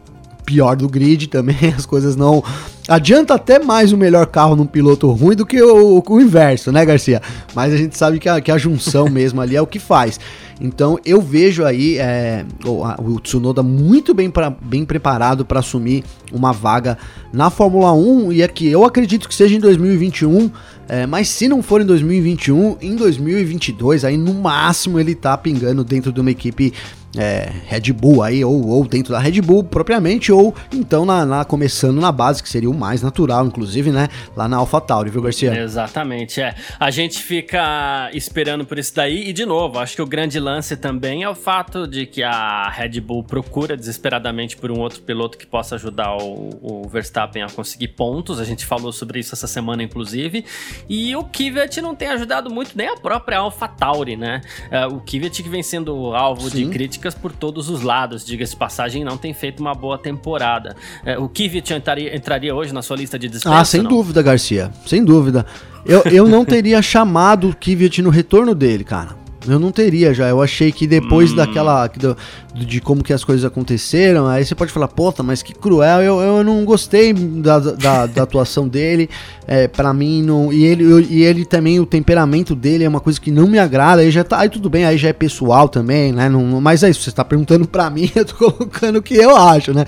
pior 0.44 0.76
do 0.76 0.88
grid 0.88 1.28
também, 1.28 1.56
as 1.76 1.86
coisas 1.86 2.16
não. 2.16 2.42
Adianta 2.88 3.34
até 3.34 3.58
mais 3.60 3.92
o 3.92 3.96
melhor 3.96 4.26
carro 4.26 4.56
num 4.56 4.66
piloto 4.66 5.10
ruim 5.10 5.36
do 5.36 5.46
que 5.46 5.62
o, 5.62 6.02
o 6.06 6.20
inverso, 6.20 6.72
né, 6.72 6.84
Garcia? 6.84 7.22
Mas 7.54 7.72
a 7.72 7.76
gente 7.76 7.96
sabe 7.96 8.18
que 8.18 8.28
a, 8.28 8.40
que 8.40 8.50
a 8.50 8.58
junção 8.58 9.08
mesmo 9.10 9.40
ali 9.40 9.56
é 9.56 9.62
o 9.62 9.66
que 9.66 9.78
faz. 9.78 10.18
Então 10.60 10.98
eu 11.04 11.20
vejo 11.20 11.64
aí 11.64 11.98
é, 11.98 12.44
o, 12.64 12.84
o, 13.12 13.20
Tsunoda 13.20 13.62
muito 13.62 14.14
bem, 14.14 14.30
pra, 14.30 14.50
bem 14.50 14.84
preparado 14.84 15.44
para 15.44 15.60
assumir 15.60 16.04
uma 16.32 16.52
vaga 16.52 16.96
na 17.32 17.50
Fórmula 17.50 17.92
1 17.92 18.32
e 18.32 18.42
aqui 18.42 18.68
eu 18.68 18.84
acredito 18.84 19.28
que 19.28 19.34
seja 19.34 19.56
em 19.56 19.60
2021. 19.60 20.50
É, 20.88 21.06
mas 21.06 21.28
se 21.28 21.48
não 21.48 21.62
for 21.62 21.80
em 21.80 21.86
2021, 21.86 22.76
em 22.80 22.94
2022, 22.96 24.04
aí 24.04 24.16
no 24.16 24.34
máximo 24.34 25.00
ele 25.00 25.14
tá 25.14 25.36
pingando 25.38 25.82
dentro 25.82 26.12
de 26.12 26.20
uma 26.20 26.30
equipe 26.30 26.72
é, 27.16 27.52
Red 27.66 27.92
Bull 27.92 28.22
aí, 28.22 28.44
ou, 28.44 28.68
ou 28.68 28.86
dentro 28.86 29.12
da 29.12 29.18
Red 29.18 29.40
Bull 29.40 29.64
propriamente, 29.64 30.32
ou 30.32 30.54
então 30.72 31.04
na, 31.04 31.24
na, 31.24 31.44
começando 31.44 32.00
na 32.00 32.10
base, 32.10 32.42
que 32.42 32.48
seria 32.48 32.70
o 32.70 32.74
mais 32.74 33.02
natural, 33.02 33.46
inclusive, 33.46 33.90
né? 33.90 34.08
Lá 34.36 34.48
na 34.48 34.56
AlphaTauri, 34.56 35.10
viu, 35.10 35.22
Garcia? 35.22 35.54
Exatamente, 35.60 36.40
é. 36.40 36.54
A 36.78 36.90
gente 36.90 37.22
fica 37.22 38.10
esperando 38.12 38.64
por 38.64 38.78
isso 38.78 38.94
daí, 38.94 39.28
e 39.28 39.32
de 39.32 39.44
novo, 39.44 39.78
acho 39.78 39.96
que 39.96 40.02
o 40.02 40.06
grande 40.06 40.38
lance 40.40 40.76
também 40.76 41.22
é 41.22 41.28
o 41.28 41.34
fato 41.34 41.86
de 41.86 42.06
que 42.06 42.22
a 42.22 42.68
Red 42.70 43.00
Bull 43.00 43.22
procura 43.24 43.76
desesperadamente 43.76 44.56
por 44.56 44.70
um 44.70 44.78
outro 44.78 45.02
piloto 45.02 45.36
que 45.36 45.46
possa 45.46 45.74
ajudar 45.74 46.16
o, 46.16 46.50
o 46.62 46.88
Verstappen 46.88 47.42
a 47.42 47.48
conseguir 47.48 47.88
pontos. 47.88 48.40
A 48.40 48.44
gente 48.44 48.64
falou 48.64 48.92
sobre 48.92 49.20
isso 49.20 49.34
essa 49.34 49.46
semana, 49.46 49.82
inclusive. 49.82 50.44
E 50.88 51.14
o 51.14 51.24
Kvyat 51.24 51.80
não 51.80 51.94
tem 51.94 52.08
ajudado 52.08 52.50
muito 52.50 52.76
nem 52.76 52.88
a 52.88 52.96
própria 52.96 53.38
AlphaTauri, 53.38 54.16
né? 54.16 54.40
É, 54.70 54.86
o 54.86 55.00
Kvyat 55.00 55.42
que 55.42 55.48
vem 55.48 55.62
sendo 55.62 56.14
alvo 56.14 56.48
Sim. 56.48 56.64
de 56.64 56.70
críticas 56.70 57.01
críticas 57.02 57.14
por 57.14 57.32
todos 57.32 57.68
os 57.68 57.82
lados, 57.82 58.24
diga-se 58.24 58.56
passagem, 58.56 59.04
não 59.04 59.16
tem 59.16 59.34
feito 59.34 59.60
uma 59.60 59.74
boa 59.74 59.98
temporada. 59.98 60.76
É, 61.04 61.18
o 61.18 61.28
Kvyat 61.28 61.74
entraria, 61.74 62.16
entraria 62.16 62.54
hoje 62.54 62.72
na 62.72 62.80
sua 62.80 62.96
lista 62.96 63.18
de 63.18 63.28
dispensa? 63.28 63.58
Ah, 63.58 63.64
sem 63.64 63.82
dúvida, 63.82 64.22
Garcia, 64.22 64.70
sem 64.86 65.04
dúvida. 65.04 65.44
Eu, 65.84 66.02
eu 66.04 66.28
não 66.28 66.44
teria 66.44 66.80
chamado 66.82 67.50
o 67.50 67.56
Kvyat 67.56 68.00
no 68.00 68.10
retorno 68.10 68.54
dele, 68.54 68.84
cara. 68.84 69.21
Eu 69.46 69.58
não 69.58 69.72
teria 69.72 70.14
já. 70.14 70.28
Eu 70.28 70.40
achei 70.42 70.70
que 70.70 70.86
depois 70.86 71.32
hum. 71.32 71.36
daquela. 71.36 71.86
Do, 71.86 72.16
de 72.54 72.80
como 72.80 73.02
que 73.02 73.14
as 73.14 73.24
coisas 73.24 73.44
aconteceram, 73.44 74.26
aí 74.26 74.44
você 74.44 74.54
pode 74.54 74.70
falar, 74.70 74.86
puta, 74.86 75.22
mas 75.22 75.42
que 75.42 75.54
cruel. 75.54 76.02
Eu, 76.02 76.20
eu 76.20 76.44
não 76.44 76.64
gostei 76.64 77.12
da, 77.12 77.58
da, 77.58 78.06
da 78.06 78.22
atuação 78.22 78.68
dele. 78.68 79.08
É, 79.46 79.66
para 79.66 79.92
mim, 79.92 80.22
não. 80.22 80.52
E 80.52 80.64
ele, 80.64 80.84
eu, 80.84 81.00
e 81.00 81.22
ele 81.22 81.44
também, 81.44 81.80
o 81.80 81.86
temperamento 81.86 82.54
dele 82.54 82.84
é 82.84 82.88
uma 82.88 83.00
coisa 83.00 83.20
que 83.20 83.30
não 83.30 83.46
me 83.46 83.58
agrada. 83.58 84.02
Aí 84.02 84.10
já 84.10 84.22
tá. 84.22 84.38
Aí 84.38 84.48
tudo 84.48 84.68
bem, 84.68 84.84
aí 84.84 84.98
já 84.98 85.08
é 85.08 85.12
pessoal 85.12 85.68
também, 85.68 86.12
né? 86.12 86.28
Não, 86.28 86.60
mas 86.60 86.82
é 86.82 86.90
isso, 86.90 87.02
você 87.02 87.10
tá 87.10 87.24
perguntando 87.24 87.66
pra 87.66 87.88
mim, 87.88 88.10
eu 88.14 88.24
tô 88.24 88.34
colocando 88.52 88.96
o 88.96 89.02
que 89.02 89.14
eu 89.14 89.36
acho, 89.36 89.72
né? 89.72 89.84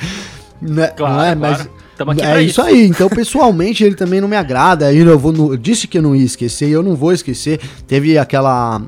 né 0.60 0.88
claro, 0.88 1.14
não 1.14 1.24
é, 1.24 1.36
claro. 1.36 1.40
mas 1.40 1.83
é 2.20 2.42
isso. 2.42 2.60
aí. 2.60 2.86
Então, 2.86 3.08
pessoalmente, 3.08 3.84
ele 3.84 3.94
também 3.94 4.20
não 4.20 4.28
me 4.28 4.36
agrada. 4.36 4.92
Eu 4.92 5.18
vou 5.18 5.32
no, 5.32 5.56
disse 5.56 5.86
que 5.86 5.98
eu 5.98 6.02
não 6.02 6.14
ia 6.14 6.24
esquecer, 6.24 6.68
e 6.68 6.72
eu 6.72 6.82
não 6.82 6.94
vou 6.94 7.12
esquecer. 7.12 7.60
Teve 7.86 8.18
aquela 8.18 8.82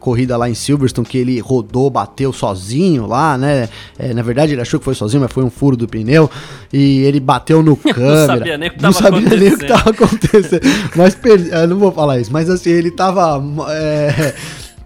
corrida 0.00 0.36
lá 0.36 0.48
em 0.48 0.54
Silverstone 0.54 1.06
que 1.06 1.18
ele 1.18 1.38
rodou, 1.40 1.90
bateu 1.90 2.32
sozinho 2.32 3.06
lá, 3.06 3.36
né? 3.38 3.68
É, 3.98 4.12
na 4.12 4.22
verdade, 4.22 4.52
ele 4.52 4.60
achou 4.60 4.80
que 4.80 4.84
foi 4.84 4.94
sozinho, 4.94 5.22
mas 5.22 5.32
foi 5.32 5.44
um 5.44 5.50
furo 5.50 5.76
do 5.76 5.86
pneu. 5.86 6.30
E 6.72 7.00
ele 7.00 7.20
bateu 7.20 7.62
no 7.62 7.76
câmera. 7.76 8.26
não 8.26 8.26
sabia 8.26 8.58
nem 8.58 8.68
o 8.68 8.72
que 8.72 8.78
tava 8.78 8.86
não 8.86 8.92
sabia 8.92 9.36
nem 9.36 9.52
o 9.52 9.58
que 9.58 9.66
tava 9.66 9.90
acontecendo. 9.90 10.62
mas 10.96 11.18
eu 11.52 11.68
não 11.68 11.78
vou 11.78 11.92
falar 11.92 12.20
isso, 12.20 12.32
mas 12.32 12.48
assim, 12.48 12.70
ele 12.70 12.90
tava. 12.90 13.42
É, 13.70 14.34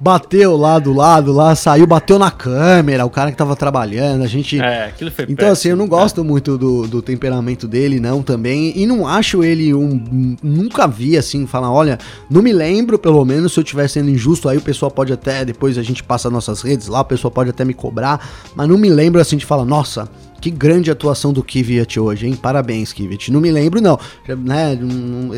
bateu 0.02 0.56
lá 0.56 0.80
do 0.80 0.92
lado, 0.92 1.32
lá, 1.32 1.54
saiu, 1.54 1.86
bateu 1.86 2.18
na 2.18 2.28
câmera, 2.28 3.06
o 3.06 3.10
cara 3.10 3.30
que 3.30 3.36
tava 3.36 3.54
trabalhando, 3.54 4.24
a 4.24 4.26
gente... 4.26 4.60
É, 4.60 4.86
aquilo 4.86 5.12
foi 5.12 5.26
Então, 5.26 5.36
péssimo, 5.36 5.52
assim, 5.52 5.68
eu 5.68 5.76
não 5.76 5.86
gosto 5.86 6.22
é. 6.22 6.24
muito 6.24 6.58
do, 6.58 6.88
do 6.88 7.00
temperamento 7.00 7.68
dele, 7.68 8.00
não, 8.00 8.20
também, 8.20 8.72
e 8.74 8.84
não 8.84 9.06
acho 9.06 9.44
ele 9.44 9.72
um... 9.72 10.36
Nunca 10.42 10.88
vi, 10.88 11.16
assim, 11.16 11.46
falar, 11.46 11.70
olha, 11.70 12.00
não 12.28 12.42
me 12.42 12.52
lembro, 12.52 12.98
pelo 12.98 13.24
menos, 13.24 13.52
se 13.52 13.60
eu 13.60 13.62
estiver 13.62 13.86
sendo 13.86 14.10
injusto, 14.10 14.48
aí 14.48 14.58
o 14.58 14.60
pessoal 14.60 14.90
pode 14.90 15.12
até, 15.12 15.44
depois 15.44 15.78
a 15.78 15.84
gente 15.84 16.02
passa 16.02 16.28
nossas 16.28 16.62
redes 16.62 16.88
lá, 16.88 17.02
o 17.02 17.04
pessoal 17.04 17.30
pode 17.30 17.50
até 17.50 17.64
me 17.64 17.72
cobrar, 17.72 18.28
mas 18.56 18.68
não 18.68 18.76
me 18.76 18.88
lembro, 18.88 19.20
assim, 19.20 19.36
de 19.36 19.46
falar, 19.46 19.64
nossa, 19.64 20.08
que 20.42 20.50
grande 20.50 20.90
atuação 20.90 21.32
do 21.32 21.40
Kvyat 21.40 22.00
hoje, 22.00 22.26
hein? 22.26 22.34
Parabéns, 22.34 22.92
Kvyat. 22.92 23.30
Não 23.30 23.40
me 23.40 23.52
lembro, 23.52 23.80
não. 23.80 23.96
Né? 24.26 24.76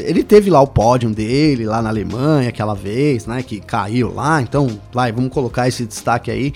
Ele 0.03 0.25
teve 0.25 0.49
lá 0.49 0.62
o 0.62 0.67
pódio 0.67 1.11
dele, 1.11 1.67
lá 1.67 1.83
na 1.83 1.90
Alemanha, 1.90 2.49
aquela 2.49 2.75
vez, 2.75 3.27
né? 3.27 3.43
Que 3.43 3.61
caiu 3.61 4.14
lá. 4.14 4.40
Então, 4.40 4.81
vai, 4.90 5.12
vamos 5.12 5.31
colocar 5.31 5.69
esse 5.69 5.85
destaque 5.85 6.31
aí 6.31 6.55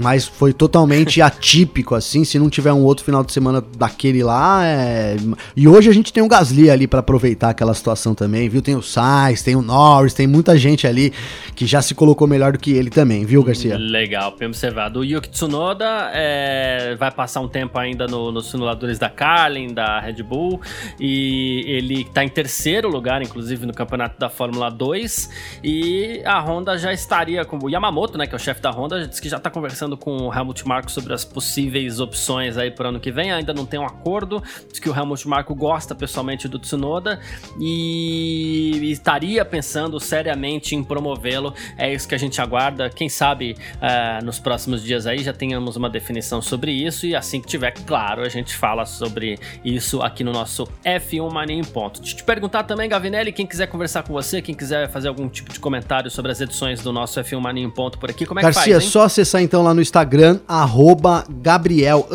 mas 0.00 0.26
foi 0.26 0.52
totalmente 0.52 1.20
atípico, 1.22 1.94
assim, 1.94 2.24
se 2.24 2.38
não 2.38 2.48
tiver 2.48 2.72
um 2.72 2.82
outro 2.82 3.04
final 3.04 3.22
de 3.22 3.32
semana 3.32 3.62
daquele 3.76 4.22
lá. 4.22 4.64
É... 4.64 5.16
E 5.54 5.68
hoje 5.68 5.90
a 5.90 5.92
gente 5.92 6.12
tem 6.12 6.22
o 6.22 6.28
Gasly 6.28 6.70
ali 6.70 6.86
para 6.86 7.00
aproveitar 7.00 7.50
aquela 7.50 7.74
situação 7.74 8.14
também, 8.14 8.48
viu? 8.48 8.62
Tem 8.62 8.74
o 8.74 8.82
Sainz, 8.82 9.42
tem 9.42 9.54
o 9.54 9.62
Norris, 9.62 10.14
tem 10.14 10.26
muita 10.26 10.56
gente 10.56 10.86
ali 10.86 11.12
que 11.54 11.66
já 11.66 11.82
se 11.82 11.94
colocou 11.94 12.26
melhor 12.26 12.52
do 12.52 12.58
que 12.58 12.72
ele 12.72 12.88
também, 12.88 13.24
viu, 13.24 13.44
Garcia? 13.44 13.76
Legal, 13.76 14.34
bem 14.38 14.48
observado. 14.48 15.00
O 15.00 15.04
Yuki 15.04 15.28
Tsunoda 15.28 16.10
é... 16.14 16.96
vai 16.98 17.10
passar 17.10 17.40
um 17.40 17.48
tempo 17.48 17.78
ainda 17.78 18.06
no, 18.06 18.32
nos 18.32 18.50
simuladores 18.50 18.98
da 18.98 19.10
Carlin, 19.10 19.74
da 19.74 20.00
Red 20.00 20.22
Bull, 20.22 20.60
e 20.98 21.64
ele 21.66 22.04
tá 22.04 22.24
em 22.24 22.28
terceiro 22.28 22.88
lugar, 22.88 23.20
inclusive, 23.20 23.66
no 23.66 23.74
campeonato 23.74 24.18
da 24.18 24.30
Fórmula 24.30 24.70
2, 24.70 25.60
e 25.62 26.22
a 26.24 26.40
Honda 26.40 26.78
já 26.78 26.92
estaria 26.92 27.44
com 27.44 27.58
o 27.62 27.68
Yamamoto, 27.68 28.16
né, 28.16 28.26
que 28.26 28.34
é 28.34 28.36
o 28.36 28.40
chefe 28.40 28.62
da 28.62 28.70
Honda, 28.70 29.06
disse 29.06 29.20
que 29.20 29.28
já 29.28 29.38
tá 29.38 29.50
conversando 29.50 29.89
conversando 29.90 29.96
com 29.96 30.28
o 30.28 30.34
Helmut 30.34 30.66
Marko 30.66 30.90
sobre 30.90 31.12
as 31.12 31.24
possíveis 31.24 32.00
opções 32.00 32.56
aí 32.56 32.70
para 32.70 32.86
o 32.86 32.88
ano 32.90 33.00
que 33.00 33.10
vem. 33.10 33.32
Ainda 33.32 33.52
não 33.52 33.64
tem 33.64 33.80
um 33.80 33.86
acordo. 33.86 34.42
Diz 34.68 34.78
que 34.78 34.88
o 34.88 34.96
Helmut 34.96 35.26
Marko 35.26 35.54
gosta 35.54 35.94
pessoalmente 35.94 36.48
do 36.48 36.58
Tsunoda 36.58 37.20
e 37.58 38.90
estaria 38.90 39.44
pensando 39.44 39.98
seriamente 39.98 40.74
em 40.74 40.84
promovê-lo. 40.84 41.54
É 41.76 41.92
isso 41.92 42.06
que 42.06 42.14
a 42.14 42.18
gente 42.18 42.40
aguarda. 42.40 42.90
Quem 42.90 43.08
sabe 43.08 43.56
uh, 43.76 44.24
nos 44.24 44.38
próximos 44.38 44.82
dias 44.82 45.06
aí 45.06 45.22
já 45.22 45.32
tenhamos 45.32 45.76
uma 45.76 45.88
definição 45.88 46.42
sobre 46.42 46.72
isso 46.72 47.06
e 47.06 47.14
assim 47.14 47.40
que 47.40 47.46
tiver 47.46 47.72
claro 47.86 48.22
a 48.22 48.28
gente 48.28 48.54
fala 48.54 48.84
sobre 48.84 49.38
isso 49.64 50.02
aqui 50.02 50.22
no 50.22 50.32
nosso 50.32 50.68
F1 50.84 51.32
Mania 51.32 51.56
em 51.56 51.64
ponto. 51.64 52.00
Deixa 52.00 52.14
eu 52.14 52.18
te 52.18 52.24
perguntar 52.24 52.64
também, 52.64 52.88
Gavinelli, 52.88 53.32
quem 53.32 53.46
quiser 53.46 53.66
conversar 53.66 54.02
com 54.02 54.12
você, 54.12 54.42
quem 54.42 54.54
quiser 54.54 54.90
fazer 54.90 55.08
algum 55.08 55.28
tipo 55.28 55.52
de 55.52 55.58
comentário 55.58 56.10
sobre 56.10 56.32
as 56.32 56.40
edições 56.40 56.80
do 56.82 56.92
nosso 56.92 57.20
F1 57.20 57.40
Mania 57.40 57.64
em 57.64 57.70
ponto 57.70 57.98
por 57.98 58.10
aqui, 58.10 58.26
como 58.26 58.40
é 58.40 58.42
Garcia, 58.42 58.62
que 58.62 58.70
faz? 58.70 58.74
Garcia, 58.74 58.90
só 58.90 59.02
acessar 59.02 59.42
então 59.42 59.62
lá 59.62 59.74
no 59.74 59.79
no 59.80 59.82
Instagram, 59.82 60.40
arroba 60.46 61.24
Gabriel 61.42 62.06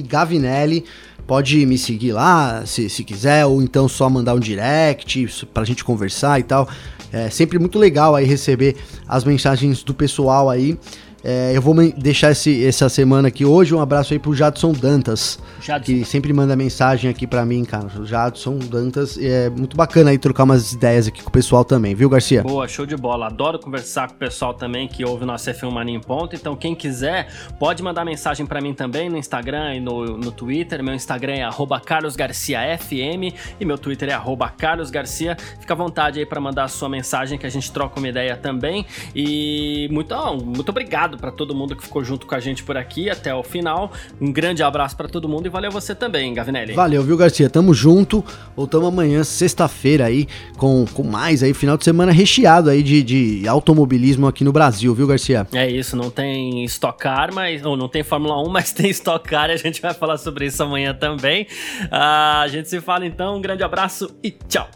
Gavinelli. 0.00 0.84
Pode 1.26 1.66
me 1.66 1.76
seguir 1.76 2.12
lá 2.12 2.64
se, 2.64 2.88
se 2.88 3.04
quiser, 3.04 3.44
ou 3.46 3.60
então 3.62 3.88
só 3.88 4.08
mandar 4.08 4.34
um 4.34 4.38
direct 4.38 5.28
pra 5.52 5.64
gente 5.64 5.84
conversar 5.84 6.40
e 6.40 6.44
tal. 6.44 6.68
É 7.12 7.28
sempre 7.28 7.58
muito 7.58 7.78
legal 7.78 8.14
aí 8.14 8.24
receber 8.24 8.76
as 9.08 9.24
mensagens 9.24 9.82
do 9.82 9.92
pessoal 9.92 10.48
aí. 10.48 10.78
É, 11.22 11.52
eu 11.54 11.60
vou 11.60 11.74
deixar 11.96 12.30
esse, 12.30 12.64
essa 12.66 12.88
semana 12.88 13.28
aqui 13.28 13.44
hoje. 13.44 13.74
Um 13.74 13.80
abraço 13.80 14.12
aí 14.12 14.18
pro 14.18 14.34
Jadson 14.34 14.72
Dantas, 14.72 15.38
Jadson. 15.60 15.84
que 15.84 16.04
sempre 16.04 16.32
manda 16.32 16.56
mensagem 16.56 17.10
aqui 17.10 17.26
para 17.26 17.44
mim, 17.44 17.64
cara. 17.64 17.88
O 17.98 18.06
Jadson 18.06 18.58
Dantas. 18.58 19.18
É 19.18 19.50
muito 19.50 19.76
bacana 19.76 20.10
aí 20.10 20.18
trocar 20.18 20.44
umas 20.44 20.72
ideias 20.72 21.06
aqui 21.06 21.22
com 21.22 21.28
o 21.28 21.32
pessoal 21.32 21.64
também, 21.64 21.94
viu, 21.94 22.08
Garcia? 22.08 22.42
Boa, 22.42 22.66
show 22.66 22.86
de 22.86 22.96
bola. 22.96 23.26
Adoro 23.26 23.58
conversar 23.58 24.08
com 24.08 24.14
o 24.14 24.18
pessoal 24.18 24.54
também 24.54 24.88
que 24.88 25.04
ouve 25.04 25.24
o 25.24 25.26
nosso 25.26 25.50
F1 25.50 25.70
Mania 25.70 25.96
em 25.96 26.00
Ponto. 26.00 26.34
Então, 26.34 26.56
quem 26.56 26.74
quiser, 26.74 27.28
pode 27.58 27.82
mandar 27.82 28.04
mensagem 28.04 28.46
para 28.46 28.60
mim 28.60 28.72
também 28.72 29.10
no 29.10 29.18
Instagram 29.18 29.74
e 29.74 29.80
no, 29.80 30.16
no 30.16 30.32
Twitter. 30.32 30.82
Meu 30.82 30.94
Instagram 30.94 31.34
é 31.34 31.50
carlosgarciafm 31.84 33.34
e 33.60 33.64
meu 33.64 33.76
Twitter 33.76 34.08
é 34.08 34.20
carlosgarcia. 34.56 35.36
Fica 35.58 35.74
à 35.74 35.76
vontade 35.76 36.18
aí 36.18 36.26
para 36.26 36.40
mandar 36.40 36.64
a 36.64 36.68
sua 36.68 36.88
mensagem 36.88 37.38
que 37.38 37.46
a 37.46 37.50
gente 37.50 37.70
troca 37.70 37.98
uma 37.98 38.08
ideia 38.08 38.36
também. 38.36 38.86
E 39.14 39.88
muito, 39.90 40.14
oh, 40.14 40.36
muito 40.36 40.68
obrigado 40.70 41.09
obrigado 41.10 41.18
para 41.18 41.30
todo 41.30 41.54
mundo 41.54 41.74
que 41.74 41.82
ficou 41.82 42.04
junto 42.04 42.26
com 42.26 42.34
a 42.34 42.40
gente 42.40 42.62
por 42.62 42.76
aqui 42.76 43.10
até 43.10 43.34
o 43.34 43.42
final. 43.42 43.92
Um 44.20 44.32
grande 44.32 44.62
abraço 44.62 44.96
para 44.96 45.08
todo 45.08 45.28
mundo 45.28 45.46
e 45.46 45.48
valeu 45.48 45.70
você 45.70 45.94
também, 45.94 46.32
Gavinelli. 46.34 46.72
Valeu, 46.74 47.02
viu, 47.02 47.16
Garcia? 47.16 47.48
Tamo 47.48 47.74
junto. 47.74 48.24
Voltamos 48.56 48.88
amanhã, 48.88 49.24
sexta-feira 49.24 50.06
aí, 50.06 50.26
com, 50.56 50.84
com 50.92 51.02
mais 51.02 51.42
aí, 51.42 51.54
final 51.54 51.76
de 51.76 51.84
semana 51.84 52.12
recheado 52.12 52.70
aí 52.70 52.82
de, 52.82 53.02
de 53.02 53.48
automobilismo 53.48 54.26
aqui 54.26 54.44
no 54.44 54.52
Brasil, 54.52 54.94
viu, 54.94 55.06
Garcia? 55.06 55.46
É 55.52 55.68
isso, 55.68 55.96
não 55.96 56.10
tem 56.10 56.64
Stock 56.64 56.98
Car, 56.98 57.32
mas, 57.34 57.64
ou 57.64 57.76
não 57.76 57.88
tem 57.88 58.02
Fórmula 58.02 58.40
1, 58.42 58.48
mas 58.50 58.72
tem 58.72 58.90
Stock 58.90 59.28
Car 59.28 59.50
e 59.50 59.54
a 59.54 59.56
gente 59.56 59.80
vai 59.80 59.94
falar 59.94 60.18
sobre 60.18 60.46
isso 60.46 60.62
amanhã 60.62 60.94
também. 60.94 61.46
Ah, 61.90 62.42
a 62.42 62.48
gente 62.48 62.68
se 62.68 62.80
fala 62.80 63.06
então, 63.06 63.36
um 63.36 63.40
grande 63.40 63.62
abraço 63.62 64.14
e 64.22 64.30
tchau. 64.30 64.68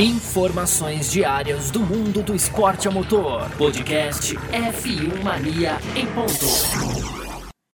Informações 0.00 1.12
diárias 1.12 1.70
do 1.70 1.80
mundo 1.80 2.22
do 2.22 2.34
esporte 2.34 2.88
a 2.88 2.90
motor. 2.90 3.50
Podcast 3.58 4.34
F1 4.34 5.22
Mania 5.22 5.69
em 5.94 6.06
ponto. 6.06 7.29